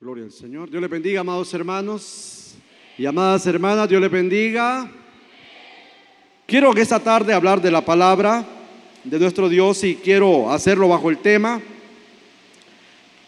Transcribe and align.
Gloria 0.00 0.22
al 0.22 0.30
Señor. 0.30 0.70
Dios 0.70 0.80
le 0.80 0.86
bendiga, 0.86 1.22
amados 1.22 1.52
hermanos 1.52 2.54
y 2.96 3.04
amadas 3.04 3.44
hermanas. 3.48 3.88
Dios 3.88 4.00
le 4.00 4.06
bendiga. 4.06 4.88
Quiero 6.46 6.72
que 6.72 6.82
esta 6.82 7.00
tarde 7.00 7.34
hablar 7.34 7.60
de 7.60 7.72
la 7.72 7.84
palabra 7.84 8.46
de 9.02 9.18
nuestro 9.18 9.48
Dios 9.48 9.82
y 9.82 9.96
quiero 9.96 10.52
hacerlo 10.52 10.86
bajo 10.86 11.10
el 11.10 11.18
tema 11.18 11.60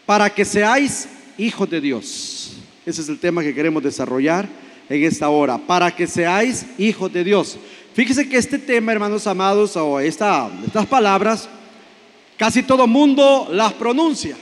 para 0.05 0.33
que 0.33 0.45
seáis 0.45 1.09
hijos 1.37 1.69
de 1.69 1.81
Dios. 1.81 2.53
Ese 2.85 3.01
es 3.01 3.09
el 3.09 3.19
tema 3.19 3.41
que 3.43 3.53
queremos 3.53 3.83
desarrollar 3.83 4.47
en 4.87 5.03
esta 5.03 5.27
hora, 5.27 5.57
para 5.57 5.93
que 5.93 6.07
seáis 6.07 6.65
hijos 6.77 7.11
de 7.11 7.25
Dios. 7.25 7.57
Fíjese 7.93 8.29
que 8.29 8.37
este 8.37 8.57
tema, 8.57 8.93
hermanos 8.93 9.27
amados, 9.27 9.75
o 9.75 9.99
esta, 9.99 10.49
estas 10.65 10.85
palabras, 10.85 11.49
casi 12.37 12.63
todo 12.63 12.87
mundo 12.87 13.49
las 13.51 13.73
pronuncia. 13.73 14.37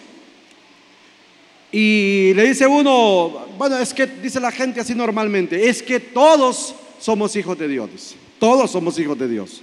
Y 1.72 2.34
le 2.34 2.48
dice 2.48 2.66
uno, 2.66 3.48
bueno, 3.58 3.78
es 3.78 3.94
que 3.94 4.08
dice 4.08 4.40
la 4.40 4.52
gente 4.52 4.80
así 4.80 4.96
normalmente, 4.96 5.70
es 5.70 5.84
que 5.84 6.00
todos 6.00 6.74
somos 7.00 7.36
hijos 7.36 7.58
de 7.58 7.68
Dios. 7.68 8.16
Todos 8.40 8.72
somos 8.72 8.98
hijos 8.98 9.18
de 9.20 9.28
Dios. 9.28 9.62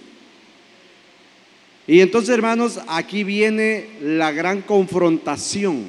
Y 1.87 2.01
entonces, 2.01 2.31
hermanos, 2.31 2.81
aquí 2.89 3.25
viene 3.25 3.91
la 4.01 4.33
gran 4.33 4.63
confrontación. 4.63 5.85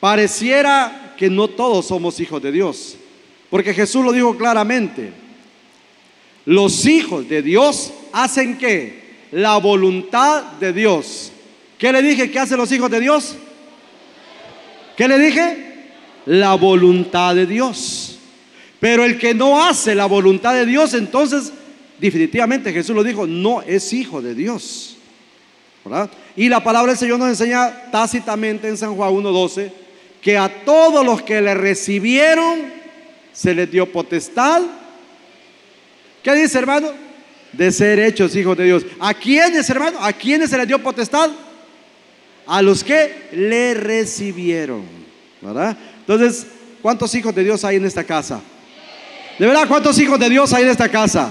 Pareciera 0.00 1.14
que 1.16 1.30
no 1.30 1.48
todos 1.48 1.86
somos 1.86 2.18
hijos 2.20 2.42
de 2.42 2.52
Dios, 2.52 2.96
porque 3.50 3.74
Jesús 3.74 4.04
lo 4.04 4.12
dijo 4.12 4.36
claramente. 4.36 5.12
Los 6.44 6.84
hijos 6.86 7.28
de 7.28 7.42
Dios 7.42 7.92
hacen 8.12 8.58
qué? 8.58 9.02
La 9.32 9.56
voluntad 9.56 10.42
de 10.60 10.72
Dios. 10.72 11.32
¿Qué 11.78 11.90
le 11.92 12.02
dije 12.02 12.30
que 12.30 12.38
hacen 12.38 12.58
los 12.58 12.70
hijos 12.70 12.90
de 12.90 13.00
Dios? 13.00 13.36
¿Qué 14.96 15.08
le 15.08 15.18
dije? 15.18 15.90
La 16.26 16.54
voluntad 16.54 17.34
de 17.34 17.46
Dios. 17.46 18.18
Pero 18.80 19.04
el 19.04 19.18
que 19.18 19.34
no 19.34 19.64
hace 19.64 19.94
la 19.94 20.06
voluntad 20.06 20.54
de 20.54 20.66
Dios, 20.66 20.94
entonces 20.94 21.52
definitivamente 21.98 22.72
Jesús 22.72 22.94
lo 22.94 23.02
dijo, 23.02 23.26
no 23.26 23.62
es 23.62 23.92
hijo 23.92 24.20
de 24.20 24.34
Dios. 24.34 24.96
¿verdad? 25.84 26.10
Y 26.36 26.48
la 26.48 26.62
palabra 26.62 26.92
del 26.92 26.98
Señor 26.98 27.18
nos 27.18 27.28
enseña 27.28 27.90
tácitamente 27.90 28.68
en 28.68 28.76
San 28.76 28.94
Juan 28.94 29.10
1.12 29.12 29.70
que 30.20 30.38
a 30.38 30.64
todos 30.64 31.04
los 31.04 31.22
que 31.22 31.42
le 31.42 31.54
recibieron 31.54 32.72
se 33.32 33.54
les 33.54 33.70
dio 33.70 33.90
potestad. 33.92 34.62
¿Qué 36.22 36.34
dice 36.34 36.58
hermano? 36.58 36.88
De 37.52 37.70
ser 37.70 37.98
hechos 38.00 38.34
hijos 38.34 38.56
de 38.56 38.64
Dios. 38.64 38.86
¿A 38.98 39.12
quiénes 39.12 39.68
hermano? 39.68 39.98
¿A 40.00 40.12
quiénes 40.14 40.48
se 40.48 40.56
les 40.56 40.66
dio 40.66 40.82
potestad? 40.82 41.30
A 42.46 42.62
los 42.62 42.84
que 42.84 43.28
le 43.32 43.74
recibieron. 43.74 44.82
¿Verdad? 45.40 45.76
Entonces, 46.00 46.46
¿cuántos 46.80 47.14
hijos 47.14 47.34
de 47.34 47.44
Dios 47.44 47.64
hay 47.64 47.76
en 47.76 47.84
esta 47.84 48.04
casa? 48.04 48.40
¿De 49.38 49.46
verdad 49.46 49.66
cuántos 49.68 49.98
hijos 49.98 50.18
de 50.18 50.30
Dios 50.30 50.52
hay 50.52 50.64
en 50.64 50.70
esta 50.70 50.88
casa? 50.88 51.28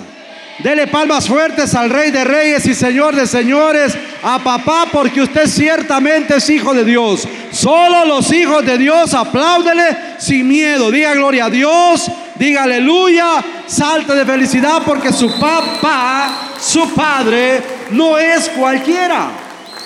Dele 0.60 0.86
palmas 0.86 1.28
fuertes 1.28 1.74
al 1.74 1.90
Rey 1.90 2.12
de 2.12 2.24
Reyes 2.24 2.68
y 2.68 2.76
Señor 2.76 3.16
de 3.16 3.26
Señores, 3.26 3.98
a 4.22 4.38
papá, 4.44 4.88
porque 4.92 5.22
usted 5.22 5.48
ciertamente 5.48 6.36
es 6.36 6.48
hijo 6.50 6.76
de 6.76 6.86
Dios. 6.86 7.28
Solo 7.52 8.06
los 8.06 8.32
hijos 8.32 8.64
de 8.64 8.78
Dios 8.78 9.16
apláudele 9.16 9.98
sin 10.20 10.48
miedo. 10.48 10.92
Diga 10.92 11.16
gloria 11.16 11.46
a 11.46 11.50
Dios, 11.50 12.12
diga 12.36 12.64
aleluya, 12.64 13.44
salte 13.66 14.14
de 14.14 14.26
felicidad 14.26 14.84
porque 14.86 15.12
su 15.12 15.28
papá, 15.40 16.52
su 16.60 16.94
padre, 16.94 17.62
no 17.90 18.20
es 18.20 18.50
cualquiera 18.50 19.44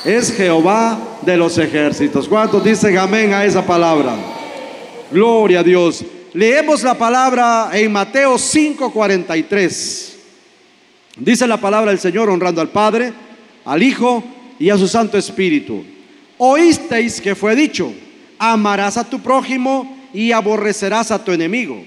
es 0.07 0.31
Jehová 0.31 0.97
de 1.21 1.37
los 1.37 1.57
ejércitos. 1.57 2.27
¿Cuántos 2.27 2.63
dicen 2.63 2.97
amén 2.97 3.33
a 3.33 3.45
esa 3.45 3.65
palabra? 3.65 4.15
Gloria 5.11 5.59
a 5.61 5.63
Dios. 5.63 6.03
Leemos 6.33 6.83
la 6.83 6.97
palabra 6.97 7.69
en 7.73 7.91
Mateo 7.91 8.37
5:43. 8.37 10.15
Dice 11.17 11.47
la 11.47 11.57
palabra 11.57 11.91
del 11.91 11.99
Señor 11.99 12.29
honrando 12.29 12.61
al 12.61 12.69
Padre, 12.69 13.11
al 13.65 13.81
Hijo 13.81 14.23
y 14.59 14.69
a 14.69 14.77
su 14.77 14.87
Santo 14.87 15.17
Espíritu. 15.17 15.83
Oísteis 16.37 17.19
que 17.19 17.33
fue 17.33 17.55
dicho, 17.55 17.91
amarás 18.37 18.97
a 18.97 19.09
tu 19.09 19.19
prójimo 19.19 19.97
y 20.13 20.31
aborrecerás 20.31 21.09
a 21.11 21.23
tu 21.23 21.31
enemigo. 21.31 21.83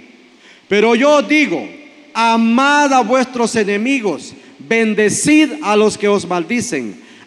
Pero 0.68 0.94
yo 0.94 1.22
digo, 1.22 1.68
amad 2.12 2.92
a 2.92 3.02
vuestros 3.02 3.54
enemigos, 3.54 4.34
bendecid 4.58 5.52
a 5.62 5.76
los 5.76 5.96
que 5.96 6.08
os 6.08 6.26
maldicen 6.26 7.09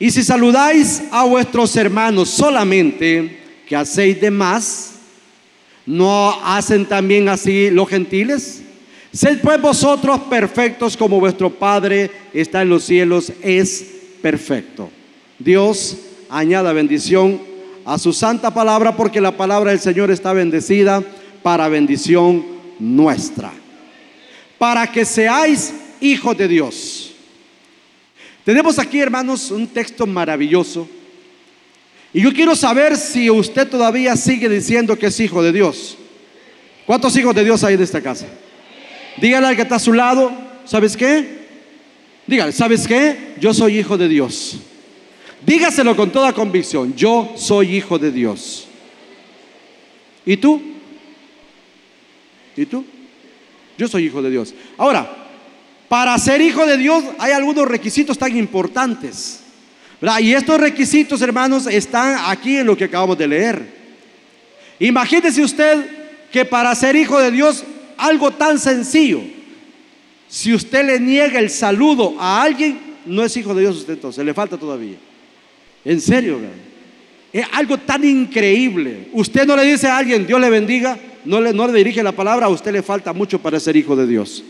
Y 0.00 0.10
si 0.10 0.22
saludáis 0.22 1.02
a 1.10 1.24
vuestros 1.24 1.74
hermanos 1.76 2.28
solamente, 2.28 3.38
que 3.66 3.74
hacéis 3.74 4.20
de 4.20 4.30
más, 4.30 4.92
¿no 5.84 6.30
hacen 6.44 6.86
también 6.86 7.28
así 7.28 7.70
los 7.70 7.88
gentiles? 7.88 8.62
Sed 9.12 9.40
pues 9.40 9.60
vosotros 9.60 10.20
perfectos 10.30 10.96
como 10.96 11.18
vuestro 11.18 11.50
Padre 11.50 12.10
está 12.32 12.62
en 12.62 12.68
los 12.68 12.84
cielos, 12.84 13.32
es 13.42 13.84
perfecto. 14.22 14.90
Dios 15.38 15.96
añada 16.28 16.72
bendición 16.72 17.40
a 17.84 17.98
su 17.98 18.12
santa 18.12 18.52
palabra 18.52 18.96
porque 18.96 19.20
la 19.20 19.36
palabra 19.36 19.70
del 19.70 19.80
Señor 19.80 20.10
está 20.10 20.32
bendecida 20.32 21.02
para 21.42 21.68
bendición 21.68 22.44
nuestra. 22.78 23.50
Para 24.58 24.86
que 24.92 25.04
seáis 25.04 25.72
hijos 26.00 26.36
de 26.36 26.48
Dios. 26.48 27.07
Tenemos 28.48 28.78
aquí, 28.78 28.98
hermanos, 28.98 29.50
un 29.50 29.66
texto 29.66 30.06
maravilloso. 30.06 30.88
Y 32.14 32.22
yo 32.22 32.32
quiero 32.32 32.56
saber 32.56 32.96
si 32.96 33.28
usted 33.28 33.68
todavía 33.68 34.16
sigue 34.16 34.48
diciendo 34.48 34.98
que 34.98 35.08
es 35.08 35.20
hijo 35.20 35.42
de 35.42 35.52
Dios. 35.52 35.98
¿Cuántos 36.86 37.14
hijos 37.18 37.34
de 37.34 37.44
Dios 37.44 37.62
hay 37.62 37.74
en 37.74 37.82
esta 37.82 38.00
casa? 38.00 38.24
Dígale 39.18 39.48
al 39.48 39.54
que 39.54 39.60
está 39.60 39.74
a 39.74 39.78
su 39.78 39.92
lado, 39.92 40.32
¿sabes 40.64 40.96
qué? 40.96 41.40
Dígale, 42.26 42.52
¿sabes 42.52 42.88
qué? 42.88 43.34
Yo 43.38 43.52
soy 43.52 43.80
hijo 43.80 43.98
de 43.98 44.08
Dios. 44.08 44.56
Dígaselo 45.44 45.94
con 45.94 46.10
toda 46.10 46.32
convicción, 46.32 46.94
yo 46.96 47.34
soy 47.36 47.76
hijo 47.76 47.98
de 47.98 48.10
Dios. 48.10 48.66
¿Y 50.24 50.38
tú? 50.38 50.62
¿Y 52.56 52.64
tú? 52.64 52.82
Yo 53.76 53.88
soy 53.88 54.06
hijo 54.06 54.22
de 54.22 54.30
Dios. 54.30 54.54
Ahora, 54.78 55.17
para 55.88 56.16
ser 56.18 56.40
hijo 56.40 56.66
de 56.66 56.76
Dios 56.76 57.02
hay 57.18 57.32
algunos 57.32 57.66
requisitos 57.66 58.18
tan 58.18 58.36
importantes. 58.36 59.40
Y 60.20 60.32
estos 60.32 60.60
requisitos, 60.60 61.20
hermanos, 61.22 61.66
están 61.66 62.18
aquí 62.26 62.58
en 62.58 62.66
lo 62.66 62.76
que 62.76 62.84
acabamos 62.84 63.18
de 63.18 63.26
leer. 63.26 63.66
Imagínese 64.78 65.42
usted 65.42 65.84
que 66.30 66.44
para 66.44 66.74
ser 66.74 66.94
hijo 66.94 67.18
de 67.18 67.30
Dios, 67.30 67.64
algo 67.96 68.30
tan 68.30 68.58
sencillo, 68.58 69.20
si 70.28 70.54
usted 70.54 70.84
le 70.84 71.00
niega 71.00 71.40
el 71.40 71.50
saludo 71.50 72.14
a 72.18 72.42
alguien, 72.42 72.78
no 73.06 73.24
es 73.24 73.36
hijo 73.36 73.54
de 73.54 73.62
Dios 73.62 73.76
usted 73.78 73.94
entonces, 73.94 74.24
le 74.24 74.34
falta 74.34 74.56
todavía. 74.56 74.96
En 75.84 76.00
serio, 76.00 76.38
es 77.32 77.46
algo 77.52 77.78
tan 77.78 78.04
increíble. 78.04 79.08
Usted 79.14 79.46
no 79.46 79.56
le 79.56 79.64
dice 79.64 79.88
a 79.88 79.96
alguien, 79.96 80.26
Dios 80.26 80.40
le 80.40 80.50
bendiga, 80.50 80.98
no 81.24 81.40
le, 81.40 81.52
no 81.52 81.66
le 81.66 81.72
dirige 81.72 82.02
la 82.02 82.12
palabra, 82.12 82.46
a 82.46 82.50
usted 82.50 82.72
le 82.72 82.82
falta 82.82 83.12
mucho 83.12 83.40
para 83.40 83.58
ser 83.58 83.74
hijo 83.74 83.96
de 83.96 84.06
Dios. 84.06 84.44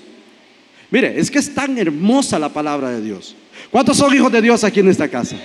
Mire, 0.90 1.18
es 1.18 1.30
que 1.30 1.38
es 1.38 1.54
tan 1.54 1.76
hermosa 1.78 2.38
la 2.38 2.48
palabra 2.48 2.90
de 2.90 3.02
Dios. 3.02 3.34
¿Cuántos 3.70 3.96
son 3.96 4.14
hijos 4.14 4.32
de 4.32 4.40
Dios 4.40 4.64
aquí 4.64 4.80
en 4.80 4.88
esta 4.88 5.08
casa? 5.08 5.36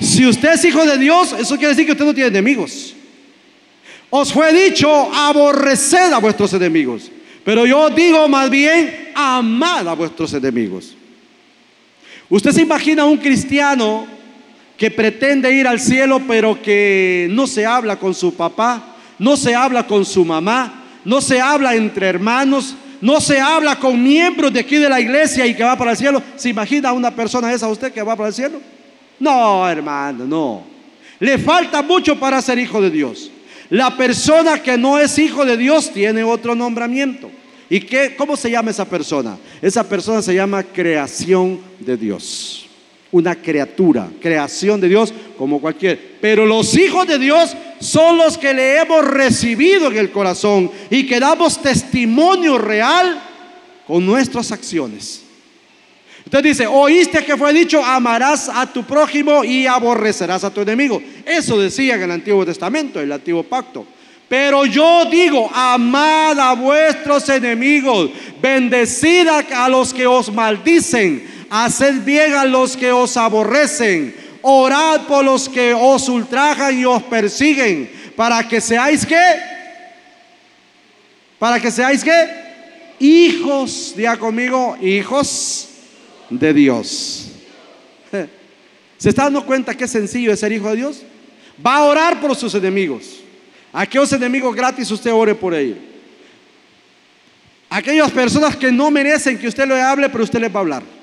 Si 0.00 0.26
usted 0.26 0.52
es 0.52 0.64
hijo 0.64 0.84
de 0.84 0.98
Dios, 0.98 1.34
eso 1.38 1.56
quiere 1.56 1.70
decir 1.70 1.86
que 1.86 1.92
usted 1.92 2.04
no 2.04 2.14
tiene 2.14 2.28
enemigos. 2.28 2.94
Os 4.10 4.32
fue 4.32 4.52
dicho, 4.52 4.90
aborreced 5.12 6.12
a 6.12 6.18
vuestros 6.18 6.52
enemigos. 6.52 7.10
Pero 7.44 7.66
yo 7.66 7.90
digo 7.90 8.28
más 8.28 8.50
bien, 8.50 9.10
amad 9.14 9.88
a 9.88 9.94
vuestros 9.94 10.32
enemigos. 10.34 10.94
Usted 12.28 12.52
se 12.52 12.62
imagina 12.62 13.04
un 13.04 13.18
cristiano 13.18 14.06
que 14.76 14.90
pretende 14.90 15.52
ir 15.52 15.66
al 15.66 15.80
cielo, 15.80 16.20
pero 16.26 16.60
que 16.60 17.28
no 17.30 17.46
se 17.46 17.66
habla 17.66 17.98
con 17.98 18.14
su 18.14 18.34
papá, 18.34 18.96
no 19.18 19.36
se 19.36 19.54
habla 19.54 19.86
con 19.86 20.04
su 20.04 20.24
mamá, 20.24 20.84
no 21.04 21.20
se 21.20 21.40
habla 21.40 21.74
entre 21.74 22.08
hermanos, 22.08 22.74
no 23.02 23.20
se 23.20 23.40
habla 23.40 23.78
con 23.78 24.00
miembros 24.00 24.52
de 24.52 24.60
aquí 24.60 24.76
de 24.76 24.88
la 24.88 25.00
iglesia 25.00 25.44
y 25.44 25.54
que 25.54 25.64
va 25.64 25.76
para 25.76 25.90
el 25.90 25.96
cielo. 25.96 26.22
¿Se 26.36 26.48
imagina 26.48 26.92
una 26.92 27.10
persona 27.10 27.52
esa 27.52 27.66
usted 27.66 27.92
que 27.92 28.00
va 28.00 28.14
para 28.14 28.28
el 28.28 28.34
cielo? 28.34 28.60
No, 29.18 29.68
hermano, 29.68 30.24
no. 30.24 30.62
Le 31.18 31.36
falta 31.36 31.82
mucho 31.82 32.18
para 32.18 32.40
ser 32.40 32.60
hijo 32.60 32.80
de 32.80 32.90
Dios. 32.90 33.30
La 33.70 33.96
persona 33.96 34.62
que 34.62 34.78
no 34.78 35.00
es 35.00 35.18
hijo 35.18 35.44
de 35.44 35.56
Dios 35.56 35.92
tiene 35.92 36.22
otro 36.22 36.54
nombramiento. 36.54 37.28
¿Y 37.68 37.80
qué, 37.80 38.14
cómo 38.16 38.36
se 38.36 38.50
llama 38.52 38.70
esa 38.70 38.84
persona? 38.84 39.36
Esa 39.60 39.88
persona 39.88 40.22
se 40.22 40.34
llama 40.34 40.62
creación 40.62 41.60
de 41.80 41.96
Dios. 41.96 42.68
Una 43.12 43.36
criatura, 43.36 44.08
creación 44.20 44.80
de 44.80 44.88
Dios 44.88 45.14
como 45.38 45.60
cualquier. 45.60 46.18
Pero 46.20 46.44
los 46.44 46.76
hijos 46.76 47.06
de 47.06 47.18
Dios 47.18 47.54
son 47.78 48.18
los 48.18 48.36
que 48.36 48.52
le 48.52 48.78
hemos 48.78 49.04
recibido 49.04 49.90
en 49.90 49.98
el 49.98 50.10
corazón 50.10 50.70
y 50.90 51.06
que 51.06 51.20
damos 51.20 51.60
testimonio 51.62 52.58
real 52.58 53.22
con 53.86 54.04
nuestras 54.04 54.50
acciones. 54.50 55.22
Usted 56.24 56.42
dice, 56.42 56.66
oíste 56.66 57.24
que 57.24 57.36
fue 57.36 57.52
dicho, 57.52 57.84
amarás 57.84 58.48
a 58.48 58.72
tu 58.72 58.84
prójimo 58.84 59.44
y 59.44 59.66
aborrecerás 59.66 60.44
a 60.44 60.54
tu 60.54 60.60
enemigo. 60.60 61.02
Eso 61.26 61.60
decía 61.60 61.96
en 61.96 62.02
el 62.02 62.10
Antiguo 62.12 62.46
Testamento, 62.46 63.00
el 63.00 63.12
Antiguo 63.12 63.42
Pacto. 63.42 63.84
Pero 64.28 64.64
yo 64.64 65.04
digo, 65.10 65.50
amad 65.52 66.38
a 66.38 66.54
vuestros 66.54 67.28
enemigos, 67.28 68.10
bendecid 68.40 69.28
a 69.28 69.68
los 69.68 69.92
que 69.92 70.06
os 70.06 70.32
maldicen, 70.32 71.41
haced 71.52 72.02
bien 72.02 72.32
a 72.32 72.46
los 72.46 72.78
que 72.78 72.90
os 72.90 73.14
aborrecen, 73.18 74.16
orad 74.40 75.02
por 75.02 75.22
los 75.22 75.50
que 75.50 75.74
os 75.74 76.08
ultrajan 76.08 76.78
y 76.78 76.86
os 76.86 77.02
persiguen, 77.02 77.92
para 78.16 78.48
que 78.48 78.58
seáis 78.58 79.04
qué? 79.04 79.22
Para 81.38 81.60
que 81.60 81.70
seáis 81.70 82.02
qué? 82.02 82.94
Hijos, 82.98 83.92
diga 83.94 84.16
conmigo, 84.16 84.78
hijos 84.80 85.68
de 86.30 86.54
Dios. 86.54 87.32
¿Se 88.96 89.10
está 89.10 89.24
dando 89.24 89.44
cuenta 89.44 89.74
qué 89.74 89.86
sencillo 89.86 90.32
es 90.32 90.40
ser 90.40 90.52
hijo 90.52 90.70
de 90.70 90.76
Dios? 90.76 91.02
Va 91.64 91.76
a 91.76 91.84
orar 91.84 92.18
por 92.18 92.34
sus 92.34 92.54
enemigos. 92.54 93.20
Aquellos 93.74 94.10
enemigos 94.14 94.56
gratis 94.56 94.90
usted 94.90 95.12
ore 95.12 95.34
por 95.34 95.52
ellos. 95.52 95.76
Aquellas 97.68 98.10
personas 98.10 98.56
que 98.56 98.72
no 98.72 98.90
merecen 98.90 99.38
que 99.38 99.48
usted 99.48 99.66
le 99.66 99.78
hable, 99.82 100.08
pero 100.08 100.24
usted 100.24 100.40
les 100.40 100.50
va 100.50 100.60
a 100.60 100.60
hablar. 100.60 101.01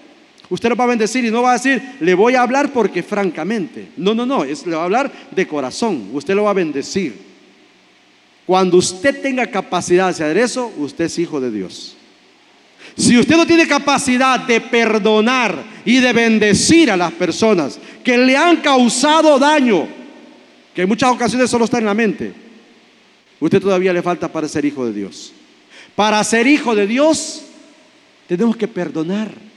Usted 0.49 0.69
los 0.69 0.79
va 0.79 0.85
a 0.85 0.87
bendecir 0.87 1.23
y 1.25 1.31
no 1.31 1.43
va 1.43 1.51
a 1.51 1.57
decir, 1.57 1.81
le 1.99 2.13
voy 2.15 2.33
a 2.33 2.41
hablar 2.41 2.73
porque 2.73 3.03
francamente. 3.03 3.89
No, 3.97 4.15
no, 4.15 4.25
no, 4.25 4.43
es, 4.43 4.65
le 4.65 4.75
va 4.75 4.81
a 4.81 4.85
hablar 4.85 5.11
de 5.29 5.47
corazón. 5.47 6.09
Usted 6.11 6.33
lo 6.33 6.43
va 6.43 6.51
a 6.51 6.55
bendecir. 6.55 7.29
Cuando 8.47 8.77
usted 8.77 9.21
tenga 9.21 9.45
capacidad 9.45 10.05
de 10.05 10.09
hacer 10.09 10.37
eso, 10.37 10.73
usted 10.77 11.05
es 11.05 11.19
hijo 11.19 11.39
de 11.39 11.51
Dios. 11.51 11.95
Si 12.97 13.15
usted 13.15 13.37
no 13.37 13.45
tiene 13.45 13.67
capacidad 13.67 14.39
de 14.39 14.59
perdonar 14.59 15.63
y 15.85 15.99
de 15.99 16.11
bendecir 16.13 16.89
a 16.89 16.97
las 16.97 17.11
personas 17.11 17.79
que 18.03 18.17
le 18.17 18.35
han 18.35 18.57
causado 18.57 19.37
daño, 19.37 19.87
que 20.73 20.81
en 20.81 20.89
muchas 20.89 21.11
ocasiones 21.11 21.49
solo 21.49 21.65
está 21.65 21.77
en 21.77 21.85
la 21.85 21.93
mente, 21.93 22.33
usted 23.39 23.61
todavía 23.61 23.93
le 23.93 24.01
falta 24.01 24.31
para 24.31 24.47
ser 24.47 24.65
hijo 24.65 24.83
de 24.83 24.93
Dios. 24.93 25.31
Para 25.95 26.23
ser 26.23 26.47
hijo 26.47 26.73
de 26.73 26.87
Dios, 26.87 27.43
tenemos 28.27 28.57
que 28.57 28.67
perdonar. 28.67 29.48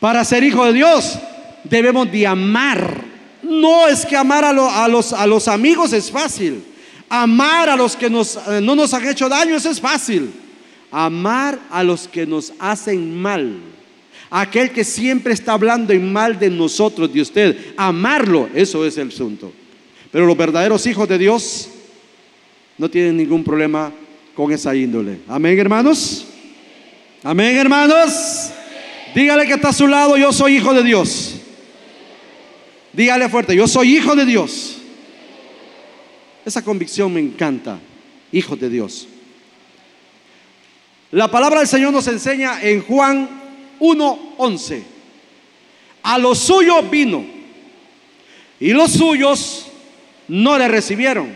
Para 0.00 0.24
ser 0.24 0.42
hijo 0.42 0.64
de 0.64 0.72
Dios, 0.72 1.18
debemos 1.62 2.10
de 2.10 2.26
amar. 2.26 3.04
No 3.42 3.86
es 3.86 4.06
que 4.06 4.16
amar 4.16 4.44
a, 4.44 4.88
los, 4.88 5.48
amigos 5.48 5.92
es 5.92 6.10
fácil. 6.10 6.64
Amar 7.08 7.68
a 7.68 7.76
los 7.76 7.96
que 7.96 8.08
nos, 8.08 8.36
eh, 8.36 8.60
no 8.62 8.74
nos 8.74 8.94
han 8.94 9.06
hecho 9.06 9.28
daño, 9.28 9.56
eso 9.56 9.70
es 9.70 9.80
fácil. 9.80 10.32
Amar 10.90 11.58
a 11.70 11.82
los 11.82 12.08
que 12.08 12.26
nos 12.26 12.52
hacen 12.58 13.20
mal. 13.20 13.58
Aquel 14.30 14.70
que 14.70 14.84
siempre 14.84 15.34
está 15.34 15.52
hablando 15.52 15.92
en 15.92 16.10
mal 16.10 16.38
de 16.38 16.48
nosotros, 16.48 17.12
de 17.12 17.20
usted. 17.20 17.74
Amarlo, 17.76 18.48
eso 18.54 18.86
es 18.86 18.96
el 18.96 19.08
asunto. 19.08 19.52
Pero 20.10 20.24
los 20.24 20.36
verdaderos 20.36 20.86
hijos 20.86 21.08
de 21.08 21.18
Dios 21.18 21.68
no 22.78 22.88
tienen 22.88 23.16
ningún 23.16 23.44
problema 23.44 23.92
con 24.34 24.50
esa 24.50 24.74
índole. 24.74 25.18
Amén, 25.28 25.58
hermanos. 25.58 26.26
Amén, 27.22 27.56
hermanos. 27.56 28.52
Dígale 29.14 29.46
que 29.46 29.54
está 29.54 29.70
a 29.70 29.72
su 29.72 29.86
lado, 29.86 30.16
yo 30.16 30.32
soy 30.32 30.56
hijo 30.56 30.72
de 30.72 30.82
Dios. 30.82 31.36
Dígale 32.92 33.28
fuerte, 33.28 33.54
yo 33.56 33.66
soy 33.66 33.96
hijo 33.96 34.14
de 34.14 34.24
Dios. 34.24 34.78
Esa 36.44 36.62
convicción 36.62 37.12
me 37.12 37.20
encanta, 37.20 37.78
hijo 38.32 38.56
de 38.56 38.68
Dios. 38.68 39.08
La 41.12 41.30
palabra 41.30 41.58
del 41.58 41.68
Señor 41.68 41.92
nos 41.92 42.06
enseña 42.06 42.62
en 42.62 42.82
Juan 42.82 43.28
1:11. 43.80 44.82
A 46.02 46.18
los 46.18 46.38
suyos 46.38 46.88
vino 46.88 47.24
y 48.58 48.72
los 48.72 48.92
suyos 48.92 49.66
no 50.28 50.56
le 50.56 50.68
recibieron. 50.68 51.34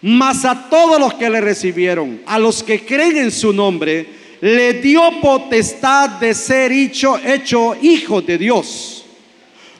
Mas 0.00 0.44
a 0.44 0.68
todos 0.70 1.00
los 1.00 1.14
que 1.14 1.28
le 1.28 1.40
recibieron, 1.40 2.22
a 2.24 2.38
los 2.38 2.62
que 2.62 2.86
creen 2.86 3.16
en 3.16 3.30
su 3.32 3.52
nombre, 3.52 4.06
le 4.40 4.74
dio 4.74 5.20
potestad 5.20 6.10
de 6.20 6.34
ser 6.34 6.70
hecho, 6.72 7.18
hecho 7.18 7.76
hijo 7.80 8.22
de 8.22 8.38
Dios, 8.38 9.04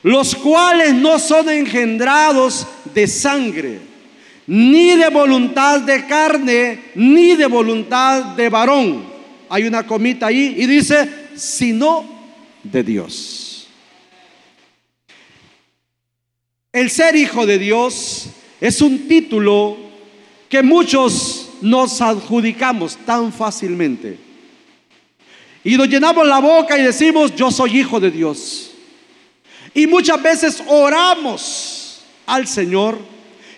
los 0.03 0.35
cuales 0.35 0.93
no 0.93 1.19
son 1.19 1.49
engendrados 1.49 2.67
de 2.93 3.07
sangre, 3.07 3.79
ni 4.47 4.95
de 4.95 5.09
voluntad 5.09 5.81
de 5.81 6.05
carne, 6.05 6.79
ni 6.95 7.35
de 7.35 7.45
voluntad 7.45 8.35
de 8.35 8.49
varón. 8.49 9.03
Hay 9.49 9.65
una 9.65 9.85
comita 9.85 10.27
ahí 10.27 10.55
y 10.57 10.65
dice, 10.65 11.09
sino 11.35 12.03
de 12.63 12.83
Dios. 12.83 13.67
El 16.71 16.89
ser 16.89 17.15
hijo 17.15 17.45
de 17.45 17.57
Dios 17.57 18.27
es 18.61 18.81
un 18.81 19.07
título 19.07 19.77
que 20.49 20.61
muchos 20.61 21.49
nos 21.61 22.01
adjudicamos 22.01 22.97
tan 23.05 23.33
fácilmente. 23.33 24.28
Y 25.63 25.75
nos 25.75 25.87
llenamos 25.87 26.25
la 26.27 26.39
boca 26.39 26.77
y 26.77 26.83
decimos, 26.83 27.35
yo 27.35 27.51
soy 27.51 27.79
hijo 27.79 27.99
de 27.99 28.11
Dios. 28.11 28.71
Y 29.73 29.87
muchas 29.87 30.21
veces 30.21 30.63
oramos 30.67 32.01
al 32.25 32.47
Señor 32.47 32.97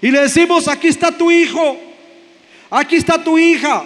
y 0.02 0.10
le 0.10 0.22
decimos, 0.22 0.68
aquí 0.68 0.88
está 0.88 1.12
tu 1.12 1.30
hijo, 1.30 1.78
aquí 2.70 2.96
está 2.96 3.24
tu 3.24 3.38
hija. 3.38 3.86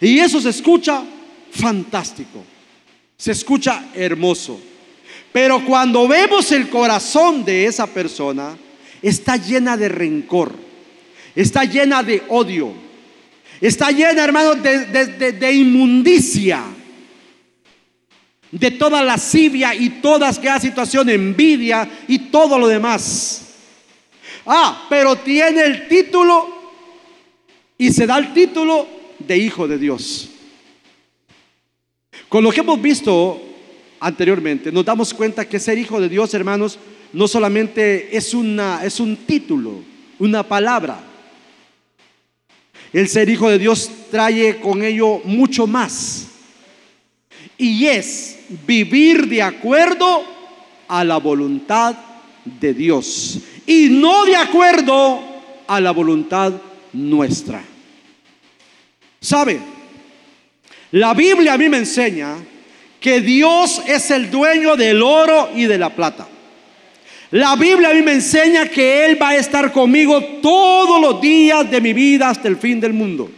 Y 0.00 0.18
eso 0.18 0.40
se 0.40 0.50
escucha 0.50 1.02
fantástico, 1.50 2.44
se 3.16 3.32
escucha 3.32 3.86
hermoso. 3.94 4.60
Pero 5.32 5.64
cuando 5.64 6.06
vemos 6.08 6.50
el 6.52 6.68
corazón 6.68 7.44
de 7.44 7.66
esa 7.66 7.86
persona, 7.86 8.56
está 9.00 9.36
llena 9.36 9.76
de 9.76 9.88
rencor, 9.88 10.52
está 11.34 11.64
llena 11.64 12.02
de 12.02 12.22
odio, 12.28 12.72
está 13.60 13.90
llena, 13.90 14.24
hermano, 14.24 14.54
de, 14.54 15.32
de 15.32 15.52
inmundicia, 15.52 16.64
de 18.50 18.70
toda 18.72 19.02
lascivia 19.02 19.74
y 19.74 20.00
toda 20.00 20.28
aquella 20.28 20.58
situación, 20.58 21.08
envidia 21.10 21.88
y 22.08 22.18
todo 22.30 22.58
lo 22.58 22.66
demás. 22.66 23.46
Ah, 24.46 24.86
pero 24.88 25.16
tiene 25.16 25.62
el 25.62 25.88
título 25.88 26.60
y 27.78 27.92
se 27.92 28.06
da 28.06 28.18
el 28.18 28.32
título 28.32 28.86
de 29.18 29.38
hijo 29.38 29.68
de 29.68 29.78
Dios. 29.78 30.30
Con 32.28 32.44
lo 32.44 32.50
que 32.50 32.60
hemos 32.60 32.80
visto 32.80 33.40
anteriormente, 33.98 34.70
nos 34.70 34.84
damos 34.84 35.12
cuenta 35.12 35.48
que 35.48 35.58
ser 35.58 35.78
hijo 35.78 36.00
de 36.00 36.08
Dios, 36.08 36.32
hermanos, 36.34 36.78
no 37.12 37.26
solamente 37.26 38.16
es, 38.16 38.34
una, 38.34 38.84
es 38.84 39.00
un 39.00 39.16
título, 39.16 39.82
una 40.18 40.42
palabra. 40.42 41.09
El 42.92 43.08
ser 43.08 43.28
hijo 43.28 43.48
de 43.48 43.58
Dios 43.58 43.90
trae 44.10 44.60
con 44.60 44.82
ello 44.82 45.20
mucho 45.24 45.66
más. 45.66 46.26
Y 47.56 47.86
es 47.86 48.38
vivir 48.66 49.28
de 49.28 49.42
acuerdo 49.42 50.24
a 50.88 51.04
la 51.04 51.18
voluntad 51.18 51.94
de 52.44 52.74
Dios 52.74 53.38
y 53.66 53.88
no 53.90 54.24
de 54.24 54.34
acuerdo 54.34 55.20
a 55.66 55.80
la 55.80 55.92
voluntad 55.92 56.52
nuestra. 56.92 57.62
¿Sabe? 59.20 59.60
La 60.92 61.14
Biblia 61.14 61.52
a 61.52 61.58
mí 61.58 61.68
me 61.68 61.76
enseña 61.76 62.36
que 62.98 63.20
Dios 63.20 63.80
es 63.86 64.10
el 64.10 64.30
dueño 64.30 64.76
del 64.76 65.02
oro 65.02 65.50
y 65.54 65.64
de 65.64 65.78
la 65.78 65.90
plata. 65.94 66.26
La 67.32 67.54
Biblia 67.54 67.90
a 67.90 67.94
mí 67.94 68.02
me 68.02 68.12
enseña 68.12 68.66
que 68.68 69.06
Él 69.06 69.20
va 69.20 69.30
a 69.30 69.36
estar 69.36 69.70
conmigo 69.70 70.20
todos 70.42 71.00
los 71.00 71.20
días 71.20 71.70
de 71.70 71.80
mi 71.80 71.92
vida 71.92 72.28
hasta 72.28 72.48
el 72.48 72.56
fin 72.56 72.80
del 72.80 72.92
mundo. 72.92 73.30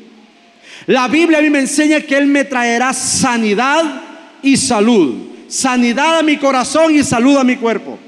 La 0.86 1.08
Biblia 1.08 1.38
a 1.38 1.42
mí 1.42 1.50
me 1.50 1.60
enseña 1.60 2.00
que 2.00 2.16
Él 2.16 2.26
me 2.26 2.44
traerá 2.44 2.94
sanidad 2.94 4.02
y 4.42 4.56
salud. 4.56 5.14
Sanidad 5.46 6.20
a 6.20 6.22
mi 6.22 6.38
corazón 6.38 6.94
y 6.94 7.02
salud 7.02 7.36
a 7.36 7.44
mi 7.44 7.56
cuerpo. 7.56 7.98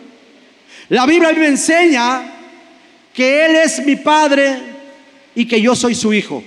La 0.88 1.04
Biblia 1.04 1.32
me 1.34 1.48
enseña 1.48 2.32
que 3.12 3.44
Él 3.44 3.56
es 3.56 3.84
mi 3.84 3.96
Padre 3.96 4.56
y 5.34 5.46
que 5.46 5.60
yo 5.60 5.76
soy 5.76 5.94
su 5.94 6.14
Hijo. 6.14 6.42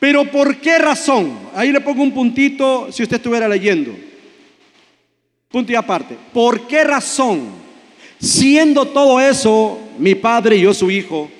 Pero 0.00 0.24
¿por 0.30 0.56
qué 0.56 0.78
razón? 0.78 1.38
Ahí 1.54 1.72
le 1.72 1.80
pongo 1.80 2.02
un 2.02 2.12
puntito 2.12 2.90
si 2.90 3.02
usted 3.02 3.16
estuviera 3.16 3.48
leyendo. 3.48 3.94
Punto 5.54 5.70
y 5.70 5.76
aparte. 5.76 6.16
¿Por 6.32 6.66
qué 6.66 6.82
razón? 6.82 7.48
Siendo 8.18 8.86
todo 8.86 9.20
eso 9.20 9.78
mi 9.98 10.16
padre 10.16 10.56
y 10.56 10.62
yo 10.62 10.74
su 10.74 10.90
hijo, 10.90 11.30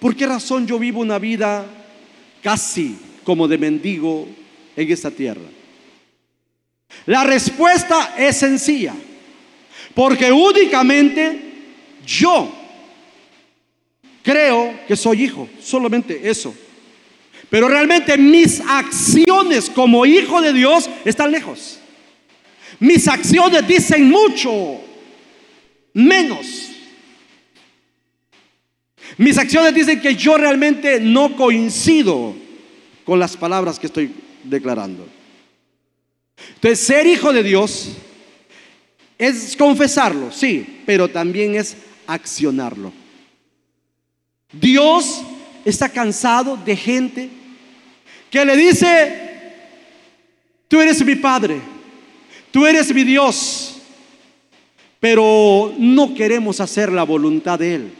¿por 0.00 0.16
qué 0.16 0.26
razón 0.26 0.66
yo 0.66 0.76
vivo 0.76 0.98
una 0.98 1.20
vida 1.20 1.64
casi 2.42 2.98
como 3.22 3.46
de 3.46 3.58
mendigo 3.58 4.26
en 4.74 4.90
esta 4.90 5.08
tierra? 5.08 5.48
La 7.06 7.22
respuesta 7.22 8.16
es 8.18 8.38
sencilla, 8.38 8.92
porque 9.94 10.32
únicamente 10.32 11.40
yo 12.04 12.52
creo 14.24 14.80
que 14.88 14.96
soy 14.96 15.26
hijo, 15.26 15.48
solamente 15.62 16.28
eso. 16.28 16.52
Pero 17.48 17.68
realmente 17.68 18.18
mis 18.18 18.60
acciones 18.62 19.70
como 19.70 20.04
hijo 20.06 20.40
de 20.40 20.52
Dios 20.52 20.90
están 21.04 21.30
lejos. 21.30 21.79
Mis 22.80 23.06
acciones 23.06 23.66
dicen 23.68 24.08
mucho 24.08 24.80
menos. 25.92 26.70
Mis 29.18 29.36
acciones 29.36 29.74
dicen 29.74 30.00
que 30.00 30.14
yo 30.14 30.36
realmente 30.36 30.98
no 30.98 31.36
coincido 31.36 32.34
con 33.04 33.18
las 33.18 33.36
palabras 33.36 33.78
que 33.78 33.86
estoy 33.86 34.10
declarando. 34.44 35.06
Entonces, 36.54 36.80
ser 36.80 37.06
hijo 37.06 37.32
de 37.32 37.42
Dios 37.42 37.90
es 39.18 39.54
confesarlo, 39.56 40.32
sí, 40.32 40.80
pero 40.86 41.08
también 41.08 41.54
es 41.54 41.76
accionarlo. 42.06 42.92
Dios 44.52 45.22
está 45.66 45.90
cansado 45.90 46.56
de 46.56 46.76
gente 46.76 47.28
que 48.30 48.44
le 48.44 48.56
dice, 48.56 49.52
tú 50.68 50.80
eres 50.80 51.04
mi 51.04 51.16
Padre, 51.16 51.60
tú 52.50 52.66
eres 52.66 52.94
mi 52.94 53.04
Dios, 53.04 53.76
pero 54.98 55.74
no 55.78 56.14
queremos 56.14 56.60
hacer 56.60 56.92
la 56.92 57.04
voluntad 57.04 57.58
de 57.58 57.74
Él. 57.74 57.92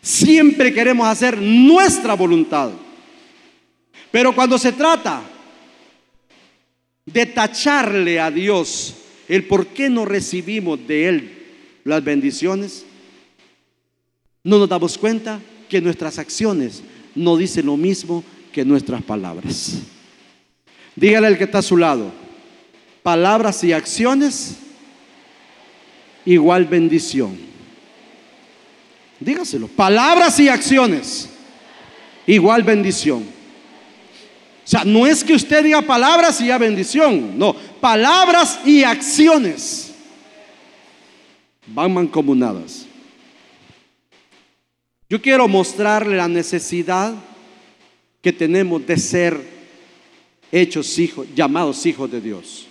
Siempre 0.00 0.72
queremos 0.72 1.06
hacer 1.06 1.40
nuestra 1.40 2.14
voluntad. 2.14 2.70
Pero 4.10 4.34
cuando 4.34 4.58
se 4.58 4.72
trata 4.72 5.22
de 7.06 7.26
tacharle 7.26 8.20
a 8.20 8.30
Dios 8.30 8.94
el 9.28 9.46
por 9.46 9.66
qué 9.68 9.88
no 9.88 10.04
recibimos 10.04 10.86
de 10.86 11.08
Él 11.08 11.30
las 11.84 12.04
bendiciones, 12.04 12.84
no 14.42 14.58
nos 14.58 14.68
damos 14.68 14.98
cuenta 14.98 15.40
que 15.68 15.80
nuestras 15.80 16.18
acciones 16.18 16.82
no 17.14 17.36
dicen 17.36 17.66
lo 17.66 17.76
mismo 17.76 18.22
que 18.52 18.64
nuestras 18.64 19.02
palabras. 19.02 19.78
Dígale 20.94 21.26
al 21.26 21.38
que 21.38 21.44
está 21.44 21.58
a 21.58 21.62
su 21.62 21.76
lado, 21.76 22.12
palabras 23.04 23.62
y 23.62 23.70
acciones 23.70 24.56
igual 26.24 26.64
bendición. 26.64 27.38
Dígaselo, 29.20 29.68
palabras 29.68 30.40
y 30.40 30.48
acciones 30.48 31.28
igual 32.26 32.62
bendición. 32.62 33.22
O 33.22 34.66
sea, 34.66 34.84
no 34.86 35.06
es 35.06 35.22
que 35.22 35.34
usted 35.34 35.62
diga 35.62 35.82
palabras 35.82 36.40
y 36.40 36.46
ya 36.46 36.56
bendición, 36.56 37.38
no, 37.38 37.54
palabras 37.78 38.60
y 38.64 38.82
acciones 38.82 39.92
van 41.66 41.92
mancomunadas. 41.92 42.86
Yo 45.10 45.20
quiero 45.20 45.46
mostrarle 45.46 46.16
la 46.16 46.26
necesidad 46.26 47.12
que 48.22 48.32
tenemos 48.32 48.86
de 48.86 48.96
ser 48.96 49.38
hechos 50.50 50.98
hijos, 50.98 51.26
llamados 51.34 51.84
hijos 51.84 52.10
de 52.10 52.22
Dios. 52.22 52.68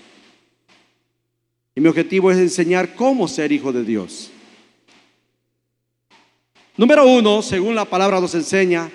Y 1.76 1.82
mi 1.82 1.88
objetivo 1.88 2.32
es 2.32 2.38
enseñar 2.38 2.96
cómo 2.96 3.28
ser 3.28 3.52
hijo 3.52 3.72
de 3.72 3.84
Dios. 3.84 4.30
Número 6.76 7.06
uno, 7.06 7.42
según 7.42 7.76
la 7.76 7.86
palabra 7.86 8.20
nos 8.20 8.34
enseña, 8.36 8.90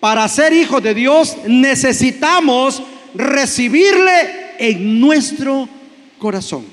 para 0.00 0.28
ser 0.28 0.52
hijos 0.52 0.82
de 0.82 0.94
Dios 0.94 1.36
necesitamos 1.46 2.82
recibirle 3.14 4.54
en 4.58 5.00
nuestro 5.00 5.68
corazón. 6.18 6.66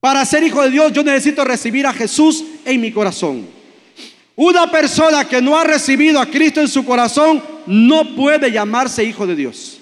Para 0.00 0.24
ser 0.24 0.44
hijo 0.44 0.62
de 0.62 0.70
Dios 0.70 0.92
yo 0.92 1.02
necesito 1.02 1.44
recibir 1.44 1.86
a 1.86 1.92
Jesús 1.92 2.44
en 2.64 2.80
mi 2.80 2.92
corazón. 2.92 3.46
Una 4.36 4.70
persona 4.70 5.26
que 5.26 5.42
no 5.42 5.58
ha 5.58 5.64
recibido 5.64 6.20
a 6.20 6.26
Cristo 6.26 6.60
en 6.60 6.68
su 6.68 6.84
corazón 6.84 7.42
no 7.66 8.14
puede 8.14 8.52
llamarse 8.52 9.02
hijo 9.02 9.26
de 9.26 9.34
Dios. 9.34 9.80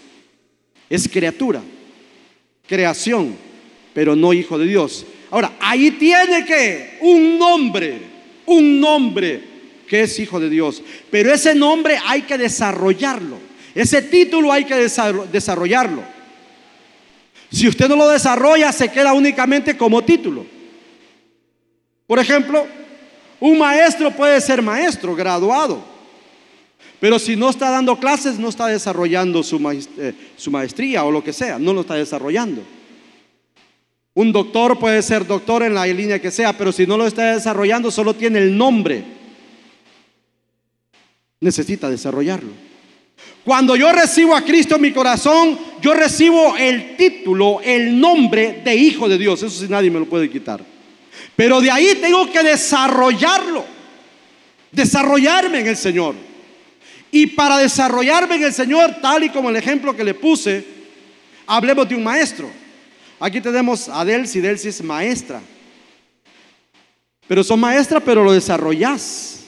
Es 0.89 1.09
criatura, 1.09 1.61
creación, 2.67 3.37
pero 3.95 4.17
no 4.17 4.33
hijo 4.33 4.59
de 4.59 4.67
Dios. 4.67 5.07
Ahora, 5.31 5.53
ahí 5.61 5.93
tiene 5.93 6.45
que 6.45 6.99
un 7.01 7.39
nombre, 7.39 8.01
un 8.47 8.81
nombre 8.81 9.43
que 9.89 10.03
es 10.03 10.19
hijo 10.19 10.41
de 10.41 10.51
Dios. 10.51 10.83
Pero 11.11 11.33
ese 11.33 11.55
nombre 11.55 11.99
hay 12.07 12.23
que 12.23 12.39
desarrollarlo. 12.39 13.39
Ese 13.75 14.03
título 14.03 14.53
hay 14.53 14.65
que 14.65 14.75
desarrollarlo. 14.75 16.03
Si 17.51 17.69
usted 17.69 17.89
no 17.89 17.97
lo 17.97 18.09
desarrolla, 18.09 18.73
se 18.73 18.91
queda 18.91 19.13
únicamente 19.13 19.77
como 19.77 20.03
título. 20.03 20.47
Por 22.07 22.19
ejemplo, 22.19 22.67
un 23.41 23.59
maestro 23.59 24.11
puede 24.11 24.41
ser 24.41 24.63
maestro, 24.63 25.15
graduado, 25.15 25.85
pero 27.01 27.19
si 27.19 27.37
no 27.37 27.51
está 27.51 27.71
dando 27.71 27.99
clases, 27.99 28.39
no 28.39 28.49
está 28.49 28.69
desarrollando 28.69 29.41
eh, 29.41 30.15
su, 30.37 30.51
maestría 30.51 31.05
o 31.05 31.11
lo 31.11 31.23
que 31.23 31.33
sea, 31.33 31.59
no 31.59 31.75
lo 31.75 31.83
está 31.83 31.95
desarrollando. 31.95 32.63
Un 34.15 34.33
doctor 34.33 34.79
puede 34.79 35.03
ser 35.03 35.27
doctor 35.27 35.63
en 35.63 35.75
la 35.75 35.87
línea 35.87 36.21
que 36.21 36.31
sea, 36.31 36.57
pero 36.57 36.73
si 36.73 36.87
no 36.87 36.97
lo 36.97 37.07
está 37.07 37.35
desarrollando, 37.35 37.91
solo 37.91 38.15
tiene 38.15 38.39
el 38.39 38.57
nombre. 38.57 39.05
Necesita 41.41 41.91
desarrollarlo. 41.91 42.51
Cuando 43.45 43.77
yo 43.77 43.93
recibo 43.93 44.35
a 44.35 44.41
Cristo 44.41 44.77
en 44.77 44.81
mi 44.81 44.93
corazón, 44.93 45.59
yo 45.83 45.93
recibo 45.93 46.57
el 46.57 46.97
título, 46.97 47.61
el 47.63 48.01
nombre 48.01 48.63
de 48.65 48.75
hijo 48.75 49.07
de 49.07 49.19
Dios. 49.19 49.43
Eso 49.43 49.61
sí 49.61 49.67
nadie 49.69 49.91
me 49.91 50.01
lo 50.01 50.07
puede 50.07 50.31
quitar. 50.31 50.65
Pero 51.37 51.61
de 51.61 51.71
ahí 51.71 51.99
tengo 52.01 52.31
que 52.33 52.43
desarrollarlo, 52.43 53.67
desarrollarme 54.73 55.61
en 55.61 55.67
el 55.67 55.77
Señor. 55.77 56.15
Y 57.17 57.29
para 57.29 57.57
desarrollarme 57.57 58.35
en 58.35 58.43
el 58.43 58.53
Señor, 58.53 58.97
tal 59.01 59.25
y 59.25 59.31
como 59.31 59.49
el 59.49 59.57
ejemplo 59.57 59.97
que 59.97 60.05
le 60.05 60.13
puse, 60.13 60.63
hablemos 61.47 61.89
de 61.89 61.95
un 61.95 62.05
maestro. 62.05 62.51
Aquí 63.19 63.41
tenemos 63.41 63.89
a 63.89 64.05
Delcy, 64.05 64.41
Delcy 64.41 64.69
es 64.69 64.85
maestra. 64.85 65.41
Pero 67.27 67.43
son 67.43 67.59
maestra, 67.59 68.01
pero 68.01 68.23
lo 68.23 68.35
desarrollas. 68.35 69.47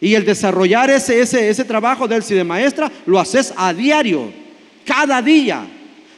Y 0.00 0.14
el 0.14 0.24
desarrollar 0.24 0.88
ese, 0.88 1.20
ese, 1.20 1.50
ese 1.50 1.64
trabajo 1.64 2.08
Delcy 2.08 2.32
de 2.32 2.42
maestra, 2.42 2.90
lo 3.04 3.20
haces 3.20 3.52
a 3.54 3.74
diario, 3.74 4.32
cada 4.86 5.20
día. 5.20 5.66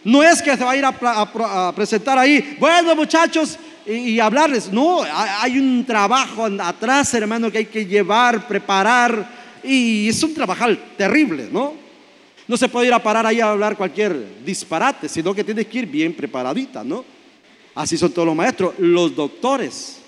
No 0.04 0.22
es 0.22 0.40
que 0.40 0.56
se 0.56 0.62
va 0.62 0.70
a 0.70 0.76
ir 0.76 0.84
a 0.84 1.72
presentar 1.74 2.16
ahí, 2.16 2.56
bueno 2.60 2.94
muchachos, 2.94 3.58
y, 3.84 4.20
hablarles. 4.20 4.72
No, 4.72 5.02
hay 5.02 5.58
un 5.58 5.84
trabajo 5.84 6.46
atrás, 6.60 7.12
hermano, 7.14 7.50
que 7.50 7.58
hay 7.58 7.66
que 7.66 7.86
llevar, 7.86 8.46
preparar. 8.46 9.45
Y 9.66 10.08
es 10.08 10.22
un 10.22 10.32
trabajo 10.32 10.64
terrible, 10.96 11.48
¿no? 11.50 11.74
No 12.48 12.56
se 12.56 12.68
puede 12.68 12.86
ir 12.86 12.92
a 12.94 13.02
parar 13.02 13.26
ahí 13.26 13.40
a 13.40 13.50
hablar 13.50 13.76
cualquier 13.76 14.44
disparate, 14.44 15.08
sino 15.08 15.34
que 15.34 15.42
tienes 15.42 15.66
que 15.66 15.78
ir 15.78 15.86
bien 15.86 16.14
preparadita, 16.14 16.84
¿no? 16.84 17.04
Así 17.74 17.96
son 17.96 18.12
todos 18.12 18.26
los 18.26 18.36
maestros, 18.36 18.74
los 18.78 19.14
doctores. 19.14 19.98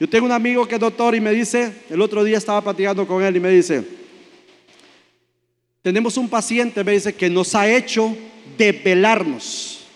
Yo 0.00 0.08
tengo 0.08 0.26
un 0.26 0.32
amigo 0.32 0.66
que 0.66 0.76
es 0.76 0.80
doctor 0.80 1.14
y 1.14 1.20
me 1.20 1.32
dice, 1.32 1.84
el 1.90 2.00
otro 2.00 2.24
día 2.24 2.38
estaba 2.38 2.62
platicando 2.62 3.06
con 3.06 3.22
él 3.22 3.36
y 3.36 3.40
me 3.40 3.50
dice, 3.50 3.84
tenemos 5.82 6.16
un 6.16 6.28
paciente, 6.28 6.82
me 6.82 6.92
dice, 6.92 7.14
que 7.14 7.28
nos 7.28 7.54
ha 7.54 7.68
hecho 7.68 8.16
develarnos. 8.56 9.86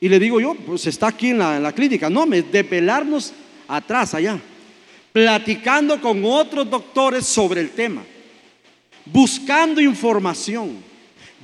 Y 0.00 0.08
le 0.08 0.18
digo 0.18 0.40
yo, 0.40 0.54
pues 0.54 0.86
está 0.86 1.08
aquí 1.08 1.30
en 1.30 1.38
la, 1.38 1.72
clínica. 1.72 2.08
No, 2.08 2.26
me, 2.26 2.42
de 2.42 2.64
pelarnos 2.64 3.32
atrás, 3.66 4.14
allá. 4.14 4.40
Platicando 5.12 6.00
con 6.00 6.24
otros 6.24 6.68
doctores 6.68 7.26
sobre 7.26 7.60
el 7.60 7.70
tema. 7.70 8.02
Buscando 9.04 9.80
información. 9.80 10.76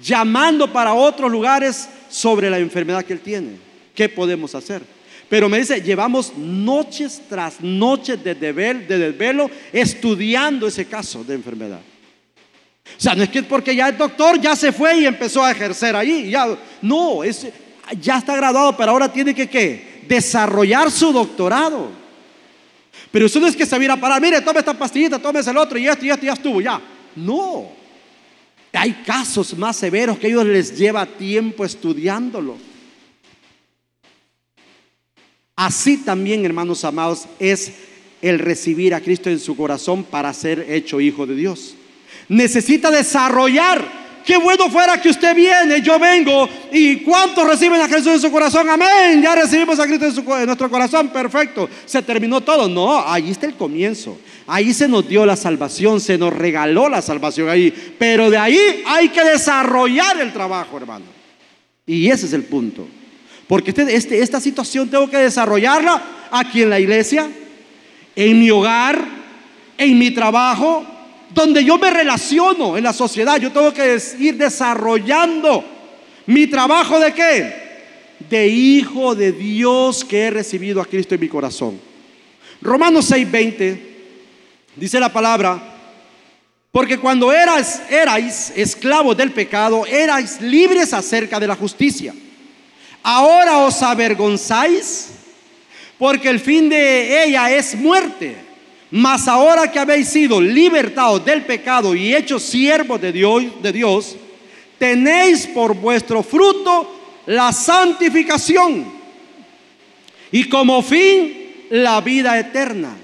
Llamando 0.02 0.72
para 0.72 0.94
otros 0.94 1.30
lugares 1.30 1.88
sobre 2.10 2.50
la 2.50 2.58
enfermedad 2.58 3.04
que 3.04 3.12
él 3.12 3.20
tiene. 3.20 3.56
¿Qué 3.94 4.08
podemos 4.08 4.54
hacer? 4.54 4.82
Pero 5.28 5.48
me 5.48 5.58
dice, 5.58 5.80
llevamos 5.80 6.36
noches 6.36 7.22
tras 7.28 7.60
noches 7.60 8.22
de, 8.22 8.34
de 8.34 8.98
desvelo 8.98 9.50
estudiando 9.72 10.66
ese 10.66 10.86
caso 10.86 11.24
de 11.24 11.34
enfermedad. 11.34 11.80
O 12.86 13.00
sea, 13.00 13.14
no 13.14 13.22
es 13.22 13.30
que 13.30 13.42
porque 13.42 13.74
ya 13.74 13.88
el 13.88 13.96
doctor 13.96 14.40
ya 14.40 14.54
se 14.54 14.70
fue 14.70 14.98
y 14.98 15.06
empezó 15.06 15.42
a 15.42 15.50
ejercer 15.50 15.96
ahí. 15.96 16.30
Ya, 16.30 16.56
no, 16.82 17.24
es, 17.24 17.46
ya 18.00 18.18
está 18.18 18.36
graduado, 18.36 18.76
pero 18.76 18.92
ahora 18.92 19.10
tiene 19.10 19.34
que 19.34 19.48
¿qué? 19.48 20.02
desarrollar 20.06 20.90
su 20.90 21.12
doctorado. 21.12 22.03
Pero 23.14 23.26
eso 23.26 23.38
no 23.38 23.46
es 23.46 23.54
que 23.54 23.64
se 23.64 23.78
viera 23.78 23.94
a 23.94 24.00
parar, 24.00 24.20
mire, 24.20 24.40
tome 24.40 24.58
esta 24.58 24.76
pastillita, 24.76 25.20
tome 25.20 25.38
el 25.38 25.56
otro 25.56 25.78
y 25.78 25.86
esto 25.86 26.04
y 26.04 26.10
esto 26.10 26.26
ya 26.26 26.32
estuvo, 26.32 26.60
ya. 26.60 26.82
No. 27.14 27.68
Hay 28.72 28.90
casos 29.06 29.56
más 29.56 29.76
severos 29.76 30.18
que 30.18 30.26
ellos 30.26 30.44
les 30.44 30.76
lleva 30.76 31.06
tiempo 31.06 31.64
estudiándolo. 31.64 32.56
Así 35.54 35.98
también, 35.98 36.44
hermanos 36.44 36.82
amados, 36.82 37.28
es 37.38 37.74
el 38.20 38.40
recibir 38.40 38.94
a 38.94 39.00
Cristo 39.00 39.30
en 39.30 39.38
su 39.38 39.56
corazón 39.56 40.02
para 40.02 40.34
ser 40.34 40.66
hecho 40.68 41.00
hijo 41.00 41.24
de 41.24 41.36
Dios. 41.36 41.76
Necesita 42.28 42.90
desarrollar 42.90 44.03
Qué 44.24 44.38
bueno 44.38 44.70
fuera 44.70 45.00
que 45.00 45.10
usted 45.10 45.34
viene, 45.34 45.82
yo 45.82 45.98
vengo. 45.98 46.48
¿Y 46.72 46.96
cuántos 46.96 47.46
reciben 47.46 47.80
a 47.80 47.88
Jesús 47.88 48.14
en 48.14 48.20
su 48.20 48.32
corazón? 48.32 48.68
Amén. 48.70 49.20
Ya 49.20 49.34
recibimos 49.34 49.78
a 49.78 49.86
Cristo 49.86 50.38
en, 50.38 50.46
nuestro 50.46 50.70
corazón. 50.70 51.08
Perfecto. 51.08 51.68
Se 51.84 52.00
terminó 52.00 52.40
todo. 52.40 52.66
No, 52.66 53.06
ahí 53.06 53.30
está 53.30 53.46
el 53.46 53.54
comienzo. 53.54 54.18
Ahí 54.46 54.72
se 54.72 54.88
nos 54.88 55.06
dio 55.06 55.26
la 55.26 55.36
salvación, 55.36 56.00
se 56.00 56.16
nos 56.16 56.32
regaló 56.32 56.88
la 56.88 57.02
salvación 57.02 57.50
ahí. 57.50 57.72
Pero 57.98 58.30
de 58.30 58.38
ahí 58.38 58.82
hay 58.86 59.10
que 59.10 59.22
desarrollar 59.22 60.18
el 60.18 60.32
trabajo, 60.32 60.76
hermano. 60.78 61.04
Y 61.86 62.08
ese 62.08 62.24
es 62.24 62.32
el 62.32 62.44
punto. 62.44 62.88
Porque 63.46 63.70
este, 63.70 63.94
este, 63.94 64.22
esta 64.22 64.40
situación 64.40 64.88
tengo 64.88 65.10
que 65.10 65.18
desarrollarla 65.18 66.02
aquí 66.30 66.62
en 66.62 66.70
la 66.70 66.80
iglesia, 66.80 67.28
en 68.16 68.40
mi 68.40 68.50
hogar, 68.50 69.04
en 69.76 69.98
mi 69.98 70.10
trabajo, 70.12 70.86
donde 71.34 71.64
yo 71.64 71.76
me 71.78 71.90
relaciono 71.90 72.76
en 72.76 72.84
la 72.84 72.92
sociedad. 72.92 73.38
Yo 73.38 73.50
tengo 73.50 73.72
que 73.72 74.00
ir 74.20 74.36
desarrollando 74.36 75.64
mi 76.26 76.46
trabajo 76.46 76.98
de 77.00 77.12
qué? 77.12 77.64
De 78.30 78.46
hijo 78.46 79.14
de 79.14 79.32
Dios 79.32 80.04
que 80.04 80.22
he 80.22 80.30
recibido 80.30 80.80
a 80.80 80.86
Cristo 80.86 81.14
en 81.14 81.20
mi 81.20 81.28
corazón. 81.28 81.80
Romanos 82.62 83.10
6:20 83.10 83.78
dice 84.76 85.00
la 85.00 85.12
palabra, 85.12 85.60
porque 86.70 86.98
cuando 86.98 87.32
erais, 87.32 87.82
erais 87.90 88.52
esclavos 88.56 89.16
del 89.16 89.32
pecado, 89.32 89.84
erais 89.86 90.40
libres 90.40 90.92
acerca 90.92 91.38
de 91.38 91.46
la 91.46 91.56
justicia. 91.56 92.14
Ahora 93.02 93.58
os 93.58 93.82
avergonzáis 93.82 95.10
porque 95.98 96.28
el 96.30 96.40
fin 96.40 96.68
de 96.68 97.24
ella 97.24 97.50
es 97.50 97.74
muerte. 97.74 98.43
Mas 98.96 99.26
ahora 99.26 99.72
que 99.72 99.80
habéis 99.80 100.08
sido 100.08 100.40
libertados 100.40 101.24
del 101.24 101.44
pecado 101.44 101.96
y 101.96 102.14
hechos 102.14 102.44
siervos 102.44 103.00
de 103.00 103.10
Dios, 103.10 103.42
de 103.60 103.72
Dios, 103.72 104.14
tenéis 104.78 105.48
por 105.48 105.74
vuestro 105.74 106.22
fruto 106.22 106.94
la 107.26 107.52
santificación 107.52 108.84
y 110.30 110.48
como 110.48 110.80
fin 110.80 111.66
la 111.70 112.00
vida 112.02 112.38
eterna. 112.38 112.96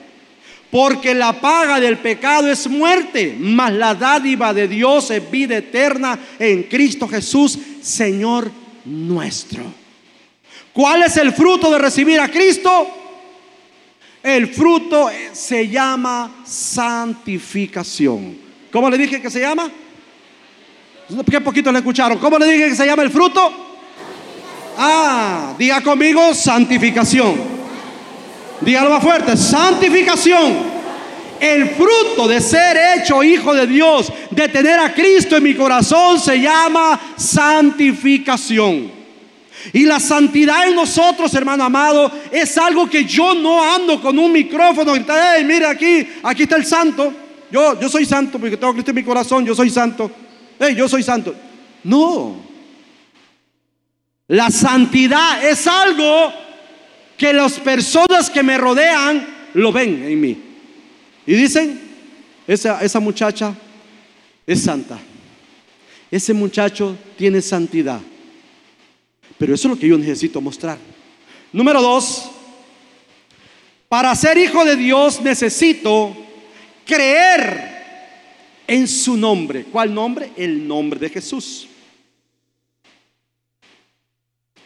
Porque 0.71 1.13
la 1.13 1.41
paga 1.41 1.81
del 1.81 1.99
pecado 1.99 2.49
es 2.49 2.69
muerte, 2.69 3.35
mas 3.37 3.73
la 3.73 3.97
dádiva 3.97 4.55
de 4.55 4.69
Dios 4.69 5.11
es 5.11 5.29
vida 5.29 5.57
eterna 5.57 6.17
en 6.39 6.63
Cristo 6.63 7.09
Jesús, 7.09 7.59
Señor 7.83 8.49
nuestro. 8.85 9.65
¿Cuál 10.73 11.03
es 11.03 11.17
el 11.17 11.33
fruto 11.33 11.69
de 11.69 11.81
recibir 11.81 12.21
a 12.21 12.29
Cristo? 12.29 13.00
El 14.23 14.49
fruto 14.49 15.11
se 15.33 15.69
llama 15.69 16.43
santificación. 16.45 18.37
¿Cómo 18.71 18.91
le 18.91 18.99
dije 18.99 19.21
que 19.21 19.31
se 19.31 19.41
llama? 19.41 19.71
Qué 21.29 21.41
poquito 21.41 21.73
le 21.73 21.79
escucharon. 21.79 22.19
¿Cómo 22.19 22.39
le 22.39 22.47
dije 22.47 22.69
que 22.69 22.77
se 22.77 22.87
llama 22.87 23.03
el 23.03 23.11
fruto? 23.11 23.69
Ah, 24.77 25.55
diga 25.59 25.81
conmigo 25.81 26.35
santificación. 26.35 27.35
Dígalo 28.61 28.91
más 28.91 29.03
fuerte, 29.03 29.37
santificación. 29.37 30.81
El 31.41 31.71
fruto 31.71 32.29
de 32.29 32.41
ser 32.43 32.77
hecho 32.99 33.23
hijo 33.23 33.55
de 33.55 33.67
Dios, 33.67 34.13
de 34.31 34.49
tener 34.49 34.79
a 34.79 34.93
Cristo 34.93 35.37
en 35.39 35.43
mi 35.43 35.55
corazón, 35.55 36.21
se 36.21 36.39
llama 36.39 37.01
santificación. 37.17 39.00
Y 39.73 39.85
la 39.85 40.01
santidad 40.01 40.69
en 40.69 40.75
nosotros, 40.75 41.33
hermano 41.35 41.65
amado, 41.65 42.11
es 42.31 42.57
algo 42.59 42.89
que 42.89 43.05
yo 43.05 43.35
no 43.35 43.63
ando 43.63 44.01
con 44.01 44.19
un 44.19 44.33
micrófono 44.33 44.97
y 44.97 45.05
hey, 45.09 45.45
mire 45.45 45.67
aquí, 45.67 46.07
aquí 46.23 46.45
está 46.45 46.57
el 46.57 46.65
santo. 46.65 47.13
Yo, 47.51 47.79
yo 47.81 47.89
soy 47.89 48.05
santo 48.05 48.39
porque 48.39 48.57
tengo 48.57 48.73
Cristo 48.73 48.91
en 48.91 48.97
mi 48.97 49.05
corazón, 49.05 49.45
yo 49.45 49.55
soy 49.55 49.71
santo. 49.71 50.11
Hey, 50.59 50.75
yo 50.77 50.89
soy 50.89 51.03
santo. 51.03 51.35
No. 51.85 52.37
La 54.29 54.51
santidad 54.51 55.45
es 55.45 55.67
algo 55.67 56.33
que 57.17 57.33
las 57.33 57.59
personas 57.59 58.31
que 58.31 58.43
me 58.43 58.57
rodean 58.57 59.27
lo 59.55 59.73
ven 59.73 60.05
en 60.05 60.21
mí. 60.21 60.43
Y 61.27 61.35
dicen, 61.35 61.81
esa, 62.47 62.81
esa 62.83 63.01
muchacha 63.01 63.55
es 64.47 64.63
santa. 64.63 64.99
Ese 66.11 66.33
muchacho 66.33 66.97
tiene 67.17 67.41
santidad. 67.41 68.01
Pero 69.41 69.55
eso 69.55 69.69
es 69.69 69.75
lo 69.75 69.81
que 69.81 69.89
yo 69.89 69.97
necesito 69.97 70.39
mostrar. 70.39 70.77
Número 71.51 71.81
dos, 71.81 72.31
para 73.89 74.15
ser 74.15 74.37
hijo 74.37 74.67
de 74.67 74.77
Dios 74.77 75.19
necesito 75.23 76.15
creer 76.85 78.63
en 78.67 78.87
su 78.87 79.17
nombre. 79.17 79.65
¿Cuál 79.65 79.95
nombre? 79.95 80.31
El 80.37 80.69
nombre 80.69 81.01
de 81.01 81.09
Jesús. 81.09 81.67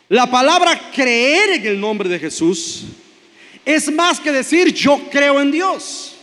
La 0.09 0.29
palabra 0.29 0.91
creer 0.93 1.51
en 1.51 1.67
el 1.67 1.81
nombre 1.81 2.09
de 2.09 2.19
Jesús 2.19 2.87
es 3.65 3.93
más 3.93 4.19
que 4.19 4.33
decir 4.33 4.75
yo 4.75 5.09
creo 5.09 5.41
en 5.41 5.53
Dios. 5.53 6.17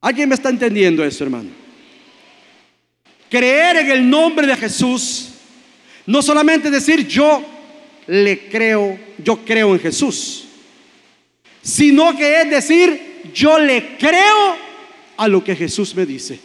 ¿Alguien 0.00 0.28
me 0.28 0.36
está 0.36 0.48
entendiendo 0.48 1.04
eso, 1.04 1.24
hermano? 1.24 1.50
Creer 3.28 3.78
en 3.78 3.90
el 3.90 4.08
nombre 4.08 4.46
de 4.46 4.56
Jesús 4.56 5.31
no 6.06 6.22
solamente 6.22 6.70
decir 6.70 7.06
yo 7.06 7.42
le 8.06 8.48
creo, 8.48 8.98
yo 9.22 9.44
creo 9.44 9.74
en 9.74 9.80
Jesús, 9.80 10.44
sino 11.62 12.16
que 12.16 12.42
es 12.42 12.50
decir 12.50 13.12
yo 13.32 13.58
le 13.58 13.96
creo 13.96 14.56
a 15.16 15.28
lo 15.28 15.42
que 15.44 15.54
Jesús 15.54 15.94
me 15.94 16.04
dice. 16.04 16.38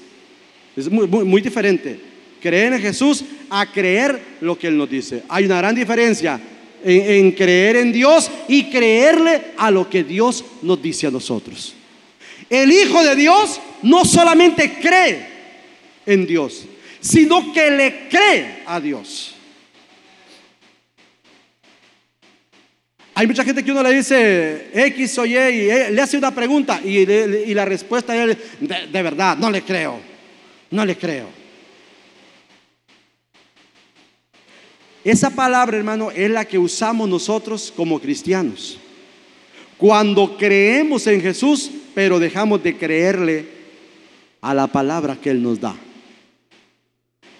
Es 0.75 0.89
muy, 0.91 1.41
diferente 1.41 1.99
creer 2.39 2.73
en 2.73 2.81
Jesús 2.81 3.23
a 3.49 3.65
creer 3.71 4.21
lo 4.41 4.57
que 4.57 4.67
Él 4.67 4.77
nos 4.77 4.89
dice. 4.89 5.23
Hay 5.27 5.45
una 5.45 5.57
gran 5.57 5.73
diferencia 5.73 6.39
en, 6.83 7.25
en 7.25 7.31
creer 7.31 7.77
en 7.77 7.91
Dios 7.91 8.29
y 8.47 8.65
creerle 8.65 9.41
a 9.57 9.71
lo 9.71 9.89
que 9.89 10.03
Dios 10.03 10.45
nos 10.61 10.79
dice 10.79 11.07
a 11.07 11.11
nosotros. 11.11 11.73
El 12.47 12.71
Hijo 12.71 13.03
de 13.03 13.15
Dios 13.15 13.59
no 13.81 14.05
solamente 14.05 14.77
cree 14.79 15.27
en 16.05 16.27
Dios, 16.27 16.65
sino 16.99 17.51
que 17.51 17.71
le 17.71 18.07
cree 18.07 18.59
a 18.67 18.79
Dios. 18.79 19.36
Hay 23.17 23.25
mucha 23.25 23.43
gente 23.43 23.63
que 23.63 23.71
uno 23.71 23.81
le 23.81 23.95
dice 23.95 24.69
X 24.71 25.17
o 25.17 25.25
Y 25.25 25.35
y 25.35 25.65
le 25.91 25.99
hace 25.99 26.19
una 26.19 26.35
pregunta 26.35 26.79
y, 26.85 27.03
la 27.55 27.65
respuesta 27.65 28.15
es 28.15 28.37
de, 28.59 29.01
verdad, 29.01 29.35
no 29.37 29.49
le 29.49 29.63
creo, 29.63 29.99
no 30.69 30.85
le 30.85 30.95
creo. 30.95 31.27
Esa 35.03 35.31
palabra, 35.31 35.77
hermano, 35.77 36.11
es 36.11 36.29
la 36.29 36.45
que 36.45 36.59
usamos 36.59 37.09
nosotros 37.09 37.73
como 37.75 37.99
cristianos. 37.99 38.77
Cuando 39.79 40.37
creemos 40.37 41.07
en 41.07 41.19
Jesús, 41.19 41.71
pero 41.95 42.19
dejamos 42.19 42.61
de 42.61 42.77
creerle 42.77 43.47
a 44.41 44.53
la 44.53 44.67
palabra 44.67 45.17
que 45.19 45.31
Él 45.31 45.41
nos 45.41 45.59
da. 45.59 45.75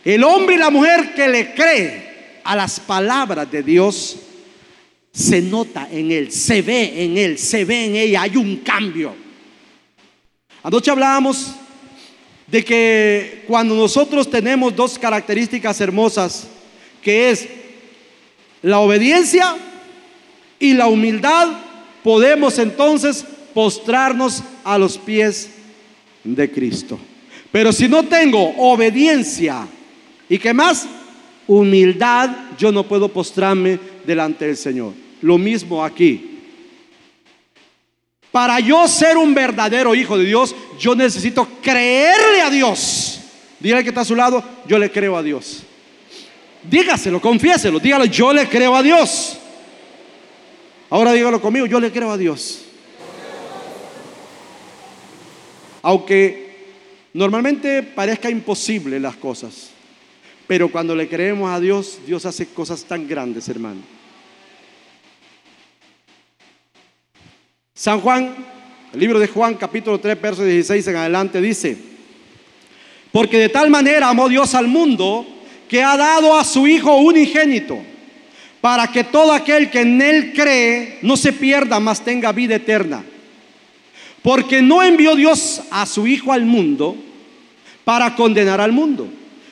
El 0.04 0.24
hombre 0.24 0.56
y 0.56 0.58
la 0.58 0.72
mujer 0.72 1.14
que 1.14 1.28
le 1.28 1.54
cree 1.54 2.40
a 2.44 2.56
las 2.56 2.80
palabras 2.80 3.52
de 3.52 3.62
Dios, 3.62 4.24
se 5.18 5.42
nota 5.42 5.88
en 5.92 6.12
él, 6.12 6.32
se 6.32 6.62
ve 6.62 7.04
en 7.04 7.18
él, 7.18 7.40
se 7.40 7.66
ve 7.66 7.86
en 7.86 7.96
ella, 7.96 8.22
hay 8.22 8.38
un 8.38 8.58
cambio. 8.58 9.16
Anoche 10.62 10.92
hablábamos 10.92 11.56
de 12.46 12.64
que 12.64 13.44
cuando 13.48 13.74
nosotros 13.74 14.30
tenemos 14.30 14.76
dos 14.76 15.00
características 15.00 15.82
hermosas, 15.82 16.48
que 17.02 17.32
es 17.32 17.48
la 18.62 18.78
obediencia 18.78 19.56
y 20.60 20.76
la 20.76 20.86
humildad, 20.86 21.48
podemos 22.04 22.60
entonces 22.60 23.26
postrarnos 23.56 24.44
a 24.64 24.78
los 24.78 25.00
pies 25.00 25.50
de 26.24 26.52
Cristo. 26.52 27.00
Pero 27.52 27.72
si 27.72 27.88
no 27.88 28.04
tengo 28.04 28.54
obediencia 28.58 29.68
y 30.30 30.38
que 30.38 30.54
más, 30.54 30.88
humildad, 31.48 32.30
yo 32.60 32.72
no 32.72 32.88
puedo 32.88 33.10
postrarme 33.10 33.80
delante 34.06 34.46
del 34.46 34.58
Señor. 34.58 35.07
Lo 35.22 35.38
mismo 35.38 35.84
aquí. 35.84 36.38
Para 38.32 38.60
yo 38.60 38.88
ser 38.88 39.18
un 39.18 39.34
verdadero 39.34 39.96
hijo 39.96 40.18
de 40.18 40.26
Dios, 40.26 40.56
yo 40.80 40.94
necesito 40.96 41.48
creerle 41.62 42.42
a 42.42 42.50
Dios. 42.50 43.20
Dígale 43.60 43.84
que 43.84 43.90
está 43.90 44.02
a 44.02 44.06
su 44.06 44.16
lado, 44.16 44.44
yo 44.68 44.78
le 44.78 44.92
creo 44.92 45.18
a 45.18 45.24
Dios. 45.24 45.64
Dígaselo, 46.62 47.20
confiéselo, 47.20 47.80
dígalo, 47.80 48.06
yo 48.06 48.34
le 48.34 48.48
creo 48.48 48.76
a 48.76 48.84
Dios. 48.84 49.40
Ahora 50.90 51.14
dígalo 51.14 51.42
conmigo, 51.42 51.66
yo 51.66 51.80
le 51.80 51.92
creo 51.92 52.12
a 52.12 52.18
Dios. 52.18 52.66
Aunque 55.82 56.56
normalmente 57.14 57.82
parezca 57.82 58.30
imposible 58.30 59.00
las 59.00 59.16
cosas, 59.16 59.70
pero 60.46 60.70
cuando 60.70 60.96
le 60.96 61.08
creemos 61.08 61.50
a 61.50 61.60
Dios, 61.60 62.00
Dios 62.06 62.26
hace 62.26 62.48
cosas 62.48 62.84
tan 62.84 63.08
grandes, 63.08 63.50
hermano. 63.50 63.97
San 67.78 68.02
Juan, 68.02 68.34
el 68.92 69.00
libro 69.00 69.20
de 69.20 69.28
Juan, 69.28 69.54
capítulo 69.54 70.00
3, 70.00 70.20
verso 70.20 70.44
16 70.44 70.88
en 70.88 70.96
adelante, 70.96 71.40
dice, 71.40 71.78
porque 73.12 73.38
de 73.38 73.50
tal 73.50 73.70
manera 73.70 74.10
amó 74.10 74.28
Dios 74.28 74.56
al 74.56 74.68
mundo 74.68 75.28
que 75.70 75.84
ha 75.84 75.96
dado 75.96 76.36
a 76.36 76.44
su 76.44 76.66
Hijo 76.66 76.98
unigénito, 76.98 77.78
para 78.62 78.88
que 78.88 79.04
todo 79.04 79.32
aquel 79.32 79.70
que 79.70 79.82
en 79.82 80.02
Él 80.02 80.34
cree 80.34 80.98
no 81.04 81.16
se 81.16 81.32
pierda, 81.32 81.80
mas 81.80 82.04
tenga 82.04 82.32
vida 82.32 82.56
eterna. 82.56 83.04
Porque 84.24 84.64
no 84.64 84.82
envió 84.82 85.16
Dios 85.16 85.62
a 85.70 85.86
su 85.86 86.08
Hijo 86.08 86.34
al 86.34 86.46
mundo 86.46 86.98
para 87.84 88.16
condenar 88.16 88.60
al 88.60 88.72
mundo, 88.72 89.08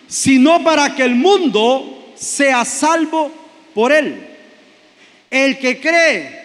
sino 0.08 0.64
para 0.64 0.96
que 0.96 1.04
el 1.04 1.14
mundo 1.14 2.12
sea 2.16 2.66
salvo 2.66 3.32
por 3.76 3.92
Él. 3.92 4.20
El 5.30 5.60
que 5.60 5.80
cree 5.80 6.45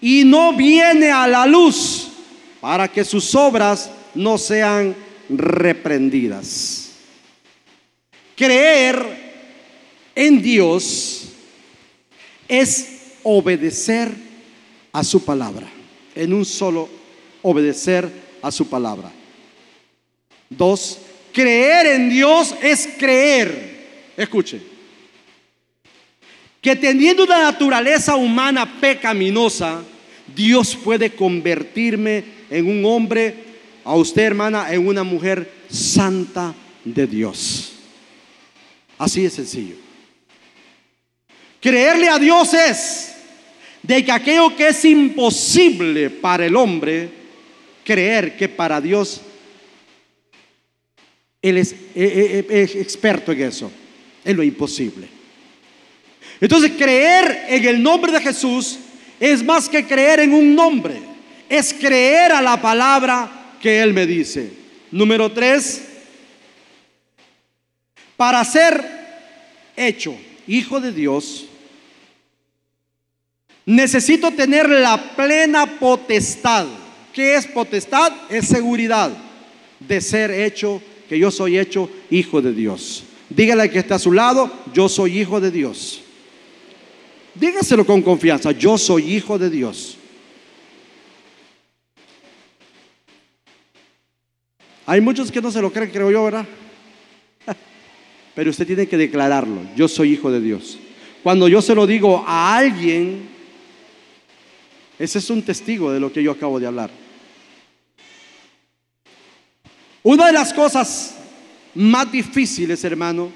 y 0.00 0.24
no 0.24 0.52
viene 0.54 1.10
a 1.10 1.26
la 1.26 1.46
luz 1.46 2.08
para 2.60 2.88
que 2.88 3.04
sus 3.04 3.34
obras 3.34 3.90
no 4.14 4.38
sean 4.38 4.94
reprendidas. 5.28 6.90
Creer 8.36 8.96
en 10.14 10.40
Dios 10.42 11.28
es 12.46 12.88
obedecer 13.22 14.10
a 14.92 15.04
su 15.04 15.24
palabra, 15.24 15.68
en 16.14 16.32
un 16.32 16.44
solo 16.44 16.88
obedecer 17.42 18.10
a 18.42 18.50
su 18.50 18.68
palabra. 18.68 19.10
Dos, 20.48 20.98
creer 21.32 21.86
en 21.86 22.10
Dios 22.10 22.54
es 22.62 22.88
creer, 22.98 24.14
escuche, 24.16 24.60
que 26.60 26.74
teniendo 26.76 27.24
una 27.24 27.38
naturaleza 27.38 28.16
humana 28.16 28.80
pecaminosa, 28.80 29.82
Dios 30.34 30.76
puede 30.76 31.10
convertirme 31.10 32.24
en 32.50 32.66
un 32.66 32.84
hombre, 32.84 33.34
a 33.84 33.94
usted 33.94 34.22
hermana, 34.22 34.72
en 34.72 34.86
una 34.86 35.04
mujer 35.04 35.50
santa 35.70 36.54
de 36.84 37.06
Dios. 37.06 37.72
Así 38.98 39.22
de 39.22 39.30
sencillo. 39.30 39.76
Creerle 41.60 42.08
a 42.08 42.18
Dios 42.18 42.52
es 42.54 43.14
de 43.82 44.04
que 44.04 44.12
aquello 44.12 44.54
que 44.54 44.68
es 44.68 44.84
imposible 44.84 46.10
para 46.10 46.46
el 46.46 46.56
hombre, 46.56 47.08
creer 47.84 48.36
que 48.36 48.48
para 48.48 48.80
Dios 48.80 49.20
Él 51.40 51.58
es, 51.58 51.72
eh, 51.72 51.76
eh, 51.94 52.46
es 52.50 52.74
experto 52.74 53.32
en 53.32 53.42
eso, 53.42 53.70
es 54.24 54.36
lo 54.36 54.42
imposible. 54.42 55.17
Entonces 56.40 56.72
creer 56.76 57.46
en 57.48 57.64
el 57.64 57.82
nombre 57.82 58.12
de 58.12 58.20
Jesús 58.20 58.78
es 59.18 59.42
más 59.42 59.68
que 59.68 59.84
creer 59.84 60.20
en 60.20 60.32
un 60.32 60.54
nombre, 60.54 61.00
es 61.48 61.74
creer 61.74 62.32
a 62.32 62.42
la 62.42 62.60
palabra 62.60 63.56
que 63.60 63.80
Él 63.80 63.92
me 63.92 64.06
dice. 64.06 64.52
Número 64.90 65.30
tres, 65.32 65.82
para 68.16 68.44
ser 68.44 68.84
hecho 69.76 70.16
hijo 70.46 70.80
de 70.80 70.92
Dios, 70.92 71.46
necesito 73.66 74.30
tener 74.30 74.68
la 74.68 75.14
plena 75.14 75.66
potestad. 75.78 76.66
¿Qué 77.12 77.34
es 77.34 77.46
potestad? 77.46 78.12
Es 78.30 78.46
seguridad 78.46 79.10
de 79.80 80.00
ser 80.00 80.30
hecho, 80.30 80.80
que 81.08 81.18
yo 81.18 81.30
soy 81.30 81.58
hecho 81.58 81.90
hijo 82.10 82.40
de 82.40 82.52
Dios. 82.52 83.04
Dígale 83.28 83.70
que 83.70 83.80
está 83.80 83.96
a 83.96 83.98
su 83.98 84.12
lado, 84.12 84.50
yo 84.72 84.88
soy 84.88 85.20
hijo 85.20 85.40
de 85.40 85.50
Dios. 85.50 86.02
Dígaselo 87.38 87.86
con 87.86 88.02
confianza, 88.02 88.50
yo 88.52 88.76
soy 88.76 89.14
hijo 89.14 89.38
de 89.38 89.48
Dios. 89.48 89.96
Hay 94.86 95.00
muchos 95.00 95.30
que 95.30 95.42
no 95.42 95.50
se 95.52 95.60
lo 95.60 95.70
creen, 95.70 95.90
creo 95.90 96.10
yo, 96.10 96.24
¿verdad? 96.24 96.46
Pero 98.34 98.50
usted 98.50 98.66
tiene 98.66 98.88
que 98.88 98.96
declararlo, 98.96 99.60
yo 99.76 99.86
soy 99.86 100.14
hijo 100.14 100.30
de 100.30 100.40
Dios. 100.40 100.78
Cuando 101.22 101.46
yo 101.46 101.60
se 101.60 101.74
lo 101.74 101.86
digo 101.86 102.24
a 102.26 102.56
alguien, 102.56 103.28
ese 104.98 105.18
es 105.18 105.30
un 105.30 105.42
testigo 105.42 105.92
de 105.92 106.00
lo 106.00 106.12
que 106.12 106.22
yo 106.22 106.32
acabo 106.32 106.58
de 106.58 106.66
hablar. 106.66 106.90
Una 110.02 110.26
de 110.26 110.32
las 110.32 110.52
cosas 110.54 111.16
más 111.74 112.10
difíciles, 112.10 112.82
hermano, 112.82 113.30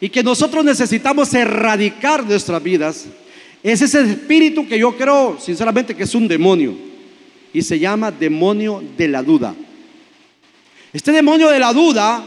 y 0.00 0.08
que 0.08 0.22
nosotros 0.22 0.64
necesitamos 0.64 1.34
erradicar 1.34 2.22
de 2.22 2.30
nuestras 2.30 2.62
vidas, 2.62 3.06
es 3.72 3.80
ese 3.80 4.02
espíritu 4.02 4.68
que 4.68 4.78
yo 4.78 4.94
creo, 4.94 5.38
sinceramente, 5.40 5.96
que 5.96 6.02
es 6.02 6.14
un 6.14 6.28
demonio. 6.28 6.74
Y 7.50 7.62
se 7.62 7.78
llama 7.78 8.10
demonio 8.10 8.82
de 8.94 9.08
la 9.08 9.22
duda. 9.22 9.54
Este 10.92 11.12
demonio 11.12 11.48
de 11.48 11.58
la 11.58 11.72
duda 11.72 12.22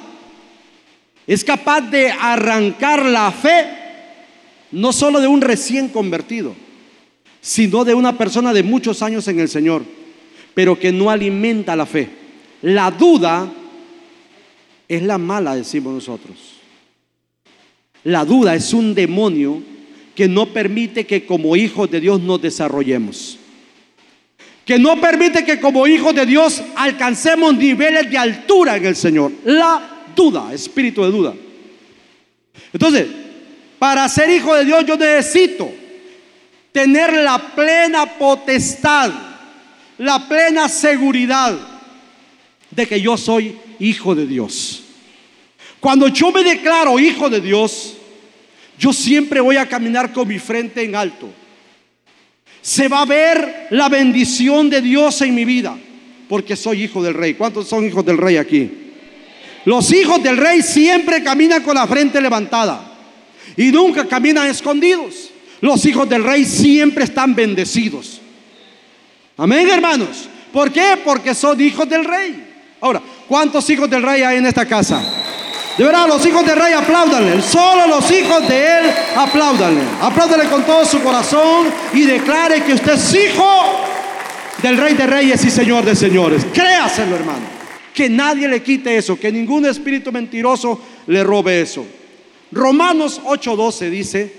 es 1.27 1.43
capaz 1.43 1.81
de 1.81 2.09
arrancar 2.09 3.05
la 3.05 3.31
fe, 3.31 3.67
no 4.71 4.91
solo 4.91 5.19
de 5.19 5.27
un 5.27 5.39
recién 5.39 5.89
convertido, 5.89 6.55
sino 7.39 7.85
de 7.85 7.93
una 7.93 8.17
persona 8.17 8.51
de 8.51 8.63
muchos 8.63 9.03
años 9.03 9.27
en 9.27 9.39
el 9.39 9.47
Señor, 9.47 9.83
pero 10.55 10.79
que 10.79 10.91
no 10.91 11.11
alimenta 11.11 11.75
la 11.75 11.85
fe. 11.85 12.09
La 12.63 12.89
duda 12.89 13.47
es 14.87 15.03
la 15.03 15.19
mala, 15.19 15.55
decimos 15.55 15.93
nosotros. 15.93 16.35
La 18.03 18.25
duda 18.25 18.55
es 18.55 18.73
un 18.73 18.95
demonio 18.95 19.76
que 20.17 20.27
no 20.27 20.47
permite 20.47 21.05
que 21.05 21.27
como 21.27 21.55
hijos 21.55 21.91
de 21.91 22.01
Dios 22.01 22.19
nos 22.19 22.41
desarrollemos. 22.41 23.37
Que 24.65 24.79
no 24.79 24.99
permite 24.99 25.45
que 25.45 25.59
como 25.59 25.85
hijos 25.85 26.15
de 26.15 26.25
Dios 26.25 26.59
alcancemos 26.75 27.55
niveles 27.55 28.09
de 28.09 28.17
altura 28.17 28.77
en 28.77 28.85
el 28.87 28.95
Señor. 28.95 29.31
La 29.45 30.05
duda, 30.15 30.51
espíritu 30.51 31.03
de 31.03 31.11
duda. 31.11 31.35
Entonces, 32.73 33.05
para 33.77 34.09
ser 34.09 34.31
hijo 34.31 34.55
de 34.55 34.65
Dios 34.65 34.83
yo 34.87 34.97
necesito 34.97 35.71
tener 36.71 37.13
la 37.13 37.37
plena 37.53 38.17
potestad, 38.17 39.11
la 39.99 40.27
plena 40.27 40.67
seguridad 40.67 41.55
de 42.71 42.87
que 42.87 42.99
yo 42.99 43.17
soy 43.17 43.55
hijo 43.77 44.15
de 44.15 44.25
Dios. 44.25 44.81
Cuando 45.79 46.07
yo 46.07 46.31
me 46.31 46.43
declaro 46.43 46.97
hijo 46.97 47.29
de 47.29 47.39
Dios, 47.39 47.96
yo 48.77 48.93
siempre 48.93 49.41
voy 49.41 49.57
a 49.57 49.67
caminar 49.67 50.13
con 50.13 50.27
mi 50.27 50.39
frente 50.39 50.83
en 50.83 50.95
alto. 50.95 51.29
Se 52.61 52.87
va 52.87 53.01
a 53.01 53.05
ver 53.05 53.67
la 53.71 53.89
bendición 53.89 54.69
de 54.69 54.81
Dios 54.81 55.21
en 55.21 55.33
mi 55.33 55.45
vida, 55.45 55.77
porque 56.27 56.55
soy 56.55 56.83
hijo 56.83 57.01
del 57.01 57.13
rey. 57.13 57.33
¿Cuántos 57.33 57.67
son 57.67 57.85
hijos 57.85 58.05
del 58.05 58.17
rey 58.17 58.37
aquí? 58.37 58.69
Los 59.65 59.91
hijos 59.91 60.21
del 60.21 60.37
rey 60.37 60.61
siempre 60.61 61.23
caminan 61.23 61.63
con 61.63 61.75
la 61.75 61.87
frente 61.87 62.21
levantada 62.21 62.93
y 63.55 63.71
nunca 63.71 64.05
caminan 64.05 64.47
escondidos. 64.47 65.31
Los 65.59 65.85
hijos 65.85 66.07
del 66.07 66.23
rey 66.23 66.45
siempre 66.45 67.03
están 67.03 67.33
bendecidos. 67.33 68.21
Amén, 69.35 69.69
hermanos. 69.69 70.29
¿Por 70.53 70.71
qué? 70.71 70.99
Porque 71.03 71.33
son 71.33 71.59
hijos 71.59 71.89
del 71.89 72.05
rey. 72.05 72.43
Ahora, 72.79 73.01
¿cuántos 73.27 73.69
hijos 73.69 73.89
del 73.89 74.03
rey 74.03 74.21
hay 74.21 74.37
en 74.37 74.45
esta 74.45 74.65
casa? 74.65 75.03
De 75.77 75.83
verdad, 75.83 76.07
los 76.07 76.25
hijos 76.25 76.43
del 76.43 76.55
rey 76.55 76.73
apláudanle. 76.73 77.41
Solo 77.41 77.85
los 77.87 78.09
hijos 78.11 78.47
de 78.47 78.79
él 78.79 78.85
apláudanle. 79.15 79.81
Apláudanle 80.01 80.45
con 80.49 80.63
todo 80.63 80.83
su 80.85 81.01
corazón 81.01 81.67
y 81.93 82.01
declare 82.01 82.63
que 82.63 82.73
usted 82.73 82.93
es 82.93 83.13
hijo 83.13 83.47
del 84.63 84.75
rey 84.75 84.95
de 84.95 85.05
reyes 85.05 85.45
y 85.45 85.51
señor 85.51 85.85
de 85.85 85.95
señores. 85.95 86.45
Créaselo, 86.51 87.15
hermano. 87.15 87.45
Que 87.93 88.09
nadie 88.09 88.47
le 88.47 88.63
quite 88.63 88.97
eso, 88.97 89.19
que 89.19 89.31
ningún 89.31 89.65
espíritu 89.67 90.11
mentiroso 90.11 90.81
le 91.05 91.23
robe 91.23 91.61
eso. 91.61 91.85
Romanos 92.51 93.21
8:12 93.23 93.89
dice, 93.89 94.35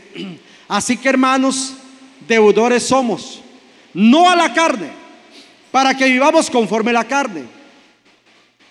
así 0.68 0.96
que 0.96 1.09
hermanos, 1.09 1.74
deudores 2.27 2.85
somos, 2.85 3.42
no 3.94 4.29
a 4.29 4.37
la 4.37 4.53
carne, 4.53 4.88
para 5.70 5.94
que 5.94 6.07
vivamos 6.07 6.51
conforme 6.51 6.92
la 6.92 7.05
carne 7.05 7.58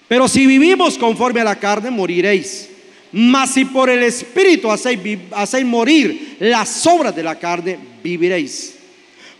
pero 0.07 0.27
si 0.27 0.45
vivimos 0.45 0.97
conforme 0.97 1.41
a 1.41 1.45
la 1.45 1.59
carne, 1.59 1.91
moriréis. 1.91 2.69
Mas 3.11 3.53
si 3.53 3.65
por 3.65 3.89
el 3.89 4.03
Espíritu 4.03 4.69
hacéis, 4.71 5.65
morir 5.65 6.37
las 6.39 6.85
obras 6.87 7.15
de 7.15 7.23
la 7.23 7.37
carne, 7.37 7.77
viviréis. 8.03 8.75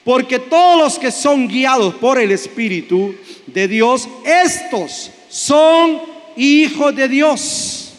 Porque 0.03 0.39
todos 0.39 0.81
los 0.81 0.99
que 0.99 1.11
son 1.11 1.47
guiados 1.47 1.95
por 1.95 2.17
el 2.17 2.31
Espíritu 2.31 3.13
de 3.45 3.67
Dios, 3.67 4.07
estos 4.25 5.11
son 5.29 5.99
hijos 6.35 6.95
de 6.95 7.07
Dios. 7.07 7.93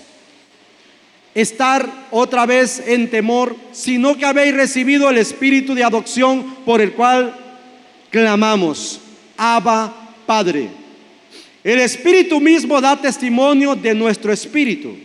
Estar 1.34 2.08
otra 2.10 2.46
vez 2.46 2.82
en 2.86 3.10
temor, 3.10 3.54
sino 3.72 4.16
que 4.16 4.24
habéis 4.24 4.54
recibido 4.54 5.08
el 5.08 5.18
Espíritu 5.18 5.74
de 5.74 5.84
adopción 5.84 6.56
por 6.64 6.80
el 6.80 6.92
cual 6.92 7.34
clamamos, 8.10 9.00
Abba 9.36 10.14
Padre. 10.26 10.77
El 11.68 11.80
Espíritu 11.80 12.40
mismo 12.40 12.80
da 12.80 12.96
testimonio 12.96 13.76
de 13.76 13.94
nuestro 13.94 14.32
Espíritu. 14.32 14.96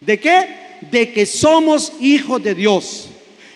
¿De 0.00 0.20
qué? 0.20 0.46
De 0.88 1.10
que 1.10 1.26
somos 1.26 1.94
hijos 2.00 2.40
de 2.44 2.54
Dios. 2.54 3.08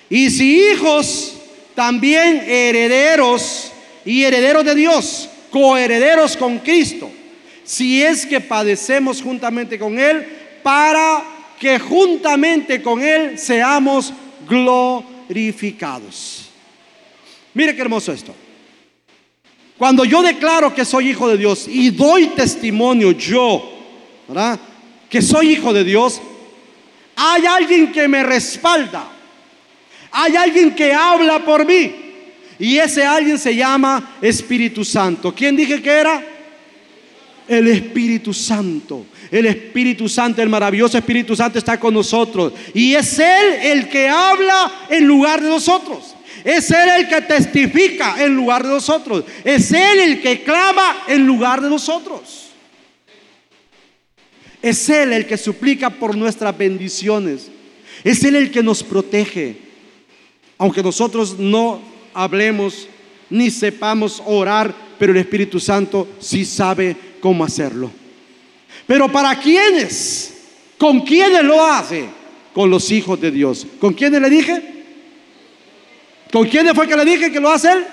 Y 0.09 0.29
si 0.31 0.59
hijos, 0.59 1.37
también 1.77 2.43
herederos 2.49 3.71
y 4.05 4.25
herederos 4.25 4.65
de 4.65 4.75
Dios, 4.75 5.29
coherederos 5.53 6.37
con 6.37 6.59
Cristo. 6.59 7.09
Si 7.63 8.03
es 8.03 8.27
que 8.27 8.41
padecemos 8.41 9.23
juntamente 9.23 9.79
con 9.79 9.97
Él, 9.97 10.27
para 10.65 11.25
que 11.57 11.79
juntamente 11.79 12.83
con 12.83 13.01
Él 13.01 13.39
seamos 13.39 14.13
glorificados. 14.49 16.47
Mire 17.55 17.77
qué 17.77 17.83
hermoso 17.83 18.13
esto. 18.13 18.35
Cuando 19.81 20.05
yo 20.05 20.23
declaro 20.23 20.75
que 20.75 20.85
soy 20.85 21.09
hijo 21.09 21.27
de 21.27 21.39
Dios 21.39 21.67
y 21.67 21.89
doy 21.89 22.27
testimonio 22.37 23.13
yo, 23.13 23.63
¿verdad? 24.29 24.61
Que 25.09 25.23
soy 25.23 25.53
hijo 25.53 25.73
de 25.73 25.85
Dios, 25.85 26.21
hay 27.17 27.47
alguien 27.47 27.91
que 27.91 28.07
me 28.07 28.23
respalda. 28.23 29.09
Hay 30.11 30.37
alguien 30.37 30.75
que 30.75 30.93
habla 30.93 31.43
por 31.43 31.65
mí. 31.65 31.95
Y 32.59 32.77
ese 32.77 33.07
alguien 33.07 33.39
se 33.39 33.57
llama 33.57 34.19
Espíritu 34.21 34.85
Santo. 34.85 35.35
¿Quién 35.35 35.57
dije 35.57 35.81
que 35.81 35.91
era? 35.91 36.23
El 37.49 37.67
Espíritu 37.69 38.35
Santo. 38.35 39.07
El 39.31 39.47
Espíritu 39.47 40.11
Santo, 40.11 40.43
el 40.43 40.51
maravilloso 40.51 40.99
Espíritu 40.99 41.35
Santo 41.35 41.59
está 41.59 41.81
con 41.81 41.95
nosotros. 41.95 42.53
Y 42.75 42.95
es 42.95 43.19
Él 43.19 43.55
el 43.63 43.89
que 43.89 44.11
habla 44.11 44.89
en 44.91 45.07
lugar 45.07 45.41
de 45.41 45.49
nosotros. 45.49 46.17
Es 46.45 46.71
Él 46.71 46.89
el 46.99 47.09
que 47.09 47.21
testifica 47.23 48.23
en 48.23 48.35
lugar 48.35 48.63
de 48.63 48.71
nosotros. 48.71 49.25
Es 49.45 49.73
Él 49.73 50.01
el 50.01 50.21
que 50.21 50.43
clama 50.43 51.05
en 51.07 51.27
lugar 51.27 51.61
de 51.61 51.69
nosotros. 51.69 52.51
Es 54.63 54.89
Él 54.89 55.13
el 55.13 55.27
que 55.27 55.37
suplica 55.37 55.91
por 55.91 56.17
nuestras 56.17 56.57
bendiciones. 56.57 57.51
Es 58.05 58.23
Él 58.25 58.37
el 58.37 58.51
que 58.51 58.63
nos 58.63 58.83
protege. 58.83 59.57
Aunque 60.59 60.83
nosotros 60.83 61.39
no 61.39 61.81
hablemos 62.13 62.87
ni 63.31 63.51
sepamos 63.51 64.23
orar, 64.27 64.75
pero 64.99 65.13
el 65.13 65.19
Espíritu 65.19 65.61
Santo 65.61 66.09
sí 66.19 66.45
sabe 66.45 66.97
cómo 67.21 67.45
hacerlo. 67.45 67.91
Pero 68.87 69.11
¿para 69.11 69.39
quiénes? 69.39 70.35
¿Con 70.77 71.01
quiénes 71.01 71.45
lo 71.45 71.65
hace? 71.65 72.07
Con 72.53 72.69
los 72.69 72.91
hijos 72.91 73.21
de 73.21 73.31
Dios. 73.31 73.67
¿Con 73.79 73.95
quiénes 73.95 74.21
le 74.21 74.29
dije? 74.29 74.80
¿Con 76.33 76.47
quién 76.47 76.75
fue 76.75 76.87
que 76.87 76.97
le 76.97 77.05
dije 77.05 77.33
que 77.33 77.41
lo 77.41 77.51
hace 77.51 77.73
él? 77.73 77.87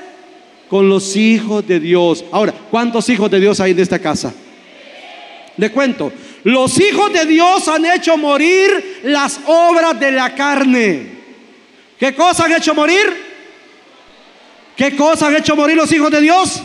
Con 0.69 0.89
los 0.89 1.15
hijos 1.15 1.65
de 1.67 1.79
Dios. 1.79 2.23
Ahora, 2.31 2.53
¿cuántos 2.69 3.09
hijos 3.09 3.31
de 3.31 3.39
Dios 3.39 3.59
hay 3.59 3.71
en 3.71 3.79
esta 3.79 3.99
casa? 3.99 4.33
Le 5.57 5.71
cuento. 5.71 6.11
Los 6.43 6.79
hijos 6.79 7.11
de 7.11 7.25
Dios 7.25 7.67
han 7.67 7.85
hecho 7.85 8.17
morir 8.17 9.01
las 9.03 9.39
obras 9.47 9.99
de 9.99 10.11
la 10.11 10.35
carne. 10.35 11.17
¿Qué 11.99 12.13
cosa 12.13 12.45
han 12.45 12.53
hecho 12.53 12.75
morir? 12.75 13.25
¿Qué 14.75 14.95
cosa 14.95 15.27
han 15.27 15.35
hecho 15.35 15.55
morir 15.55 15.75
los 15.75 15.91
hijos 15.91 16.11
de 16.11 16.21
Dios? 16.21 16.61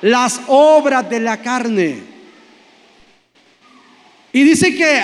Las 0.00 0.40
obras 0.46 1.08
de 1.10 1.20
la 1.20 1.36
carne. 1.42 1.98
Y 4.32 4.44
dice 4.44 4.74
que 4.74 5.02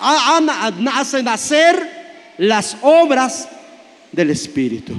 hacen 0.00 1.24
nacer 1.24 2.34
las 2.38 2.76
obras 2.82 3.48
del 4.14 4.30
Espíritu. 4.30 4.94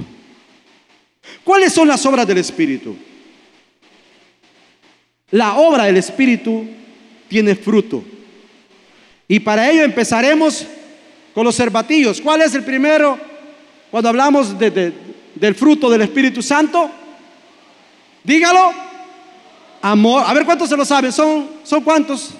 ¿Cuáles 1.42 1.72
son 1.72 1.88
las 1.88 2.04
obras 2.06 2.26
del 2.26 2.38
Espíritu? 2.38 2.96
La 5.30 5.56
obra 5.56 5.84
del 5.84 5.96
Espíritu 5.96 6.66
tiene 7.28 7.54
fruto. 7.54 8.04
Y 9.28 9.40
para 9.40 9.70
ello 9.70 9.82
empezaremos 9.82 10.66
con 11.34 11.44
los 11.44 11.56
cervatillos. 11.56 12.20
¿Cuál 12.20 12.42
es 12.42 12.54
el 12.54 12.62
primero 12.62 13.18
cuando 13.90 14.08
hablamos 14.08 14.56
del 14.58 15.54
fruto 15.56 15.90
del 15.90 16.02
Espíritu 16.02 16.42
Santo? 16.42 16.90
Dígalo. 18.22 18.72
Amor. 19.82 20.24
A 20.26 20.32
ver 20.32 20.44
cuántos 20.44 20.68
se 20.68 20.76
lo 20.76 20.84
saben. 20.84 21.12
¿Son, 21.12 21.48
son 21.64 21.82
cuántos? 21.82 22.30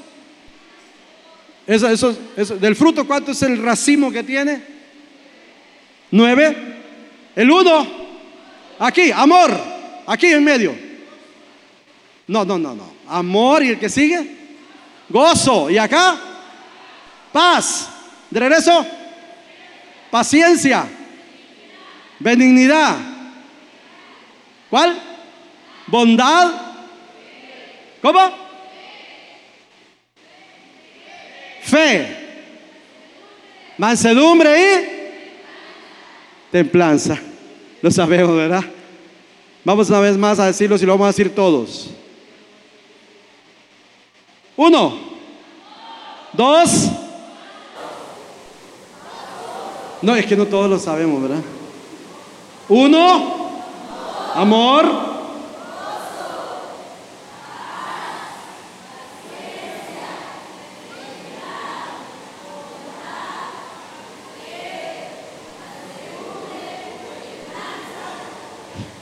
Eso, 1.66 2.16
del 2.60 2.76
fruto, 2.76 3.06
¿cuánto 3.06 3.32
es 3.32 3.42
el 3.42 3.60
racimo 3.60 4.12
que 4.12 4.22
tiene? 4.22 4.75
Nueve. 6.10 6.56
El 7.34 7.50
uno. 7.50 7.86
Aquí, 8.78 9.10
amor. 9.10 9.50
Aquí 10.06 10.26
en 10.26 10.44
medio. 10.44 10.74
No, 12.26 12.44
no, 12.44 12.58
no, 12.58 12.74
no. 12.74 12.92
Amor 13.08 13.62
y 13.62 13.70
el 13.70 13.78
que 13.78 13.88
sigue. 13.88 14.36
Gozo. 15.08 15.70
Y 15.70 15.78
acá. 15.78 16.18
Paz. 17.32 17.88
De 18.30 18.40
regreso. 18.40 18.86
Paciencia. 20.10 20.86
Benignidad. 22.18 22.96
¿Cuál? 24.70 25.00
Bondad. 25.86 26.52
¿Cómo? 28.02 28.20
Fe. 31.62 32.16
Mansedumbre 33.78 34.58
y 34.58 34.95
templanza. 36.50 37.18
Lo 37.82 37.90
sabemos, 37.90 38.36
¿verdad? 38.36 38.64
Vamos 39.64 39.88
una 39.88 40.00
vez 40.00 40.16
más 40.16 40.38
a 40.38 40.46
decirlo 40.46 40.76
y 40.76 40.80
lo 40.80 40.92
vamos 40.92 41.06
a 41.06 41.08
decir 41.08 41.34
todos. 41.34 41.90
Uno. 44.56 44.98
Dos. 46.32 46.90
No, 50.02 50.14
es 50.14 50.26
que 50.26 50.36
no 50.36 50.46
todos 50.46 50.70
lo 50.70 50.78
sabemos, 50.78 51.22
¿verdad? 51.22 51.42
Uno. 52.68 53.50
Amor. 54.34 55.15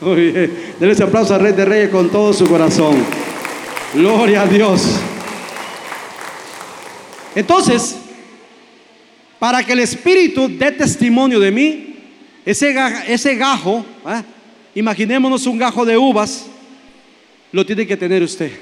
Denle 0.04 0.92
ese 0.92 1.02
aplauso 1.02 1.34
a 1.34 1.38
Rey 1.38 1.52
de 1.52 1.64
Reyes 1.64 1.90
con 1.90 2.10
todo 2.10 2.32
su 2.32 2.46
corazón. 2.46 2.96
Gloria 3.94 4.42
a 4.42 4.46
Dios. 4.46 5.00
Entonces, 7.34 7.96
para 9.38 9.64
que 9.64 9.72
el 9.72 9.80
Espíritu 9.80 10.48
dé 10.48 10.72
testimonio 10.72 11.40
de 11.40 11.50
mí, 11.50 11.96
ese, 12.44 12.74
ese 13.06 13.34
gajo, 13.36 13.84
imaginémonos 14.74 15.46
un 15.46 15.58
gajo 15.58 15.84
de 15.84 15.96
uvas, 15.96 16.46
lo 17.52 17.64
tiene 17.64 17.86
que 17.86 17.96
tener 17.96 18.22
usted. 18.22 18.52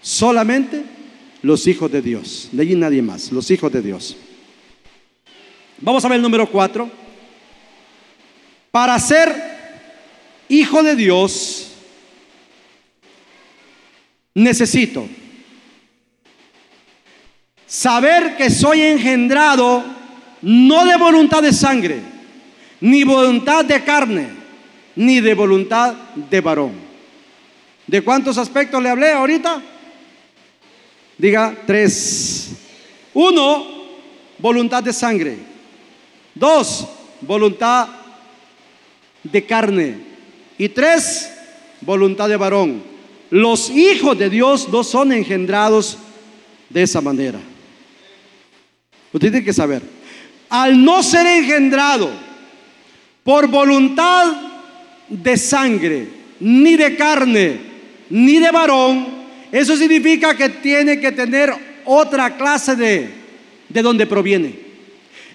Solamente 0.00 0.82
los 1.42 1.66
hijos 1.66 1.90
de 1.90 2.02
Dios. 2.02 2.48
De 2.52 2.62
allí 2.62 2.74
nadie 2.74 3.02
más, 3.02 3.32
los 3.32 3.50
hijos 3.50 3.72
de 3.72 3.82
Dios. 3.82 4.16
Vamos 5.80 6.04
a 6.04 6.08
ver 6.08 6.16
el 6.16 6.22
número 6.22 6.48
cuatro. 6.48 6.90
Para 8.78 9.00
ser 9.00 9.34
hijo 10.48 10.84
de 10.84 10.94
Dios, 10.94 11.72
necesito 14.34 15.08
saber 17.66 18.36
que 18.36 18.48
soy 18.50 18.82
engendrado 18.82 19.82
no 20.42 20.86
de 20.86 20.96
voluntad 20.96 21.42
de 21.42 21.52
sangre, 21.52 22.00
ni 22.80 23.02
voluntad 23.02 23.64
de 23.64 23.82
carne, 23.82 24.28
ni 24.94 25.20
de 25.20 25.34
voluntad 25.34 25.94
de 26.14 26.40
varón. 26.40 26.74
¿De 27.84 28.00
cuántos 28.02 28.38
aspectos 28.38 28.80
le 28.80 28.90
hablé 28.90 29.10
ahorita? 29.10 29.60
Diga 31.18 31.52
tres. 31.66 32.50
Uno, 33.12 33.66
voluntad 34.38 34.84
de 34.84 34.92
sangre. 34.92 35.36
Dos, 36.32 36.86
voluntad 37.22 37.97
de 39.22 39.44
carne. 39.44 39.96
Y 40.58 40.68
tres, 40.68 41.30
voluntad 41.80 42.28
de 42.28 42.36
varón. 42.36 42.82
Los 43.30 43.70
hijos 43.70 44.18
de 44.18 44.30
Dios 44.30 44.68
no 44.68 44.82
son 44.82 45.12
engendrados 45.12 45.98
de 46.70 46.82
esa 46.82 47.00
manera. 47.00 47.38
Usted 49.12 49.30
tiene 49.30 49.44
que 49.44 49.52
saber, 49.52 49.82
al 50.48 50.82
no 50.82 51.02
ser 51.02 51.26
engendrado 51.26 52.10
por 53.22 53.48
voluntad 53.48 54.32
de 55.08 55.36
sangre, 55.36 56.08
ni 56.40 56.76
de 56.76 56.96
carne, 56.96 57.58
ni 58.10 58.38
de 58.38 58.50
varón, 58.50 59.06
eso 59.50 59.76
significa 59.76 60.36
que 60.36 60.48
tiene 60.48 61.00
que 61.00 61.12
tener 61.12 61.52
otra 61.84 62.36
clase 62.36 62.76
de, 62.76 63.10
de 63.68 63.82
donde 63.82 64.06
proviene. 64.06 64.54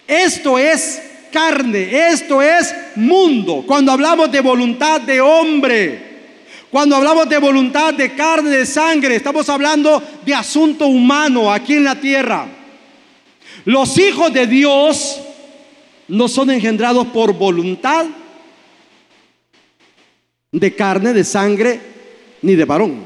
Esto 0.08 0.60
es 0.60 1.02
carne, 1.34 2.12
esto 2.12 2.42
es 2.42 2.74
mundo. 2.96 3.64
Cuando 3.68 3.92
hablamos 3.92 4.32
de 4.32 4.40
voluntad 4.40 5.02
de 5.02 5.20
hombre, 5.20 6.14
cuando 6.70 6.96
hablamos 6.96 7.28
de 7.28 7.38
voluntad 7.40 7.94
de 7.94 8.16
carne, 8.16 8.52
de 8.52 8.66
sangre, 8.66 9.16
estamos 9.16 9.50
hablando 9.50 10.02
de 10.26 10.34
asunto 10.34 10.88
humano 10.88 11.52
aquí 11.52 11.74
en 11.74 11.84
la 11.84 11.96
tierra. 12.00 12.48
Los 13.66 13.98
hijos 13.98 14.32
de 14.32 14.48
Dios 14.48 15.20
no 16.08 16.28
son 16.28 16.52
engendrados 16.52 17.08
por 17.08 17.34
voluntad 17.34 18.06
de 20.52 20.76
carne, 20.76 21.14
de 21.14 21.24
sangre, 21.24 21.80
ni 22.42 22.56
de 22.56 22.66
varón. 22.66 23.04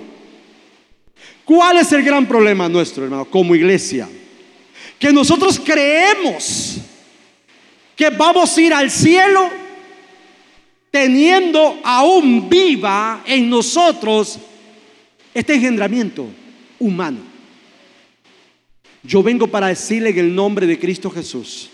¿Cuál 1.46 1.78
es 1.78 1.92
el 1.94 2.04
gran 2.04 2.26
problema 2.26 2.68
nuestro, 2.68 3.06
hermano, 3.06 3.26
como 3.26 3.56
iglesia? 3.56 4.08
Que 5.00 5.14
nosotros 5.14 5.62
creemos 5.64 6.78
que 7.98 8.12
vamos 8.12 8.56
a 8.56 8.62
ir 8.62 8.74
al 8.74 8.92
cielo 8.92 9.50
teniendo 10.92 11.80
aún 11.84 12.48
viva 12.48 13.24
en 13.26 13.50
nosotros 13.50 14.38
este 15.34 15.56
engendramiento 15.56 16.28
humano. 16.80 17.18
Yo 19.02 19.24
vengo 19.24 19.48
para 19.48 19.68
decirle 19.68 20.10
en 20.10 20.20
el 20.20 20.36
nombre 20.36 20.68
de 20.68 20.78
Cristo 20.78 21.10
Jesús 21.10 21.70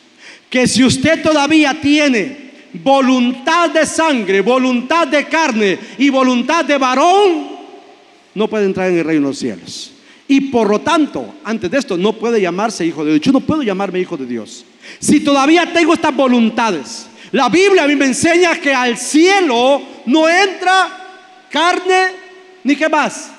que 0.49 0.65
si 0.65 0.83
usted 0.83 1.21
todavía 1.21 1.79
tiene 1.81 2.53
voluntad 2.73 3.69
de 3.69 3.86
sangre, 3.86 4.41
voluntad 4.41 5.07
de 5.07 5.25
carne 5.25 5.77
y 5.97 6.09
voluntad 6.09 6.63
de 6.63 6.77
varón, 6.77 7.49
no 8.33 8.47
puede 8.47 8.65
entrar 8.65 8.89
en 8.89 8.99
el 8.99 9.03
reino 9.03 9.23
de 9.23 9.27
los 9.27 9.39
cielos. 9.39 9.91
Y 10.27 10.39
por 10.41 10.69
lo 10.69 10.79
tanto, 10.79 11.36
antes 11.43 11.69
de 11.69 11.77
esto, 11.77 11.97
no 11.97 12.13
puede 12.13 12.39
llamarse 12.39 12.86
hijo 12.86 13.03
de 13.03 13.12
Dios. 13.12 13.21
Yo 13.25 13.31
no 13.33 13.41
puedo 13.41 13.62
llamarme 13.62 13.99
hijo 13.99 14.15
de 14.15 14.25
Dios. 14.25 14.65
Si 15.00 15.19
todavía 15.19 15.72
tengo 15.72 15.93
estas 15.93 16.15
voluntades, 16.15 17.08
la 17.32 17.50
Biblia 17.50 17.84
a 17.84 17.88
mí 17.88 17.96
me 17.96 18.06
enseña 18.06 18.60
que 18.60 18.74
al 18.74 18.98
cielo 18.98 19.82
no 20.06 20.30
entra 20.30 21.46
carne 21.50 22.12
ni 22.63 22.76
qué 22.76 22.89
más. 22.89 23.32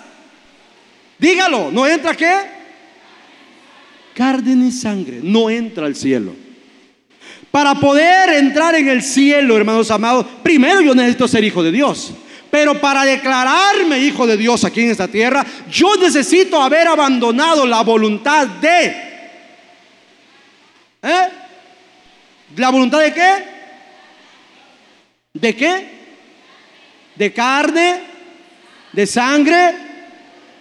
Dígalo, 1.18 1.70
¿no 1.70 1.86
entra 1.86 2.14
qué? 2.14 2.34
Carne 4.14 4.54
ni 4.56 4.72
sangre, 4.72 5.20
no 5.22 5.48
entra 5.48 5.86
al 5.86 5.96
cielo. 5.96 6.34
Para 7.50 7.74
poder 7.76 8.30
entrar 8.30 8.74
en 8.74 8.88
el 8.88 9.02
cielo, 9.02 9.56
hermanos 9.56 9.90
amados, 9.90 10.26
primero 10.42 10.80
yo 10.80 10.94
necesito 10.94 11.28
ser 11.28 11.44
hijo 11.44 11.62
de 11.62 11.70
Dios. 11.70 12.12
Pero 12.50 12.80
para 12.80 13.04
declararme 13.04 13.98
hijo 13.98 14.26
de 14.26 14.36
Dios 14.36 14.64
aquí 14.64 14.82
en 14.82 14.90
esta 14.90 15.08
tierra, 15.08 15.44
yo 15.70 15.96
necesito 15.96 16.60
haber 16.60 16.88
abandonado 16.88 17.66
la 17.66 17.82
voluntad 17.82 18.46
de... 18.46 19.03
¿Eh? 21.04 21.28
¿La 22.56 22.70
voluntad 22.70 23.00
de 23.00 23.12
qué? 23.12 23.44
¿De 25.34 25.54
qué? 25.54 25.88
De 27.14 27.30
carne, 27.30 28.00
de 28.90 29.06
sangre 29.06 29.74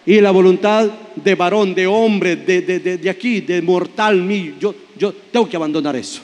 y 0.06 0.20
la 0.20 0.32
voluntad 0.32 0.90
de 1.16 1.36
varón, 1.36 1.74
de 1.74 1.88
hombre, 1.88 2.36
de, 2.36 2.62
de, 2.62 2.98
de, 2.98 3.10
aquí, 3.10 3.40
de 3.40 3.62
mortal 3.62 4.18
mío. 4.18 4.56
Yo, 4.60 4.76
yo 4.98 5.14
tengo 5.14 5.48
que 5.48 5.56
abandonar 5.56 5.96
eso. 5.96 6.22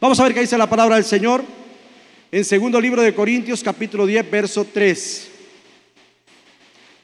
Vamos 0.00 0.18
a 0.18 0.22
ver 0.22 0.32
qué 0.32 0.40
dice 0.40 0.56
la 0.56 0.68
palabra 0.68 0.96
del 0.96 1.04
Señor 1.04 1.44
en 2.32 2.44
segundo 2.46 2.80
libro 2.80 3.02
de 3.02 3.14
Corintios 3.14 3.62
capítulo 3.62 4.06
10, 4.06 4.30
verso 4.30 4.66
3. 4.72 5.30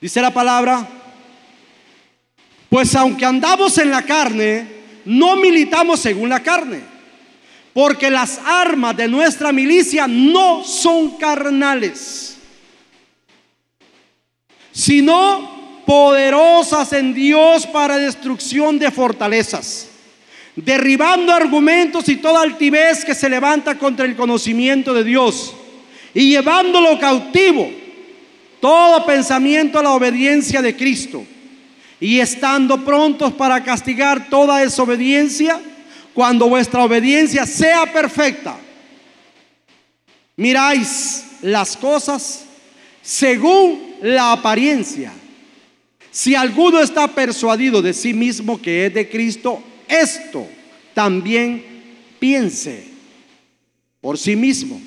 Dice 0.00 0.22
la 0.22 0.32
palabra, 0.32 0.88
pues 2.70 2.94
aunque 2.94 3.26
andamos 3.26 3.76
en 3.76 3.90
la 3.90 4.02
carne, 4.02 4.79
no 5.04 5.36
militamos 5.36 6.00
según 6.00 6.28
la 6.28 6.42
carne, 6.42 6.80
porque 7.72 8.10
las 8.10 8.38
armas 8.44 8.96
de 8.96 9.08
nuestra 9.08 9.52
milicia 9.52 10.06
no 10.06 10.64
son 10.64 11.16
carnales, 11.16 12.36
sino 14.72 15.82
poderosas 15.86 16.92
en 16.92 17.14
Dios 17.14 17.66
para 17.66 17.96
destrucción 17.96 18.78
de 18.78 18.90
fortalezas 18.90 19.90
derribando 20.56 21.32
argumentos 21.32 22.08
y 22.08 22.16
toda 22.16 22.42
altivez 22.42 23.04
que 23.04 23.14
se 23.14 23.28
levanta 23.28 23.78
contra 23.78 24.04
el 24.04 24.16
conocimiento 24.16 24.92
de 24.92 25.04
Dios 25.04 25.54
y 26.12 26.30
llevándolo 26.30 26.98
cautivo, 26.98 27.70
todo 28.60 29.06
pensamiento 29.06 29.78
a 29.78 29.82
la 29.82 29.92
obediencia 29.92 30.60
de 30.60 30.76
Cristo 30.76 31.24
y 32.00 32.18
estando 32.18 32.82
prontos 32.84 33.32
para 33.34 33.62
castigar 33.62 34.28
toda 34.30 34.58
desobediencia 34.58 35.60
cuando 36.14 36.48
vuestra 36.48 36.82
obediencia 36.82 37.46
sea 37.46 37.92
perfecta. 37.92 38.56
Miráis 40.36 41.26
las 41.42 41.76
cosas 41.76 42.44
según 43.02 43.96
la 44.02 44.32
apariencia. 44.32 45.12
Si 46.10 46.34
alguno 46.34 46.80
está 46.80 47.06
persuadido 47.06 47.82
de 47.82 47.92
sí 47.92 48.14
mismo 48.14 48.60
que 48.60 48.86
es 48.86 48.94
de 48.94 49.08
Cristo, 49.08 49.62
esto 49.86 50.46
también 50.94 51.64
piense 52.18 52.88
por 54.00 54.18
sí 54.18 54.34
mismo, 54.34 54.80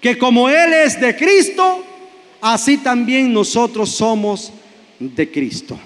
que 0.00 0.16
como 0.16 0.48
Él 0.48 0.72
es 0.72 1.00
de 1.00 1.14
Cristo, 1.14 1.84
así 2.40 2.78
también 2.78 3.32
nosotros 3.32 3.90
somos 3.90 4.52
de 5.10 5.30
Cristo. 5.30 5.78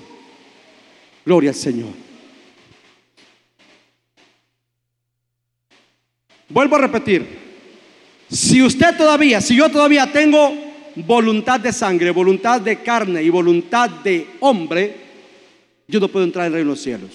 Gloria 1.25 1.51
al 1.51 1.57
Señor. 1.57 1.91
Vuelvo 6.49 6.77
a 6.77 6.81
repetir, 6.81 7.27
si 8.31 8.63
usted 8.63 8.97
todavía, 8.97 9.41
si 9.41 9.57
yo 9.57 9.69
todavía 9.69 10.13
tengo 10.13 10.53
voluntad 10.97 11.59
de 11.59 11.73
sangre, 11.73 12.11
voluntad 12.11 12.61
de 12.61 12.83
carne 12.83 13.23
y 13.23 13.31
voluntad 13.31 13.91
de 13.91 14.27
hombre, 14.41 14.97
yo 15.89 15.99
no 15.99 16.09
puedo 16.09 16.25
entrar 16.25 16.47
en 16.47 16.53
el 16.53 16.55
reino 16.55 16.71
de 16.71 16.75
los 16.75 16.83
cielos. 16.83 17.11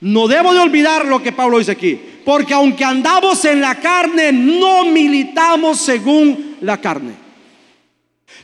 No 0.00 0.28
debo 0.28 0.52
de 0.52 0.60
olvidar 0.60 1.04
lo 1.06 1.22
que 1.22 1.32
Pablo 1.32 1.58
dice 1.58 1.72
aquí, 1.72 1.98
porque 2.24 2.54
aunque 2.54 2.84
andamos 2.84 3.44
en 3.44 3.60
la 3.60 3.74
carne, 3.76 4.32
no 4.32 4.84
militamos 4.86 5.78
según 5.78 6.56
la 6.60 6.80
carne. 6.80 7.29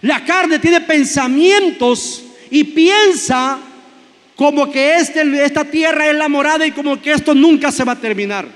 La 0.02 0.24
carne 0.24 0.58
tiene 0.58 0.80
pensamientos 0.80 2.22
y 2.50 2.64
piensa 2.64 3.58
como 4.34 4.70
que 4.70 4.96
este, 4.96 5.44
esta 5.44 5.64
tierra 5.64 6.08
es 6.08 6.16
la 6.16 6.28
morada 6.28 6.66
y 6.66 6.72
como 6.72 7.00
que 7.00 7.12
esto 7.12 7.34
nunca 7.34 7.72
se 7.72 7.84
va 7.84 7.92
a 7.92 8.00
terminar. 8.00 8.46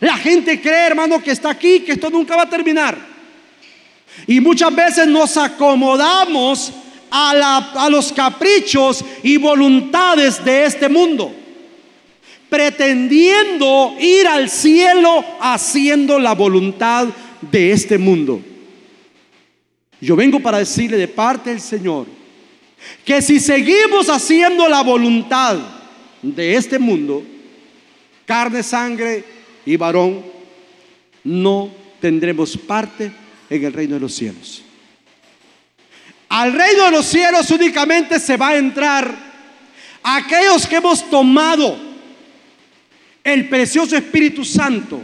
La 0.00 0.16
gente 0.16 0.60
cree, 0.60 0.86
hermano, 0.86 1.22
que 1.22 1.30
está 1.30 1.50
aquí, 1.50 1.80
que 1.80 1.92
esto 1.92 2.10
nunca 2.10 2.36
va 2.36 2.42
a 2.42 2.50
terminar. 2.50 2.96
Y 4.26 4.40
muchas 4.40 4.74
veces 4.74 5.06
nos 5.06 5.36
acomodamos 5.36 6.72
a, 7.10 7.84
a 7.84 7.90
los 7.90 8.12
caprichos 8.12 9.04
y 9.22 9.36
voluntades 9.36 10.44
de 10.44 10.64
este 10.64 10.88
mundo 10.88 11.34
pretendiendo 12.48 13.94
ir 14.00 14.26
al 14.26 14.48
cielo 14.48 15.24
haciendo 15.40 16.18
la 16.18 16.34
voluntad 16.34 17.08
de 17.40 17.72
este 17.72 17.98
mundo. 17.98 18.40
Yo 20.00 20.14
vengo 20.14 20.40
para 20.40 20.58
decirle 20.58 20.96
de 20.96 21.08
parte 21.08 21.50
del 21.50 21.60
Señor 21.60 22.06
que 23.04 23.20
si 23.20 23.40
seguimos 23.40 24.08
haciendo 24.08 24.68
la 24.68 24.82
voluntad 24.82 25.58
de 26.22 26.54
este 26.54 26.78
mundo, 26.78 27.24
carne, 28.24 28.62
sangre 28.62 29.24
y 29.66 29.76
varón, 29.76 30.24
no 31.24 31.70
tendremos 32.00 32.56
parte 32.56 33.10
en 33.50 33.64
el 33.64 33.72
reino 33.72 33.94
de 33.94 34.00
los 34.00 34.14
cielos. 34.14 34.62
Al 36.28 36.52
reino 36.52 36.84
de 36.84 36.90
los 36.92 37.06
cielos 37.06 37.50
únicamente 37.50 38.20
se 38.20 38.36
va 38.36 38.50
a 38.50 38.58
entrar 38.58 39.12
aquellos 40.02 40.66
que 40.66 40.76
hemos 40.76 41.08
tomado 41.10 41.76
el 43.24 43.48
precioso 43.48 43.96
Espíritu 43.96 44.44
Santo, 44.44 45.02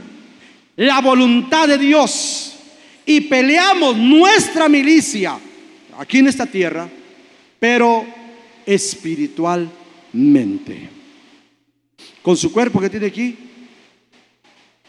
la 0.76 1.00
voluntad 1.00 1.66
de 1.66 1.78
Dios 1.78 2.53
y 3.06 3.22
peleamos 3.22 3.96
nuestra 3.96 4.68
milicia 4.68 5.38
aquí 5.98 6.18
en 6.18 6.28
esta 6.28 6.46
tierra, 6.46 6.88
pero 7.58 8.04
espiritualmente. 8.64 10.88
Con 12.22 12.36
su 12.36 12.52
cuerpo 12.52 12.80
que 12.80 12.90
tiene 12.90 13.06
aquí, 13.06 13.36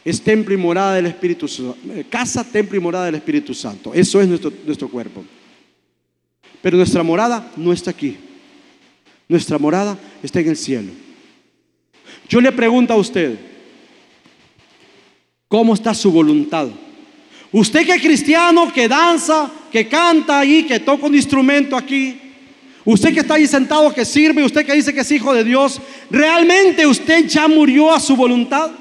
es 0.03 0.21
templo 0.21 0.53
y 0.53 0.57
morada 0.57 0.95
del 0.95 1.05
Espíritu 1.07 1.47
Santo. 1.47 1.77
Eh, 1.93 2.05
casa, 2.09 2.43
templo 2.43 2.77
y 2.77 2.81
morada 2.81 3.05
del 3.05 3.15
Espíritu 3.15 3.53
Santo. 3.53 3.93
Eso 3.93 4.21
es 4.21 4.27
nuestro, 4.27 4.51
nuestro 4.65 4.87
cuerpo. 4.87 5.23
Pero 6.61 6.77
nuestra 6.77 7.03
morada 7.03 7.51
no 7.57 7.73
está 7.73 7.91
aquí. 7.91 8.17
Nuestra 9.27 9.57
morada 9.57 9.97
está 10.21 10.39
en 10.39 10.49
el 10.49 10.57
cielo. 10.57 10.91
Yo 12.29 12.39
le 12.39 12.51
pregunto 12.51 12.93
a 12.93 12.97
usted, 12.97 13.35
¿Cómo 15.47 15.73
está 15.73 15.93
su 15.93 16.11
voluntad? 16.11 16.69
Usted 17.57 17.85
que 17.85 17.93
es 17.93 18.01
cristiano, 18.01 18.69
que 18.69 18.85
danza, 18.85 19.49
que 19.71 19.87
canta 19.87 20.39
ahí, 20.39 20.65
que 20.65 20.77
toca 20.77 21.05
un 21.05 21.15
instrumento 21.15 21.77
aquí, 21.77 22.19
usted 22.83 23.13
que 23.13 23.21
está 23.21 23.35
ahí 23.35 23.47
sentado, 23.47 23.93
que 23.93 24.03
sirve, 24.03 24.43
usted 24.43 24.65
que 24.65 24.73
dice 24.73 24.93
que 24.93 24.99
es 24.99 25.11
hijo 25.11 25.33
de 25.33 25.45
Dios, 25.45 25.79
¿realmente 26.11 26.85
usted 26.85 27.25
ya 27.27 27.47
murió 27.47 27.93
a 27.93 27.99
su 28.01 28.13
voluntad? 28.17 28.71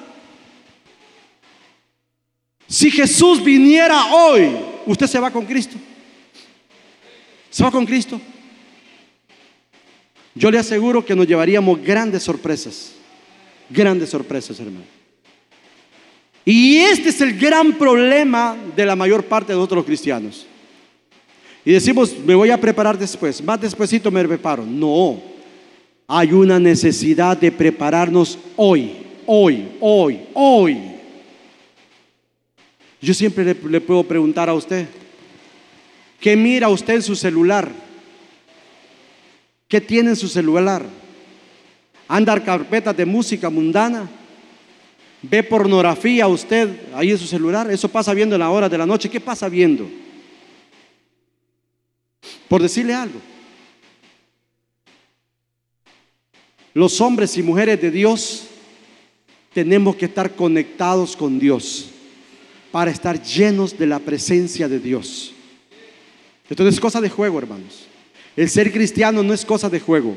Si 2.67 2.91
Jesús 2.91 3.45
viniera 3.45 4.07
hoy, 4.07 4.51
usted 4.87 5.07
se 5.07 5.21
va 5.21 5.31
con 5.31 5.47
Cristo. 5.47 5.77
¿Se 7.51 7.63
va 7.63 7.71
con 7.71 7.87
Cristo? 7.87 8.21
Yo 10.35 10.51
le 10.51 10.59
aseguro 10.59 11.05
que 11.05 11.15
nos 11.15 11.29
llevaríamos 11.29 11.81
grandes 11.81 12.25
sorpresas. 12.25 12.91
Grandes 13.71 14.11
sorpresas, 14.11 14.59
hermano. 14.59 15.04
Y 16.45 16.77
este 16.77 17.09
es 17.09 17.21
el 17.21 17.39
gran 17.39 17.73
problema 17.73 18.57
de 18.77 18.85
la 18.85 18.95
mayor 18.95 19.25
parte 19.25 19.53
de 19.53 19.57
nosotros 19.57 19.85
cristianos. 19.85 20.47
Y 21.65 21.73
decimos, 21.73 22.15
me 22.25 22.35
voy 22.35 22.51
a 22.51 22.61
preparar 22.61 22.99
después, 22.99 23.43
más 23.43 23.61
despuesito 23.61 24.11
me 24.11 24.27
preparo. 24.27 24.65
No, 24.67 25.23
hay 26.07 26.33
una 26.33 26.59
necesidad 26.59 27.37
de 27.37 27.51
prepararnos 27.51 28.39
hoy, 28.57 28.93
hoy, 29.25 29.69
hoy, 29.81 30.21
hoy. 30.35 30.79
Yo 33.01 33.15
siempre 33.15 33.45
le, 33.45 33.81
puedo 33.81 34.03
preguntar 34.03 34.51
a 34.51 34.55
usted, 34.55 34.87
¿qué 36.21 36.37
mira 36.37 36.69
usted 36.69 36.95
en 36.95 37.03
su 37.03 37.17
celular? 37.17 37.71
¿Qué 39.67 39.81
tiene 39.81 40.11
en 40.11 40.17
su 40.17 40.29
celular? 40.29 40.85
¿Anda 42.07 42.39
carpetas 42.43 42.95
de 42.95 43.07
música 43.07 43.49
mundana? 43.49 44.09
¿Ve 45.31 45.43
pornografía 45.43 46.29
usted 46.29 46.69
ahí 46.95 47.11
en 47.11 47.19
su 47.19 47.27
celular? 47.27 47.71
Eso 47.71 47.89
pasa 47.89 48.13
viendo 48.13 48.35
en 48.35 48.41
la 48.41 48.51
hora 48.51 48.69
de 48.69 48.77
la 48.77 48.85
noche. 48.85 49.09
¿Qué 49.09 49.21
pasa 49.21 49.49
viendo? 49.49 49.89
Por 52.47 52.61
decirle 52.61 52.93
algo. 52.93 53.19
Los 56.75 57.01
hombres 57.01 57.39
y 57.39 57.43
mujeres 57.43 57.81
de 57.81 57.91
Dios 57.91 58.49
tenemos 59.55 59.97
que 59.97 60.05
estar 60.05 60.35
conectados 60.35 61.17
con 61.17 61.39
Dios 61.39 61.87
para 62.71 62.91
estar 62.91 63.23
llenos 63.23 63.79
de 63.79 63.87
la 63.87 64.01
presencia 64.01 64.69
de 64.69 64.79
Dios. 64.79 65.33
Esto 66.51 66.65
no 66.65 66.69
es 66.69 66.81
cosa 66.81 67.01
de 67.01 67.09
juego, 67.09 67.39
hermanos. 67.39 67.87
El 68.37 68.51
ser 68.51 68.71
cristiano 68.71 69.23
no 69.23 69.33
es 69.33 69.45
cosa 69.45 69.71
de 69.71 69.81
juego. 69.81 70.17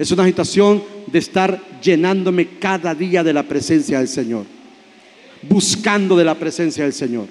Es 0.00 0.10
una 0.12 0.22
agitación 0.22 0.82
de 1.08 1.18
estar 1.18 1.60
llenándome 1.82 2.58
cada 2.58 2.94
día 2.94 3.22
de 3.22 3.34
la 3.34 3.42
presencia 3.42 3.98
del 3.98 4.08
Señor. 4.08 4.46
Buscando 5.42 6.16
de 6.16 6.24
la 6.24 6.34
presencia 6.36 6.84
del 6.84 6.94
Señor. 6.94 7.26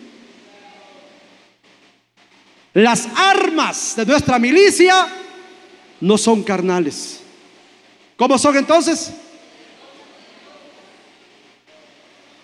Las 2.76 3.08
armas 3.16 3.96
de 3.96 4.06
nuestra 4.06 4.38
milicia 4.38 5.08
no 6.00 6.16
son 6.16 6.44
carnales. 6.44 7.22
¿Cómo 8.16 8.38
son 8.38 8.56
entonces? 8.56 9.14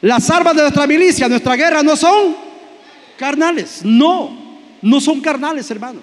Las 0.01 0.27
armas 0.31 0.55
de 0.55 0.61
nuestra 0.63 0.87
milicia, 0.87 1.29
nuestra 1.29 1.55
guerra 1.55 1.83
no 1.83 1.95
son 1.95 2.35
carnales. 3.15 3.81
No, 3.83 4.59
no 4.81 4.99
son 4.99 5.21
carnales, 5.21 5.69
hermano. 5.69 5.99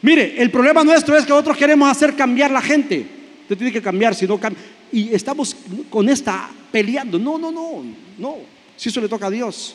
Mire, 0.00 0.40
el 0.40 0.50
problema 0.50 0.82
nuestro 0.84 1.14
es 1.18 1.24
que 1.26 1.32
nosotros 1.32 1.58
queremos 1.58 1.90
hacer 1.90 2.16
cambiar 2.16 2.50
la 2.50 2.62
gente. 2.62 3.17
Usted 3.48 3.56
tiene 3.56 3.72
que 3.72 3.80
cambiar, 3.80 4.14
si 4.14 4.26
no 4.26 4.38
cambia. 4.38 4.62
Y 4.92 5.14
estamos 5.14 5.56
con 5.88 6.06
esta 6.06 6.50
peleando. 6.70 7.18
No, 7.18 7.38
no, 7.38 7.50
no, 7.50 7.82
no. 8.18 8.36
Si 8.76 8.90
eso 8.90 9.00
le 9.00 9.08
toca 9.08 9.28
a 9.28 9.30
Dios. 9.30 9.74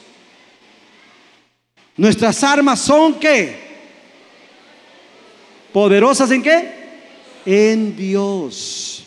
Nuestras 1.98 2.44
armas 2.44 2.80
son 2.80 3.20
qué? 3.20 3.58
¿Poderosas 5.74 6.30
en 6.30 6.44
qué? 6.44 6.72
En 7.48 7.98
Dios. 7.98 9.06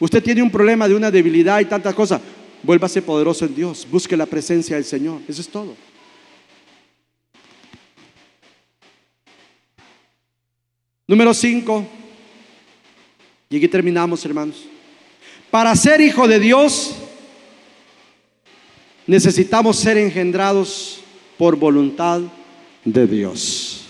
Usted 0.00 0.24
tiene 0.24 0.42
un 0.42 0.50
problema 0.50 0.88
de 0.88 0.96
una 0.96 1.12
debilidad 1.12 1.60
y 1.60 1.66
tantas 1.66 1.94
cosas. 1.94 2.20
Vuélvase 2.64 3.00
poderoso 3.00 3.44
en 3.44 3.54
Dios. 3.54 3.86
Busque 3.88 4.16
la 4.16 4.26
presencia 4.26 4.74
del 4.74 4.84
Señor. 4.84 5.20
Eso 5.28 5.40
es 5.40 5.48
todo. 5.48 5.76
Número 11.06 11.32
5. 11.32 12.01
Y 13.52 13.58
aquí 13.58 13.68
terminamos, 13.68 14.24
hermanos. 14.24 14.64
Para 15.50 15.76
ser 15.76 16.00
hijo 16.00 16.26
de 16.26 16.40
Dios, 16.40 16.94
necesitamos 19.06 19.76
ser 19.76 19.98
engendrados 19.98 21.00
por 21.36 21.56
voluntad 21.56 22.22
de 22.82 23.06
Dios. 23.06 23.82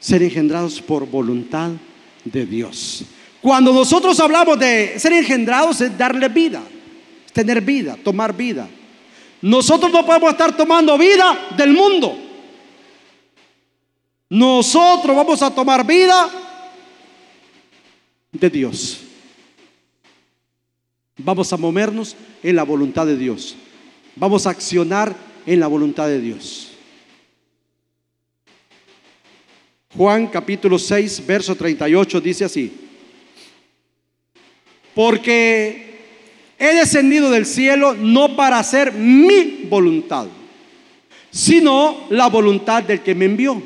Ser 0.00 0.24
engendrados 0.24 0.80
por 0.80 1.08
voluntad 1.08 1.70
de 2.24 2.44
Dios. 2.44 3.04
Cuando 3.40 3.72
nosotros 3.72 4.18
hablamos 4.18 4.58
de 4.58 4.98
ser 4.98 5.12
engendrados 5.12 5.80
es 5.80 5.96
darle 5.96 6.28
vida, 6.28 6.60
tener 7.32 7.60
vida, 7.60 7.96
tomar 8.02 8.36
vida. 8.36 8.68
Nosotros 9.42 9.92
no 9.92 10.04
podemos 10.04 10.32
estar 10.32 10.56
tomando 10.56 10.98
vida 10.98 11.50
del 11.56 11.72
mundo. 11.72 12.18
Nosotros 14.28 15.14
vamos 15.14 15.40
a 15.40 15.54
tomar 15.54 15.86
vida 15.86 16.46
de 18.32 18.50
Dios. 18.50 19.00
Vamos 21.16 21.52
a 21.52 21.56
movernos 21.56 22.16
en 22.42 22.56
la 22.56 22.62
voluntad 22.62 23.06
de 23.06 23.16
Dios. 23.16 23.56
Vamos 24.16 24.46
a 24.46 24.50
accionar 24.50 25.14
en 25.46 25.60
la 25.60 25.66
voluntad 25.66 26.06
de 26.08 26.20
Dios. 26.20 26.72
Juan 29.96 30.26
capítulo 30.26 30.78
6, 30.78 31.26
verso 31.26 31.56
38 31.56 32.20
dice 32.20 32.44
así. 32.44 32.72
Porque 34.94 35.88
he 36.58 36.74
descendido 36.74 37.30
del 37.30 37.46
cielo 37.46 37.94
no 37.94 38.36
para 38.36 38.58
hacer 38.58 38.92
mi 38.92 39.66
voluntad, 39.68 40.26
sino 41.30 42.06
la 42.10 42.28
voluntad 42.28 42.82
del 42.82 43.00
que 43.00 43.14
me 43.14 43.24
envió. 43.24 43.62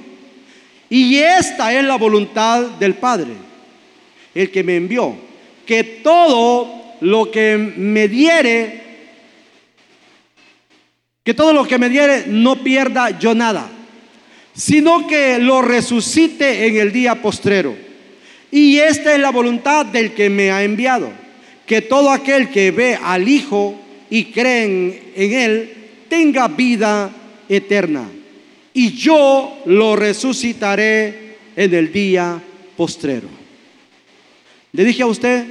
Y 0.88 1.16
esta 1.16 1.72
es 1.72 1.84
la 1.84 1.96
voluntad 1.96 2.62
del 2.78 2.94
Padre, 2.94 3.32
el 4.34 4.50
que 4.50 4.62
me 4.62 4.76
envió, 4.76 5.14
que 5.66 5.84
todo 5.84 6.96
lo 7.00 7.30
que 7.30 7.56
me 7.56 8.08
diere, 8.08 8.82
que 11.24 11.34
todo 11.34 11.52
lo 11.52 11.64
que 11.64 11.78
me 11.78 11.88
diere 11.88 12.24
no 12.26 12.62
pierda 12.62 13.18
yo 13.18 13.34
nada, 13.34 13.70
sino 14.54 15.06
que 15.06 15.38
lo 15.38 15.62
resucite 15.62 16.66
en 16.66 16.76
el 16.76 16.92
día 16.92 17.20
postrero. 17.22 17.76
Y 18.50 18.78
esta 18.78 19.14
es 19.14 19.20
la 19.20 19.30
voluntad 19.30 19.86
del 19.86 20.12
que 20.12 20.28
me 20.28 20.50
ha 20.50 20.62
enviado, 20.62 21.10
que 21.66 21.82
todo 21.82 22.10
aquel 22.10 22.50
que 22.50 22.70
ve 22.70 22.98
al 23.02 23.28
Hijo 23.28 23.74
y 24.10 24.26
cree 24.26 24.64
en, 24.64 25.00
en 25.14 25.32
Él 25.32 25.72
tenga 26.08 26.48
vida 26.48 27.10
eterna 27.48 28.08
y 28.74 28.92
yo 28.92 29.62
lo 29.66 29.96
resucitaré 29.96 31.36
en 31.56 31.74
el 31.74 31.92
día 31.92 32.40
postrero. 32.76 33.41
Le 34.72 34.84
dije 34.84 35.02
a 35.02 35.06
usted 35.06 35.46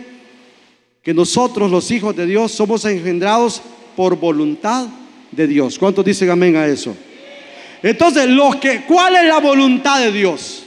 que 1.03 1.13
nosotros 1.13 1.69
los 1.69 1.89
hijos 1.91 2.15
de 2.15 2.25
Dios 2.25 2.51
somos 2.51 2.85
engendrados 2.85 3.61
por 3.95 4.17
voluntad 4.17 4.87
de 5.31 5.47
Dios. 5.47 5.77
¿Cuántos 5.77 6.05
dicen 6.05 6.29
amén 6.29 6.55
a 6.55 6.65
eso? 6.65 6.95
Entonces, 7.83 8.27
los 8.27 8.57
que, 8.57 8.81
¿cuál 8.81 9.15
es 9.15 9.25
la 9.25 9.39
voluntad 9.39 9.99
de 9.99 10.11
Dios? 10.11 10.63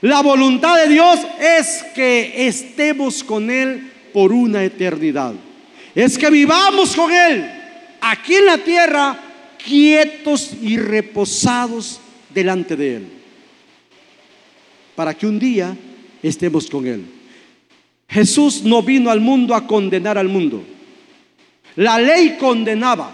La 0.00 0.20
voluntad 0.20 0.76
de 0.82 0.88
Dios 0.88 1.20
es 1.40 1.84
que 1.94 2.46
estemos 2.46 3.22
con 3.22 3.50
Él 3.50 3.90
por 4.12 4.32
una 4.32 4.64
eternidad. 4.64 5.34
Es 5.94 6.18
que 6.18 6.30
vivamos 6.30 6.94
con 6.96 7.12
Él 7.12 7.48
aquí 8.00 8.34
en 8.34 8.46
la 8.46 8.58
tierra 8.58 9.18
quietos 9.64 10.52
y 10.60 10.76
reposados 10.76 12.00
delante 12.30 12.74
de 12.76 12.96
Él, 12.96 13.06
para 14.96 15.14
que 15.14 15.26
un 15.26 15.38
día 15.38 15.76
estemos 16.22 16.68
con 16.68 16.86
Él. 16.86 17.21
Jesús 18.12 18.62
no 18.62 18.82
vino 18.82 19.10
al 19.10 19.20
mundo 19.20 19.54
a 19.54 19.66
condenar 19.66 20.18
al 20.18 20.28
mundo. 20.28 20.62
La 21.76 21.98
ley 21.98 22.36
condenaba, 22.38 23.10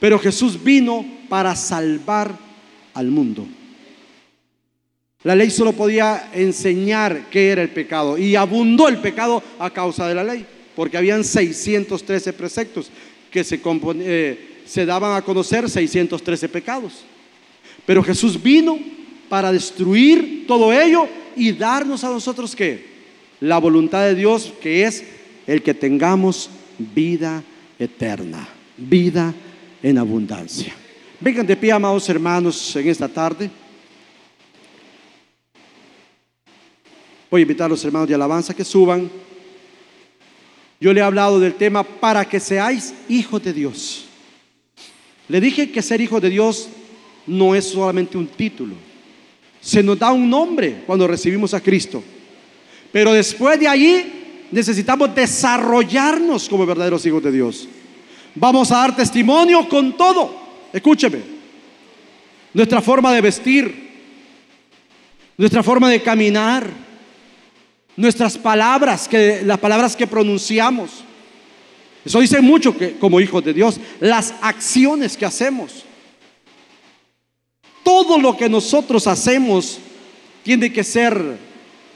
pero 0.00 0.18
Jesús 0.18 0.62
vino 0.62 1.06
para 1.28 1.54
salvar 1.54 2.36
al 2.94 3.06
mundo. 3.06 3.46
La 5.22 5.36
ley 5.36 5.50
solo 5.50 5.72
podía 5.72 6.30
enseñar 6.34 7.28
qué 7.30 7.50
era 7.50 7.62
el 7.62 7.68
pecado 7.68 8.18
y 8.18 8.34
abundó 8.34 8.88
el 8.88 8.98
pecado 8.98 9.40
a 9.60 9.70
causa 9.70 10.08
de 10.08 10.16
la 10.16 10.24
ley, 10.24 10.44
porque 10.74 10.96
habían 10.96 11.22
613 11.22 12.32
preceptos 12.32 12.90
que. 13.30 13.44
Eh, 14.00 14.46
se 14.66 14.86
daban 14.86 15.16
a 15.16 15.22
conocer 15.22 15.68
613 15.68 16.48
pecados. 16.48 17.04
Pero 17.84 18.04
Jesús 18.04 18.40
vino 18.40 18.78
para 19.28 19.50
destruir 19.50 20.44
todo 20.46 20.72
ello 20.72 21.08
y 21.34 21.50
darnos 21.52 22.04
a 22.04 22.10
nosotros 22.10 22.54
que 22.54 22.89
la 23.40 23.58
voluntad 23.58 24.04
de 24.04 24.14
Dios, 24.14 24.52
que 24.60 24.84
es 24.84 25.04
el 25.46 25.62
que 25.62 25.74
tengamos 25.74 26.50
vida 26.78 27.42
eterna, 27.78 28.46
vida 28.76 29.34
en 29.82 29.98
abundancia. 29.98 30.74
Vengan 31.18 31.46
de 31.46 31.56
pie, 31.56 31.72
amados 31.72 32.08
hermanos, 32.08 32.76
en 32.76 32.88
esta 32.88 33.08
tarde. 33.08 33.50
Voy 37.30 37.40
a 37.40 37.42
invitar 37.42 37.66
a 37.66 37.68
los 37.68 37.84
hermanos 37.84 38.08
de 38.08 38.14
alabanza 38.14 38.54
que 38.54 38.64
suban. 38.64 39.10
Yo 40.80 40.92
le 40.92 41.00
he 41.00 41.04
hablado 41.04 41.38
del 41.38 41.54
tema 41.54 41.82
para 41.84 42.24
que 42.24 42.40
seáis 42.40 42.94
hijos 43.08 43.42
de 43.42 43.52
Dios. 43.52 44.06
Le 45.28 45.40
dije 45.40 45.70
que 45.70 45.82
ser 45.82 46.00
hijo 46.00 46.20
de 46.20 46.30
Dios 46.30 46.68
no 47.26 47.54
es 47.54 47.66
solamente 47.66 48.18
un 48.18 48.26
título. 48.26 48.74
Se 49.60 49.82
nos 49.82 49.98
da 49.98 50.10
un 50.10 50.28
nombre 50.28 50.82
cuando 50.86 51.06
recibimos 51.06 51.54
a 51.54 51.60
Cristo. 51.60 52.02
Pero 52.92 53.12
después 53.12 53.58
de 53.58 53.68
allí 53.68 54.46
necesitamos 54.50 55.14
desarrollarnos 55.14 56.48
como 56.48 56.66
verdaderos 56.66 57.06
hijos 57.06 57.22
de 57.22 57.32
Dios. 57.32 57.68
Vamos 58.34 58.70
a 58.72 58.78
dar 58.78 58.96
testimonio 58.96 59.68
con 59.68 59.96
todo. 59.96 60.34
Escúcheme. 60.72 61.20
Nuestra 62.52 62.80
forma 62.80 63.12
de 63.12 63.20
vestir, 63.20 63.90
nuestra 65.36 65.62
forma 65.62 65.88
de 65.88 66.02
caminar, 66.02 66.68
nuestras 67.96 68.36
palabras, 68.36 69.06
que, 69.06 69.42
las 69.44 69.58
palabras 69.58 69.94
que 69.94 70.06
pronunciamos. 70.06 71.04
Eso 72.04 72.20
dice 72.20 72.40
mucho 72.40 72.76
que 72.76 72.98
como 72.98 73.20
hijos 73.20 73.44
de 73.44 73.52
Dios, 73.52 73.78
las 74.00 74.34
acciones 74.40 75.16
que 75.16 75.26
hacemos. 75.26 75.84
Todo 77.84 78.18
lo 78.18 78.36
que 78.36 78.48
nosotros 78.48 79.06
hacemos 79.06 79.78
tiene 80.42 80.72
que 80.72 80.82
ser 80.82 81.49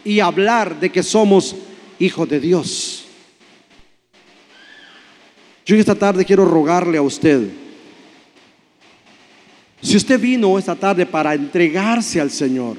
y 0.05 0.21
hablar 0.21 0.79
de 0.79 0.91
que 0.91 1.03
somos 1.03 1.57
hijos 1.99 2.29
de 2.29 2.41
Dios. 2.41 3.05
Yo 5.67 5.77
esta 5.77 5.95
tarde 5.95 6.25
quiero 6.25 6.45
rogarle 6.45 6.99
a 6.99 7.03
usted, 7.03 7.49
si 9.81 9.97
usted 9.97 10.19
vino 10.19 10.59
esta 10.59 10.75
tarde 10.75 11.05
para 11.05 11.35
entregarse 11.35 12.21
al 12.21 12.31
Señor 12.31 12.77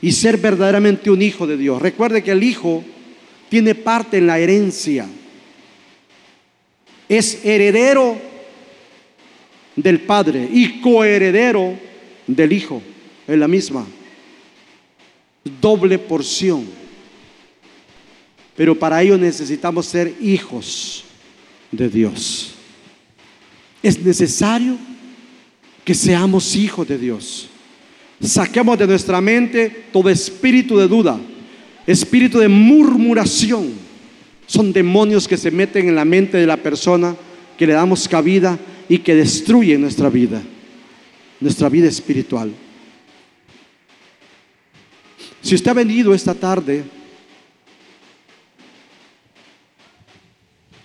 y 0.00 0.12
ser 0.12 0.38
verdaderamente 0.38 1.10
un 1.10 1.20
hijo 1.20 1.46
de 1.46 1.56
Dios, 1.56 1.80
recuerde 1.80 2.22
que 2.22 2.30
el 2.30 2.42
hijo 2.42 2.82
tiene 3.50 3.74
parte 3.74 4.18
en 4.18 4.26
la 4.26 4.38
herencia, 4.38 5.06
es 7.08 7.44
heredero 7.44 8.16
del 9.76 10.00
Padre 10.00 10.48
y 10.50 10.80
coheredero 10.80 11.74
del 12.26 12.52
Hijo, 12.52 12.82
es 13.26 13.38
la 13.38 13.48
misma, 13.48 13.86
doble 15.60 15.98
porción. 15.98 16.64
Pero 18.56 18.78
para 18.78 19.02
ello 19.02 19.18
necesitamos 19.18 19.86
ser 19.86 20.14
hijos 20.20 21.04
de 21.70 21.88
Dios. 21.88 22.54
Es 23.82 24.00
necesario 24.00 24.76
que 25.84 25.94
seamos 25.94 26.56
hijos 26.56 26.88
de 26.88 26.98
Dios. 26.98 27.48
Saquemos 28.22 28.78
de 28.78 28.86
nuestra 28.86 29.20
mente 29.20 29.84
todo 29.92 30.08
espíritu 30.08 30.78
de 30.78 30.88
duda, 30.88 31.20
espíritu 31.86 32.38
de 32.38 32.48
murmuración. 32.48 33.72
Son 34.46 34.72
demonios 34.72 35.28
que 35.28 35.36
se 35.36 35.50
meten 35.50 35.88
en 35.88 35.94
la 35.94 36.04
mente 36.04 36.38
de 36.38 36.46
la 36.46 36.56
persona, 36.56 37.14
que 37.58 37.66
le 37.66 37.72
damos 37.72 38.08
cabida 38.08 38.58
y 38.88 38.98
que 38.98 39.14
destruyen 39.14 39.80
nuestra 39.80 40.08
vida, 40.08 40.42
nuestra 41.40 41.68
vida 41.68 41.88
espiritual. 41.88 42.52
Si 45.44 45.54
usted 45.54 45.72
ha 45.72 45.74
venido 45.74 46.14
esta 46.14 46.32
tarde 46.34 46.84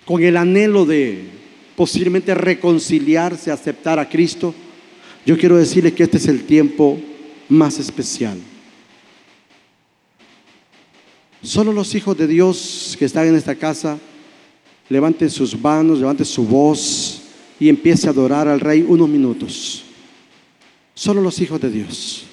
con 0.04 0.22
el 0.22 0.36
anhelo 0.36 0.84
de 0.84 1.30
posiblemente 1.74 2.34
reconciliarse, 2.34 3.50
aceptar 3.50 3.98
a 3.98 4.06
Cristo, 4.06 4.54
yo 5.24 5.38
quiero 5.38 5.56
decirle 5.56 5.94
que 5.94 6.02
este 6.02 6.18
es 6.18 6.28
el 6.28 6.44
tiempo 6.44 7.00
más 7.48 7.78
especial. 7.78 8.38
Solo 11.42 11.72
los 11.72 11.94
hijos 11.94 12.18
de 12.18 12.26
Dios 12.26 12.96
que 12.98 13.06
están 13.06 13.28
en 13.28 13.36
esta 13.36 13.54
casa, 13.54 13.98
levanten 14.90 15.30
sus 15.30 15.58
manos, 15.58 16.00
levanten 16.00 16.26
su 16.26 16.44
voz 16.44 17.22
y 17.58 17.70
empiece 17.70 18.08
a 18.08 18.10
adorar 18.10 18.46
al 18.46 18.60
Rey 18.60 18.84
unos 18.86 19.08
minutos. 19.08 19.84
Solo 20.94 21.22
los 21.22 21.40
hijos 21.40 21.58
de 21.62 21.70
Dios. 21.70 22.26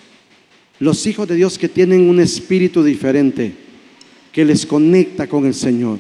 Los 0.80 1.06
hijos 1.08 1.28
de 1.28 1.36
Dios 1.36 1.58
que 1.58 1.70
tienen 1.70 2.10
un 2.10 2.20
espíritu 2.20 2.84
diferente, 2.84 3.54
que 4.32 4.46
les 4.46 4.66
conecta 4.66 5.28
con 5.28 5.46
el 5.46 5.54
Señor. 5.54 6.00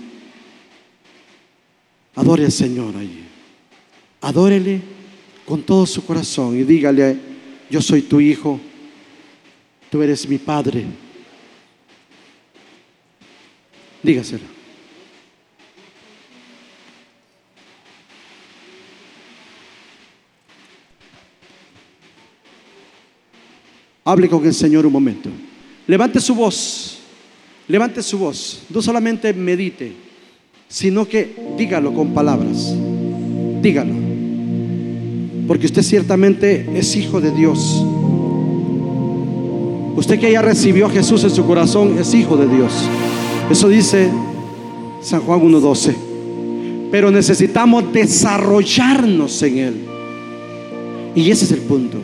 Adore 2.16 2.46
al 2.46 2.52
Señor 2.52 2.96
allí. 2.96 3.24
Adórele 4.22 4.82
con 5.46 5.64
todo 5.64 5.86
su 5.86 6.06
corazón 6.06 6.60
y 6.60 6.64
dígale, 6.64 7.18
yo 7.70 7.82
soy 7.82 8.02
tu 8.02 8.20
hijo, 8.20 8.60
tú 9.90 10.02
eres 10.02 10.28
mi 10.28 10.38
padre. 10.38 10.86
Dígaselo. 14.04 14.57
Hable 24.08 24.30
con 24.30 24.46
el 24.46 24.54
Señor 24.54 24.86
un 24.86 24.94
momento. 24.94 25.30
Levante 25.86 26.22
su 26.22 26.34
voz. 26.34 27.00
Levante 27.68 28.02
su 28.02 28.18
voz. 28.18 28.64
No 28.70 28.82
solamente 28.82 29.34
medite, 29.34 29.92
sino 30.70 31.06
que 31.06 31.36
dígalo 31.58 31.94
con 31.94 32.14
palabras. 32.14 32.74
Dígalo. 33.62 33.94
Porque 35.46 35.66
usted 35.66 35.84
ciertamente 35.84 36.70
es 36.74 36.96
hijo 36.96 37.20
de 37.20 37.32
Dios. 37.32 37.84
Usted 39.98 40.18
que 40.18 40.32
ya 40.32 40.42
recibió 40.42 40.86
a 40.86 40.90
Jesús 40.90 41.26
en 41.26 41.32
su 41.32 41.46
corazón 41.46 41.98
es 42.00 42.14
hijo 42.14 42.38
de 42.38 42.48
Dios. 42.48 42.72
Eso 43.52 43.68
dice 43.68 44.10
San 45.02 45.20
Juan 45.20 45.42
1.12. 45.42 45.96
Pero 46.92 47.12
necesitamos 47.12 47.92
desarrollarnos 47.92 49.44
en 49.44 49.58
Él. 49.58 49.76
Y 51.14 51.30
ese 51.30 51.44
es 51.44 51.52
el 51.52 51.60
punto. 51.60 51.98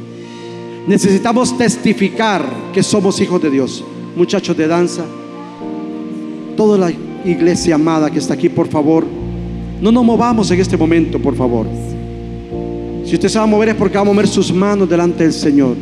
Necesitamos 0.88 1.58
testificar 1.58 2.46
que 2.74 2.84
somos 2.84 3.20
hijos 3.22 3.42
de 3.42 3.50
Dios. 3.50 3.84
Muchachos 4.16 4.56
de 4.56 4.68
danza, 4.68 5.06
toda 6.56 6.78
la 6.78 6.92
iglesia 7.26 7.76
amada 7.76 8.12
que 8.12 8.20
está 8.20 8.34
aquí, 8.34 8.50
por 8.50 8.68
favor, 8.68 9.06
no 9.82 9.92
nos 9.92 10.04
movamos 10.04 10.52
en 10.52 10.60
este 10.60 10.78
momento, 10.78 11.20
por 11.20 11.36
favor. 11.36 11.66
Si 13.06 13.16
usted 13.16 13.30
se 13.30 13.38
va 13.38 13.46
a 13.46 13.48
mover 13.48 13.70
es 13.70 13.76
porque 13.76 13.96
va 13.96 14.02
a 14.02 14.06
mover 14.06 14.28
sus 14.28 14.54
manos 14.54 14.90
delante 14.90 15.24
del 15.24 15.34
Señor. 15.34 15.76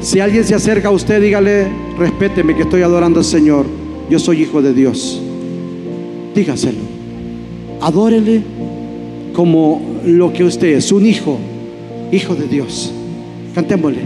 Si 0.00 0.20
alguien 0.20 0.44
se 0.44 0.54
acerca 0.54 0.88
a 0.88 0.90
usted, 0.90 1.20
dígale, 1.22 1.68
respéteme 1.98 2.54
que 2.54 2.62
estoy 2.62 2.82
adorando 2.82 3.20
al 3.20 3.24
Señor. 3.24 3.66
Yo 4.10 4.18
soy 4.18 4.42
hijo 4.42 4.62
de 4.62 4.74
Dios. 4.74 5.20
Dígaselo. 6.34 6.78
Adórele 7.80 8.42
como 9.32 9.80
lo 10.04 10.32
que 10.32 10.44
usted 10.44 10.76
es, 10.76 10.92
un 10.92 11.06
hijo, 11.06 11.38
hijo 12.12 12.34
de 12.34 12.46
Dios. 12.46 12.92
Cantémosle. 13.56 14.02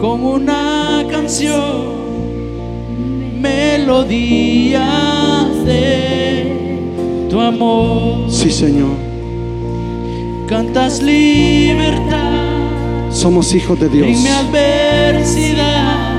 Con 0.00 0.24
una 0.24 1.04
canción, 1.08 1.84
melodía 3.40 4.84
de 5.64 7.28
tu 7.30 7.40
amor, 7.40 8.28
Sí, 8.28 8.50
Señor. 8.50 8.90
cantas 10.48 11.00
libertad 11.00 12.32
Somos 13.10 13.54
hijos 13.54 13.78
de 13.78 13.88
Dios. 13.88 14.08
en 14.08 14.20
mi 14.20 14.28
adversidad, 14.28 16.16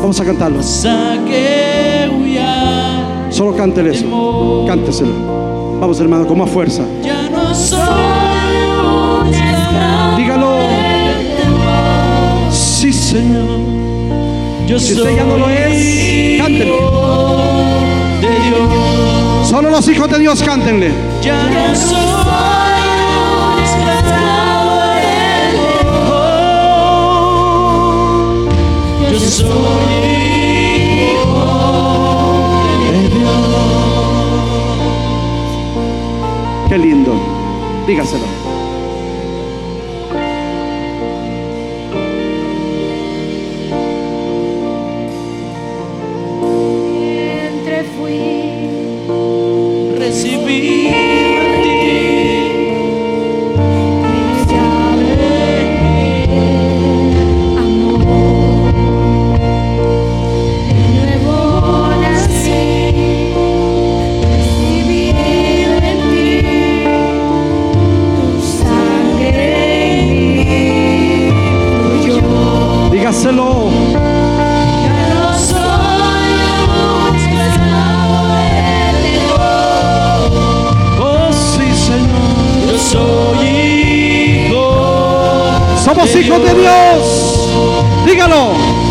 Vamos 0.00 0.18
a 0.18 0.24
cantarlo. 0.24 0.62
saque. 0.62 1.74
Solo 3.28 3.54
cántele 3.56 3.90
eso. 3.90 4.64
Cánteselo. 4.66 5.10
Vamos, 5.80 6.00
hermano, 6.00 6.24
con 6.26 6.38
más 6.38 6.48
fuerza. 6.48 6.84
Ya 7.02 7.28
no 7.30 7.52
soy 7.52 8.23
Señor. 13.14 13.46
Yo 14.66 14.76
Si 14.80 14.92
soy 14.92 15.02
usted 15.04 15.16
ya 15.16 15.24
no 15.24 15.36
lo 15.38 15.48
es, 15.48 15.78
hijo 15.78 16.48
de 18.20 18.28
Dios. 18.48 19.48
Solo 19.48 19.70
los 19.70 19.86
hijos 19.88 20.10
de 20.10 20.18
Dios 20.18 20.42
cántenle. 20.42 20.90
Ya 21.22 21.44
no 21.44 21.76
soy 21.76 21.94
un 23.52 23.60
esclavo 23.62 24.80
del. 24.96 25.54
Yo 29.12 29.20
soy 29.20 29.94
hijo 31.12 31.38
de 32.90 32.98
Dios. 33.14 33.38
Qué 36.68 36.76
lindo. 36.78 37.12
Dígaselo. 37.86 38.53
Somos 85.94 86.16
hijos 86.16 86.42
de 86.42 86.54
Dios. 86.54 87.48
Dígalo. 88.04 88.83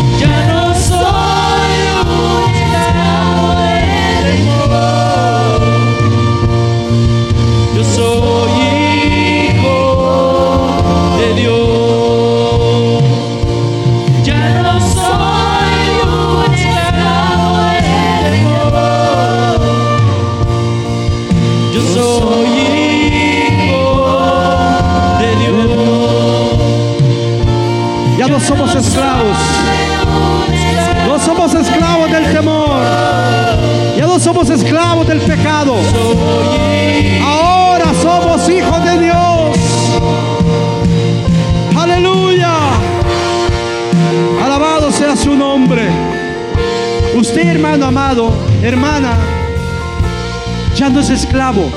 Es 51.04 51.10
esclavo. 51.10 51.70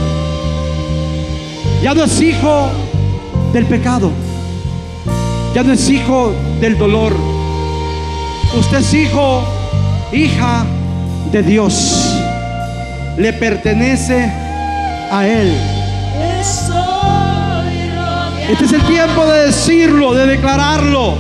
Ya 1.84 1.94
no 1.94 2.06
es 2.06 2.22
hijo 2.22 2.70
del 3.52 3.66
pecado. 3.66 4.10
Ya 5.54 5.64
no 5.64 5.74
es 5.74 5.90
hijo 5.90 6.34
del 6.62 6.78
dolor. 6.78 7.14
Usted 8.58 8.78
es 8.78 8.94
hijo, 8.94 9.44
hija 10.14 10.66
de 11.32 11.44
Dios. 11.44 12.16
Le 13.18 13.34
pertenece 13.34 14.32
a 15.12 15.28
Él. 15.28 15.54
Este 18.50 18.64
es 18.64 18.72
el 18.72 18.84
tiempo 18.84 19.26
de 19.26 19.48
decirlo, 19.48 20.14
de 20.14 20.26
declararlo. 20.26 21.16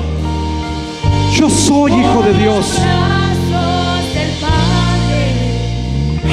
Yo 1.34 1.49
soy 1.49 1.91
hijo 1.91 2.22
de 2.22 2.34
Dios. 2.38 2.72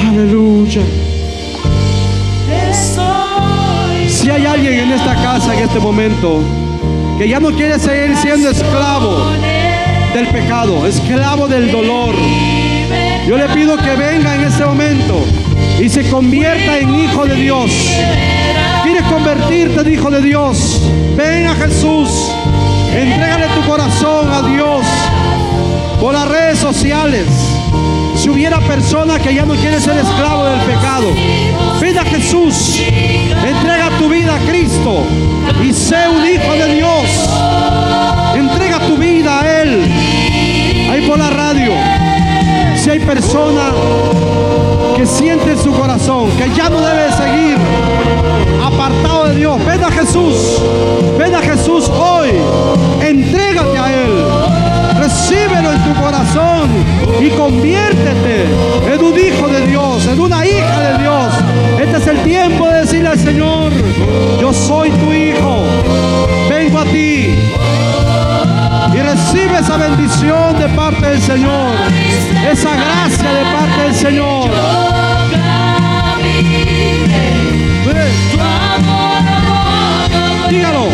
Aleluya. 0.07 0.81
Si 4.25 4.31
hay 4.31 4.43
alguien 4.47 4.79
en 4.79 4.91
esta 4.91 5.13
casa 5.13 5.53
en 5.53 5.65
este 5.65 5.77
momento 5.77 6.41
que 7.19 7.29
ya 7.29 7.39
no 7.39 7.51
quiere 7.51 7.77
seguir 7.77 8.17
siendo 8.17 8.49
esclavo 8.49 9.29
del 10.15 10.27
pecado, 10.29 10.87
esclavo 10.87 11.47
del 11.47 11.71
dolor, 11.71 12.15
yo 13.27 13.37
le 13.37 13.47
pido 13.49 13.77
que 13.77 13.95
venga 13.95 14.33
en 14.33 14.45
este 14.45 14.65
momento 14.65 15.23
y 15.79 15.87
se 15.89 16.09
convierta 16.09 16.79
en 16.79 16.95
hijo 16.95 17.27
de 17.27 17.35
Dios. 17.35 17.71
¿Quieres 18.81 19.03
convertirte 19.03 19.81
en 19.81 19.93
hijo 19.93 20.09
de 20.09 20.23
Dios? 20.23 20.81
Ven 21.15 21.45
a 21.45 21.53
Jesús. 21.53 22.09
Entrégale 22.95 23.45
tu 23.49 23.61
corazón 23.69 24.27
a 24.31 24.41
Dios 24.41 24.87
por 26.01 26.15
las 26.15 26.27
redes 26.27 26.57
sociales. 26.57 27.27
Si 28.15 28.31
hubiera 28.31 28.59
personas 28.61 29.21
que 29.21 29.35
ya 29.35 29.45
no 29.45 29.53
quieren 29.53 29.79
ser 29.79 29.97
esclavo 29.97 30.45
del 30.45 30.61
pecado, 30.61 31.11
ven 31.79 31.95
a 31.95 32.05
Jesús. 32.05 32.79
Entrega 32.79 33.74
a 34.29 34.37
Cristo 34.47 35.03
y 35.63 35.73
sé 35.73 36.07
un 36.09 36.25
hijo 36.25 36.53
de 36.53 36.75
Dios. 36.75 37.29
Entrega 38.35 38.79
tu 38.79 38.97
vida 38.97 39.41
a 39.41 39.61
Él. 39.61 40.89
Ahí 40.91 41.07
por 41.07 41.17
la 41.17 41.29
radio. 41.29 41.73
Si 42.77 42.89
hay 42.89 42.99
personas 42.99 43.73
que 44.95 45.05
siente 45.05 45.51
en 45.51 45.57
su 45.57 45.71
corazón 45.71 46.29
que 46.37 46.49
ya 46.55 46.69
no 46.69 46.81
debe 46.81 47.11
seguir 47.11 47.57
apartado 48.63 49.29
de 49.29 49.35
Dios, 49.35 49.65
ven 49.65 49.83
a 49.83 49.91
Jesús. 49.91 50.61
Ven 51.17 51.35
a 51.35 51.39
Jesús 51.39 51.89
hoy. 51.89 52.29
Entrégate 53.01 53.77
a 53.77 53.93
Él. 53.93 54.25
Recíbelo 54.99 55.71
en 55.71 55.83
tu 55.83 56.01
corazón 56.01 56.69
y 57.19 57.29
conviértete 57.29 58.45
en 58.91 59.03
un 59.03 59.19
hijo 59.19 59.47
de 59.47 59.67
Dios, 59.67 60.07
en 60.07 60.19
una 60.19 60.45
hija 60.45 60.79
de 60.79 60.97
Dios. 60.99 61.33
Este 61.95 62.11
es 62.11 62.17
el 62.17 62.23
tiempo 62.25 62.67
de 62.67 62.81
decirle 62.81 63.07
al 63.07 63.17
Señor, 63.17 63.71
yo 64.41 64.51
soy 64.51 64.91
tu 64.91 65.13
hijo, 65.13 65.63
vengo 66.49 66.79
a 66.79 66.83
ti. 66.83 67.33
Y 68.93 68.97
recibe 68.97 69.59
esa 69.59 69.77
bendición 69.77 70.59
de 70.59 70.67
parte 70.75 71.05
del 71.05 71.21
Señor, 71.21 71.73
esa 72.51 72.75
gracia 72.75 73.31
de 73.31 73.43
parte 73.45 73.81
del 73.81 73.95
Señor. 73.95 74.49
Dígalo. 80.49 80.89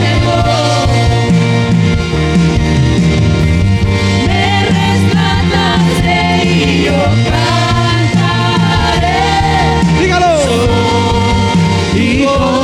Hijo. 11.94 12.62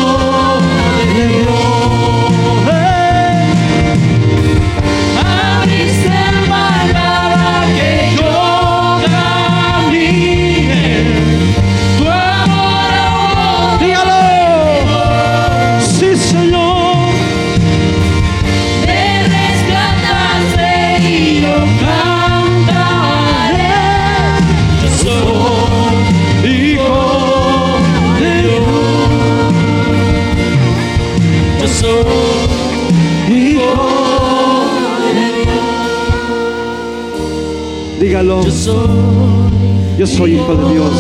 Yo 40.08 40.18
soy 40.18 40.36
hijo 40.36 40.56
de 40.56 40.74
Dios. 40.74 40.92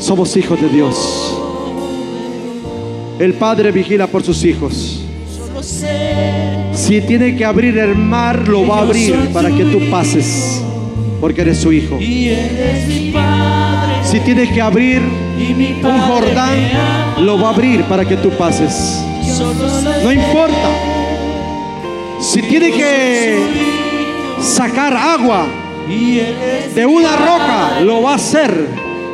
Somos 0.00 0.36
hijos 0.36 0.60
de 0.60 0.68
Dios. 0.68 1.38
El 3.18 3.34
Padre 3.34 3.70
vigila 3.70 4.06
por 4.08 4.22
sus 4.24 4.44
hijos. 4.44 5.00
Si 6.74 7.00
tiene 7.02 7.36
que 7.36 7.44
abrir 7.44 7.78
el 7.78 7.94
mar, 7.94 8.48
lo 8.48 8.66
va 8.66 8.78
a 8.78 8.82
abrir 8.82 9.14
para 9.32 9.50
que 9.50 9.64
tú 9.64 9.78
pases, 9.88 10.60
porque 11.20 11.42
eres 11.42 11.58
su 11.58 11.72
hijo. 11.72 11.96
Si 14.02 14.20
tiene 14.20 14.52
que 14.52 14.60
abrir 14.60 15.00
un 15.00 16.00
Jordán, 16.00 17.24
lo 17.24 17.38
va 17.40 17.50
a 17.50 17.52
abrir 17.52 17.84
para 17.84 18.04
que 18.04 18.16
tú 18.16 18.30
pases. 18.30 19.00
No 20.02 20.12
importa. 20.12 20.93
Si 22.34 22.42
tiene 22.42 22.72
que 22.72 23.38
sacar 24.40 24.92
agua 24.92 25.46
de 25.86 26.84
una 26.84 27.14
roca, 27.14 27.80
lo 27.80 28.02
va 28.02 28.10
a 28.10 28.14
hacer, 28.16 28.70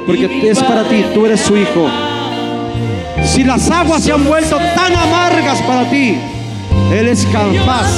porque 0.07 0.49
es 0.49 0.59
para 0.61 0.89
ti, 0.89 1.05
tú 1.13 1.27
eres 1.27 1.43
su 1.43 1.55
hijo. 1.55 1.87
Si 3.27 3.45
las 3.45 3.71
aguas 3.71 4.05
se 4.05 4.13
han 4.13 4.25
vuelto 4.25 4.57
tan 4.75 4.97
amargas 4.97 5.61
para 5.61 5.91
ti, 5.91 6.17
Él 6.91 7.09
es 7.09 7.27
capaz 7.27 7.91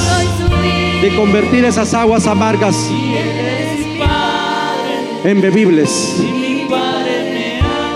de 1.01 1.15
convertir 1.15 1.63
esas 1.63 1.93
aguas 1.93 2.27
amargas 2.27 2.75
en 5.23 5.39
bebibles. 5.39 6.17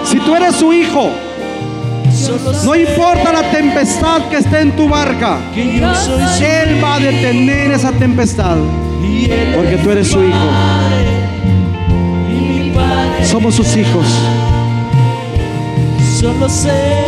Si 0.05 0.17
tú 0.21 0.33
eres 0.33 0.55
su 0.55 0.71
hijo, 0.71 1.11
no 2.63 2.75
importa 2.75 3.31
la 3.31 3.51
tempestad 3.51 4.29
que 4.29 4.37
esté 4.37 4.61
en 4.61 4.75
tu 4.75 4.87
barca, 4.89 5.39
Él 5.55 6.83
va 6.83 6.95
a 6.95 6.99
detener 6.99 7.71
esa 7.71 7.91
tempestad, 7.91 8.57
porque 9.55 9.77
tú 9.77 9.91
eres 9.91 10.07
su 10.07 10.23
hijo. 10.23 10.49
Somos 13.23 13.55
sus 13.55 13.75
hijos. 13.75 14.05
solo 16.19 16.49
sé 16.49 17.05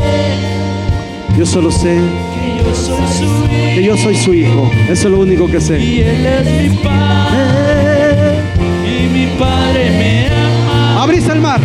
Yo 1.38 1.45
solo 1.45 1.72
sé 1.72 1.97
que 2.36 2.64
yo 2.64 2.76
soy 2.76 3.07
su 3.18 3.24
hijo 3.24 3.49
que 3.76 3.84
yo 3.84 3.97
soy 3.97 4.16
su 4.16 4.34
hijo. 4.34 4.70
Eso 4.89 5.07
es 5.07 5.12
lo 5.12 5.20
único 5.20 5.47
que 5.47 5.62
sé. 5.62 5.80
y 5.80 6.01
él 6.01 6.26
es 6.26 6.45
mi 6.45 6.78
padre 6.78 8.39
y 8.84 9.07
mi 9.07 9.28
padre 9.39 9.89
me 9.91 10.28
ama 10.28 11.03
Abriste 11.03 11.32
el 11.32 11.39
mar 11.39 11.62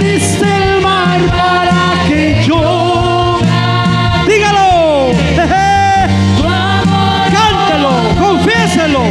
abriste 0.00 0.44
el 0.44 0.80
mar 0.80 1.20
para 1.28 2.08
que 2.08 2.42
yo. 2.46 3.38
Dígalo. 4.26 5.12
Cántelo, 7.34 7.92
confiéselo. 8.18 9.02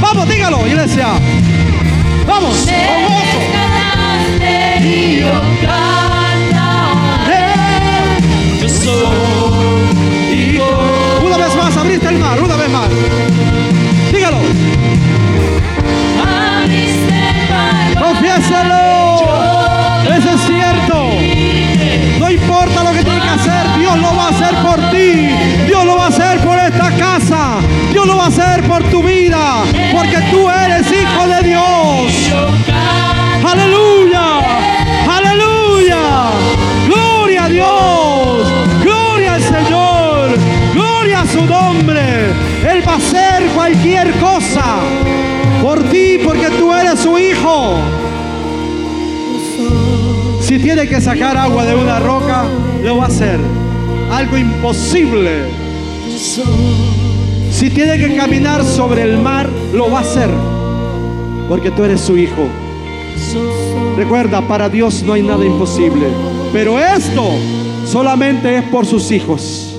Vamos, 0.00 0.28
dígalo, 0.28 0.66
iglesia. 0.66 1.08
Vamos. 2.26 2.66
Eh. 2.68 3.12
Una 11.24 11.36
vez 11.36 11.56
más, 11.56 11.76
abriste 11.76 12.08
el 12.08 12.18
mar, 12.18 12.40
Dios 28.02 28.14
lo 28.14 28.18
va 28.18 28.24
a 28.24 28.28
hacer 28.28 28.62
por 28.64 28.82
tu 28.90 29.02
vida. 29.02 29.62
Porque 29.92 30.18
tú 30.30 30.50
eres 30.50 30.86
hijo 30.90 31.28
de 31.28 31.48
Dios. 31.48 32.32
Aleluya. 33.44 34.40
Aleluya. 35.08 36.30
Gloria 36.86 37.44
a 37.44 37.48
Dios. 37.48 38.52
Gloria 38.82 39.34
al 39.34 39.42
Señor. 39.42 40.30
Gloria 40.74 41.20
a 41.20 41.26
su 41.26 41.44
nombre. 41.44 42.30
Él 42.68 42.82
va 42.86 42.94
a 42.94 42.96
hacer 42.96 43.46
cualquier 43.54 44.10
cosa 44.18 44.80
por 45.62 45.80
ti 45.84 46.18
porque 46.24 46.50
tú 46.50 46.74
eres 46.74 46.98
su 46.98 47.16
hijo. 47.18 47.78
Si 50.40 50.58
tiene 50.58 50.88
que 50.88 51.00
sacar 51.00 51.36
agua 51.36 51.64
de 51.64 51.76
una 51.76 52.00
roca, 52.00 52.46
lo 52.82 52.96
va 52.96 53.04
a 53.04 53.08
hacer. 53.08 53.38
Algo 54.10 54.36
imposible. 54.36 55.46
Si 57.62 57.70
tiene 57.70 57.96
que 57.96 58.16
caminar 58.16 58.64
sobre 58.64 59.04
el 59.04 59.18
mar, 59.18 59.48
lo 59.72 59.88
va 59.88 59.98
a 59.98 60.00
hacer. 60.00 60.28
Porque 61.48 61.70
tú 61.70 61.84
eres 61.84 62.00
su 62.00 62.18
hijo. 62.18 62.48
Recuerda, 63.96 64.40
para 64.48 64.68
Dios 64.68 65.04
no 65.04 65.12
hay 65.12 65.22
nada 65.22 65.44
imposible. 65.44 66.08
Pero 66.52 66.76
esto 66.80 67.22
solamente 67.86 68.58
es 68.58 68.64
por 68.64 68.84
sus 68.84 69.12
hijos. 69.12 69.78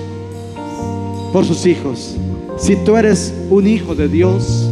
Por 1.34 1.44
sus 1.44 1.66
hijos. 1.66 2.16
Si 2.56 2.78
tú 2.78 2.96
eres 2.96 3.34
un 3.50 3.68
hijo 3.68 3.96
de 3.96 4.08
Dios, 4.08 4.70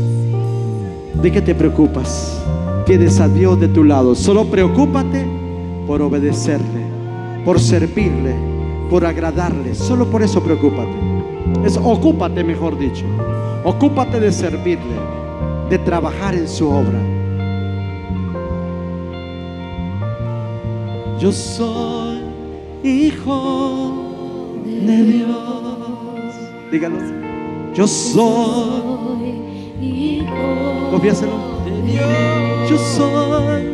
¿de 1.21 1.31
qué 1.33 1.41
te 1.41 1.53
preocupas? 1.53 2.41
Tienes 2.85 3.19
a 3.19 3.27
Dios 3.27 3.59
de 3.59 3.67
tu 3.67 3.83
lado. 3.83 4.15
Solo 4.15 4.45
preocúpate 4.45 5.25
por 5.85 6.01
obedecerle, 6.01 6.85
por 7.43 7.59
servirle, 7.59 8.50
por 8.91 9.05
agradarle. 9.05 9.73
Solo 9.73 10.05
por 10.05 10.21
eso 10.21 10.43
preocúpate. 10.43 10.91
Es 11.65 11.77
ocúpate, 11.77 12.43
mejor 12.43 12.77
dicho. 12.77 13.05
Ocúpate 13.63 14.19
de 14.19 14.33
servirle, 14.33 14.97
de 15.69 15.79
trabajar 15.79 16.35
en 16.35 16.45
su 16.45 16.67
obra. 16.69 16.99
Yo 21.17 21.31
soy 21.31 22.19
hijo 22.83 24.57
de 24.65 25.03
Dios. 25.03 25.29
Dígalo. 26.69 26.97
Yo 27.73 27.87
soy. 27.87 28.81
Confiéselo. 30.91 31.31
Yo 32.69 32.77
soy. 32.77 33.69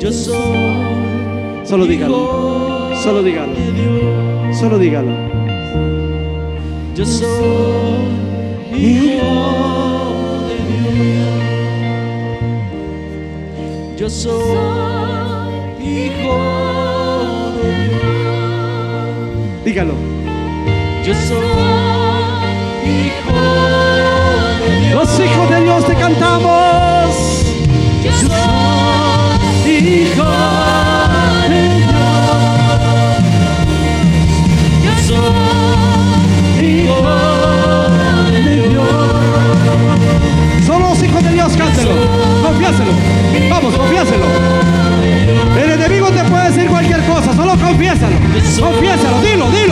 Yo 0.00 0.12
soy. 0.12 1.64
Solo 1.64 1.86
dígalo. 1.86 2.75
Solo 3.06 3.22
dígalo. 3.22 3.52
Solo 4.52 4.78
dígalo. 4.78 5.12
Yo 6.96 7.06
soy 7.06 8.08
hijo 8.74 10.42
de 10.48 10.56
Dios. 10.90 11.38
Yo 13.96 14.10
soy 14.10 14.58
hijo 15.80 17.52
de 17.62 17.70
Dios. 17.90 19.14
Dígalo. 19.64 19.94
Yo 21.04 21.14
soy 21.28 21.46
hijo 22.90 23.38
de 24.58 24.70
Dios. 24.80 24.94
Los 24.94 25.10
hijos 25.20 25.46
de 25.50 25.58
Dios 25.62 25.86
te 25.86 25.94
cantamos. 25.94 27.14
Yo 28.02 28.10
soy 28.26 29.70
hijo 29.70 30.35
Confiáselo. 42.66 43.48
Vamos, 43.48 43.74
confiáselo. 43.76 44.26
El 45.62 45.70
enemigo 45.70 46.08
te 46.08 46.24
puede 46.24 46.50
decir 46.50 46.66
cualquier 46.68 47.00
cosa. 47.04 47.32
Solo 47.32 47.52
confiésalo. 47.52 48.16
Confiésalo. 48.60 49.20
Dilo, 49.20 49.50
dilo, 49.50 49.65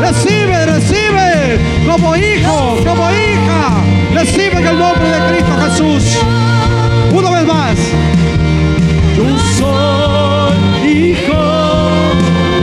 recibe. 0.01 0.65
Recibe. 0.65 1.59
Como 1.89 2.15
hijo, 2.15 2.77
como 2.85 3.09
hija. 3.11 3.83
Recibe 4.13 4.57
en 4.59 4.67
el 4.67 4.79
nombre 4.79 5.09
de 5.09 5.19
Cristo 5.29 5.57
Jesús. 5.61 6.19
Una 7.11 7.29
vez 7.31 7.45
más. 7.45 7.77
Yo 9.17 9.23
soy 9.57 10.55
hijo 10.87 11.43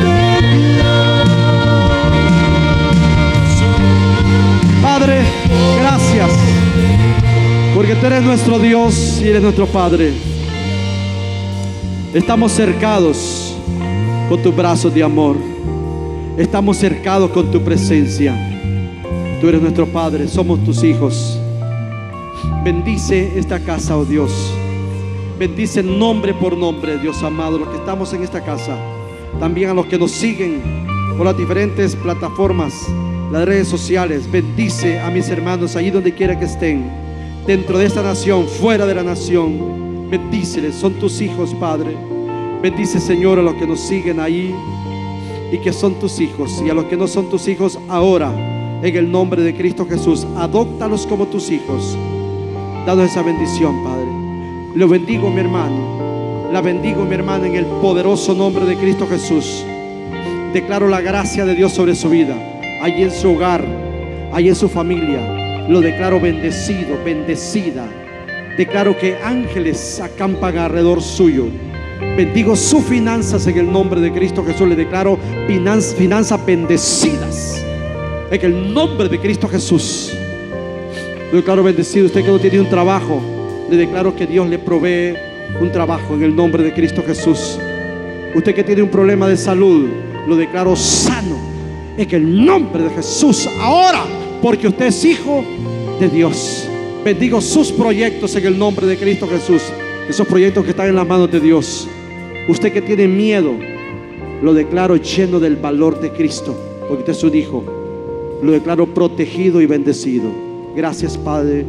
de 0.02 0.40
Dios. 0.56 0.86
Padre, 4.82 5.22
gracias. 5.80 6.30
Porque 7.74 7.94
tú 7.96 8.06
eres 8.06 8.22
nuestro 8.22 8.58
Dios 8.58 9.20
y 9.22 9.28
eres 9.28 9.42
nuestro 9.42 9.66
Padre. 9.66 10.14
Estamos 12.14 12.52
cercados 12.52 13.35
con 14.28 14.42
tus 14.42 14.54
brazos 14.54 14.92
de 14.92 15.02
amor. 15.02 15.36
Estamos 16.36 16.76
cercados 16.76 17.30
con 17.30 17.50
tu 17.50 17.62
presencia. 17.62 18.34
Tú 19.40 19.48
eres 19.48 19.62
nuestro 19.62 19.86
Padre, 19.86 20.28
somos 20.28 20.62
tus 20.64 20.82
hijos. 20.82 21.38
Bendice 22.64 23.38
esta 23.38 23.60
casa, 23.60 23.96
oh 23.96 24.04
Dios. 24.04 24.52
Bendice 25.38 25.82
nombre 25.82 26.34
por 26.34 26.56
nombre, 26.56 26.98
Dios 26.98 27.22
amado, 27.22 27.58
los 27.58 27.68
que 27.68 27.76
estamos 27.76 28.12
en 28.12 28.22
esta 28.22 28.42
casa. 28.42 28.76
También 29.38 29.70
a 29.70 29.74
los 29.74 29.86
que 29.86 29.98
nos 29.98 30.10
siguen 30.10 30.60
por 31.16 31.26
las 31.26 31.36
diferentes 31.36 31.94
plataformas, 31.94 32.74
las 33.30 33.44
redes 33.44 33.68
sociales. 33.68 34.30
Bendice 34.30 34.98
a 35.00 35.10
mis 35.10 35.28
hermanos 35.28 35.76
allí 35.76 35.90
donde 35.90 36.14
quiera 36.14 36.38
que 36.38 36.46
estén. 36.46 36.90
Dentro 37.46 37.78
de 37.78 37.86
esta 37.86 38.02
nación, 38.02 38.48
fuera 38.48 38.86
de 38.86 38.94
la 38.94 39.04
nación. 39.04 40.10
Bendíceles, 40.10 40.74
son 40.74 40.94
tus 40.94 41.20
hijos, 41.20 41.54
Padre. 41.54 42.15
Bendice, 42.62 43.00
Señor, 43.00 43.38
a 43.38 43.42
los 43.42 43.54
que 43.54 43.66
nos 43.66 43.80
siguen 43.80 44.18
ahí 44.20 44.54
y 45.52 45.58
que 45.58 45.72
son 45.72 45.94
tus 45.94 46.20
hijos. 46.20 46.62
Y 46.64 46.70
a 46.70 46.74
los 46.74 46.86
que 46.86 46.96
no 46.96 47.06
son 47.06 47.28
tus 47.28 47.46
hijos, 47.48 47.78
ahora, 47.88 48.32
en 48.82 48.96
el 48.96 49.10
nombre 49.10 49.42
de 49.42 49.54
Cristo 49.54 49.86
Jesús, 49.86 50.26
adóptalos 50.36 51.06
como 51.06 51.26
tus 51.26 51.50
hijos. 51.50 51.96
Danos 52.86 53.10
esa 53.10 53.22
bendición, 53.22 53.82
Padre. 53.84 54.06
Lo 54.74 54.88
bendigo, 54.88 55.30
mi 55.30 55.40
hermano. 55.40 56.50
La 56.52 56.60
bendigo, 56.60 57.04
mi 57.04 57.14
hermana, 57.14 57.46
en 57.46 57.56
el 57.56 57.66
poderoso 57.66 58.34
nombre 58.34 58.64
de 58.64 58.76
Cristo 58.76 59.06
Jesús. 59.08 59.64
Declaro 60.52 60.88
la 60.88 61.00
gracia 61.00 61.44
de 61.44 61.54
Dios 61.54 61.72
sobre 61.72 61.94
su 61.94 62.08
vida, 62.08 62.36
allí 62.80 63.02
en 63.02 63.10
su 63.10 63.32
hogar, 63.32 63.64
allí 64.32 64.48
en 64.48 64.54
su 64.54 64.68
familia. 64.68 65.66
Lo 65.68 65.80
declaro 65.80 66.20
bendecido, 66.20 66.96
bendecida. 67.04 67.86
Declaro 68.56 68.96
que 68.96 69.16
ángeles 69.16 70.00
acampan 70.00 70.56
alrededor 70.56 71.02
suyo. 71.02 71.46
Bendigo 72.16 72.56
sus 72.56 72.82
finanzas 72.82 73.46
en 73.46 73.58
el 73.58 73.70
nombre 73.70 74.00
de 74.00 74.10
Cristo 74.10 74.42
Jesús. 74.42 74.66
Le 74.66 74.74
declaro 74.74 75.18
finanzas, 75.46 76.46
bendecidas 76.46 77.62
en 78.30 78.40
el 78.40 78.72
nombre 78.72 79.10
de 79.10 79.20
Cristo 79.20 79.46
Jesús. 79.46 80.14
Lo 81.30 81.36
declaro 81.36 81.62
bendecido. 81.62 82.06
Usted 82.06 82.24
que 82.24 82.30
no 82.30 82.38
tiene 82.38 82.60
un 82.60 82.70
trabajo, 82.70 83.20
le 83.68 83.76
declaro 83.76 84.16
que 84.16 84.26
Dios 84.26 84.48
le 84.48 84.58
provee 84.58 85.14
un 85.60 85.70
trabajo 85.70 86.14
en 86.14 86.22
el 86.22 86.34
nombre 86.34 86.62
de 86.62 86.72
Cristo 86.72 87.02
Jesús. 87.06 87.58
Usted 88.34 88.54
que 88.54 88.64
tiene 88.64 88.80
un 88.80 88.88
problema 88.88 89.28
de 89.28 89.36
salud, 89.36 89.86
lo 90.26 90.36
declaro 90.36 90.74
sano 90.74 91.36
en 91.98 92.14
el 92.14 92.46
nombre 92.46 92.84
de 92.84 92.90
Jesús. 92.90 93.46
Ahora, 93.60 94.04
porque 94.40 94.68
usted 94.68 94.86
es 94.86 95.04
hijo 95.04 95.44
de 96.00 96.08
Dios. 96.08 96.66
Bendigo 97.04 97.42
sus 97.42 97.70
proyectos 97.70 98.34
en 98.36 98.46
el 98.46 98.58
nombre 98.58 98.86
de 98.86 98.96
Cristo 98.96 99.28
Jesús. 99.28 99.60
Esos 100.08 100.26
proyectos 100.26 100.64
que 100.64 100.70
están 100.70 100.88
en 100.88 100.96
las 100.96 101.06
manos 101.06 101.30
de 101.30 101.40
Dios. 101.40 101.86
Usted 102.48 102.72
que 102.72 102.82
tiene 102.82 103.08
miedo, 103.08 103.54
lo 104.42 104.54
declaro 104.54 104.96
lleno 104.96 105.40
del 105.40 105.56
valor 105.56 106.00
de 106.00 106.12
Cristo, 106.12 106.54
porque 106.86 107.00
usted 107.00 107.12
es 107.12 107.18
su 107.18 107.28
hijo. 107.28 107.64
Lo 108.42 108.52
declaro 108.52 108.86
protegido 108.86 109.60
y 109.60 109.66
bendecido. 109.66 110.30
Gracias 110.76 111.16
Padre, 111.16 111.64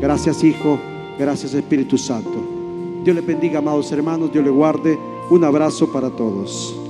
gracias 0.00 0.42
Hijo, 0.42 0.80
gracias 1.18 1.54
Espíritu 1.54 1.96
Santo. 1.98 2.42
Dios 3.04 3.14
le 3.14 3.22
bendiga, 3.22 3.58
amados 3.58 3.92
hermanos, 3.92 4.32
Dios 4.32 4.44
le 4.44 4.50
guarde. 4.50 4.98
Un 5.30 5.44
abrazo 5.44 5.92
para 5.92 6.10
todos. 6.10 6.85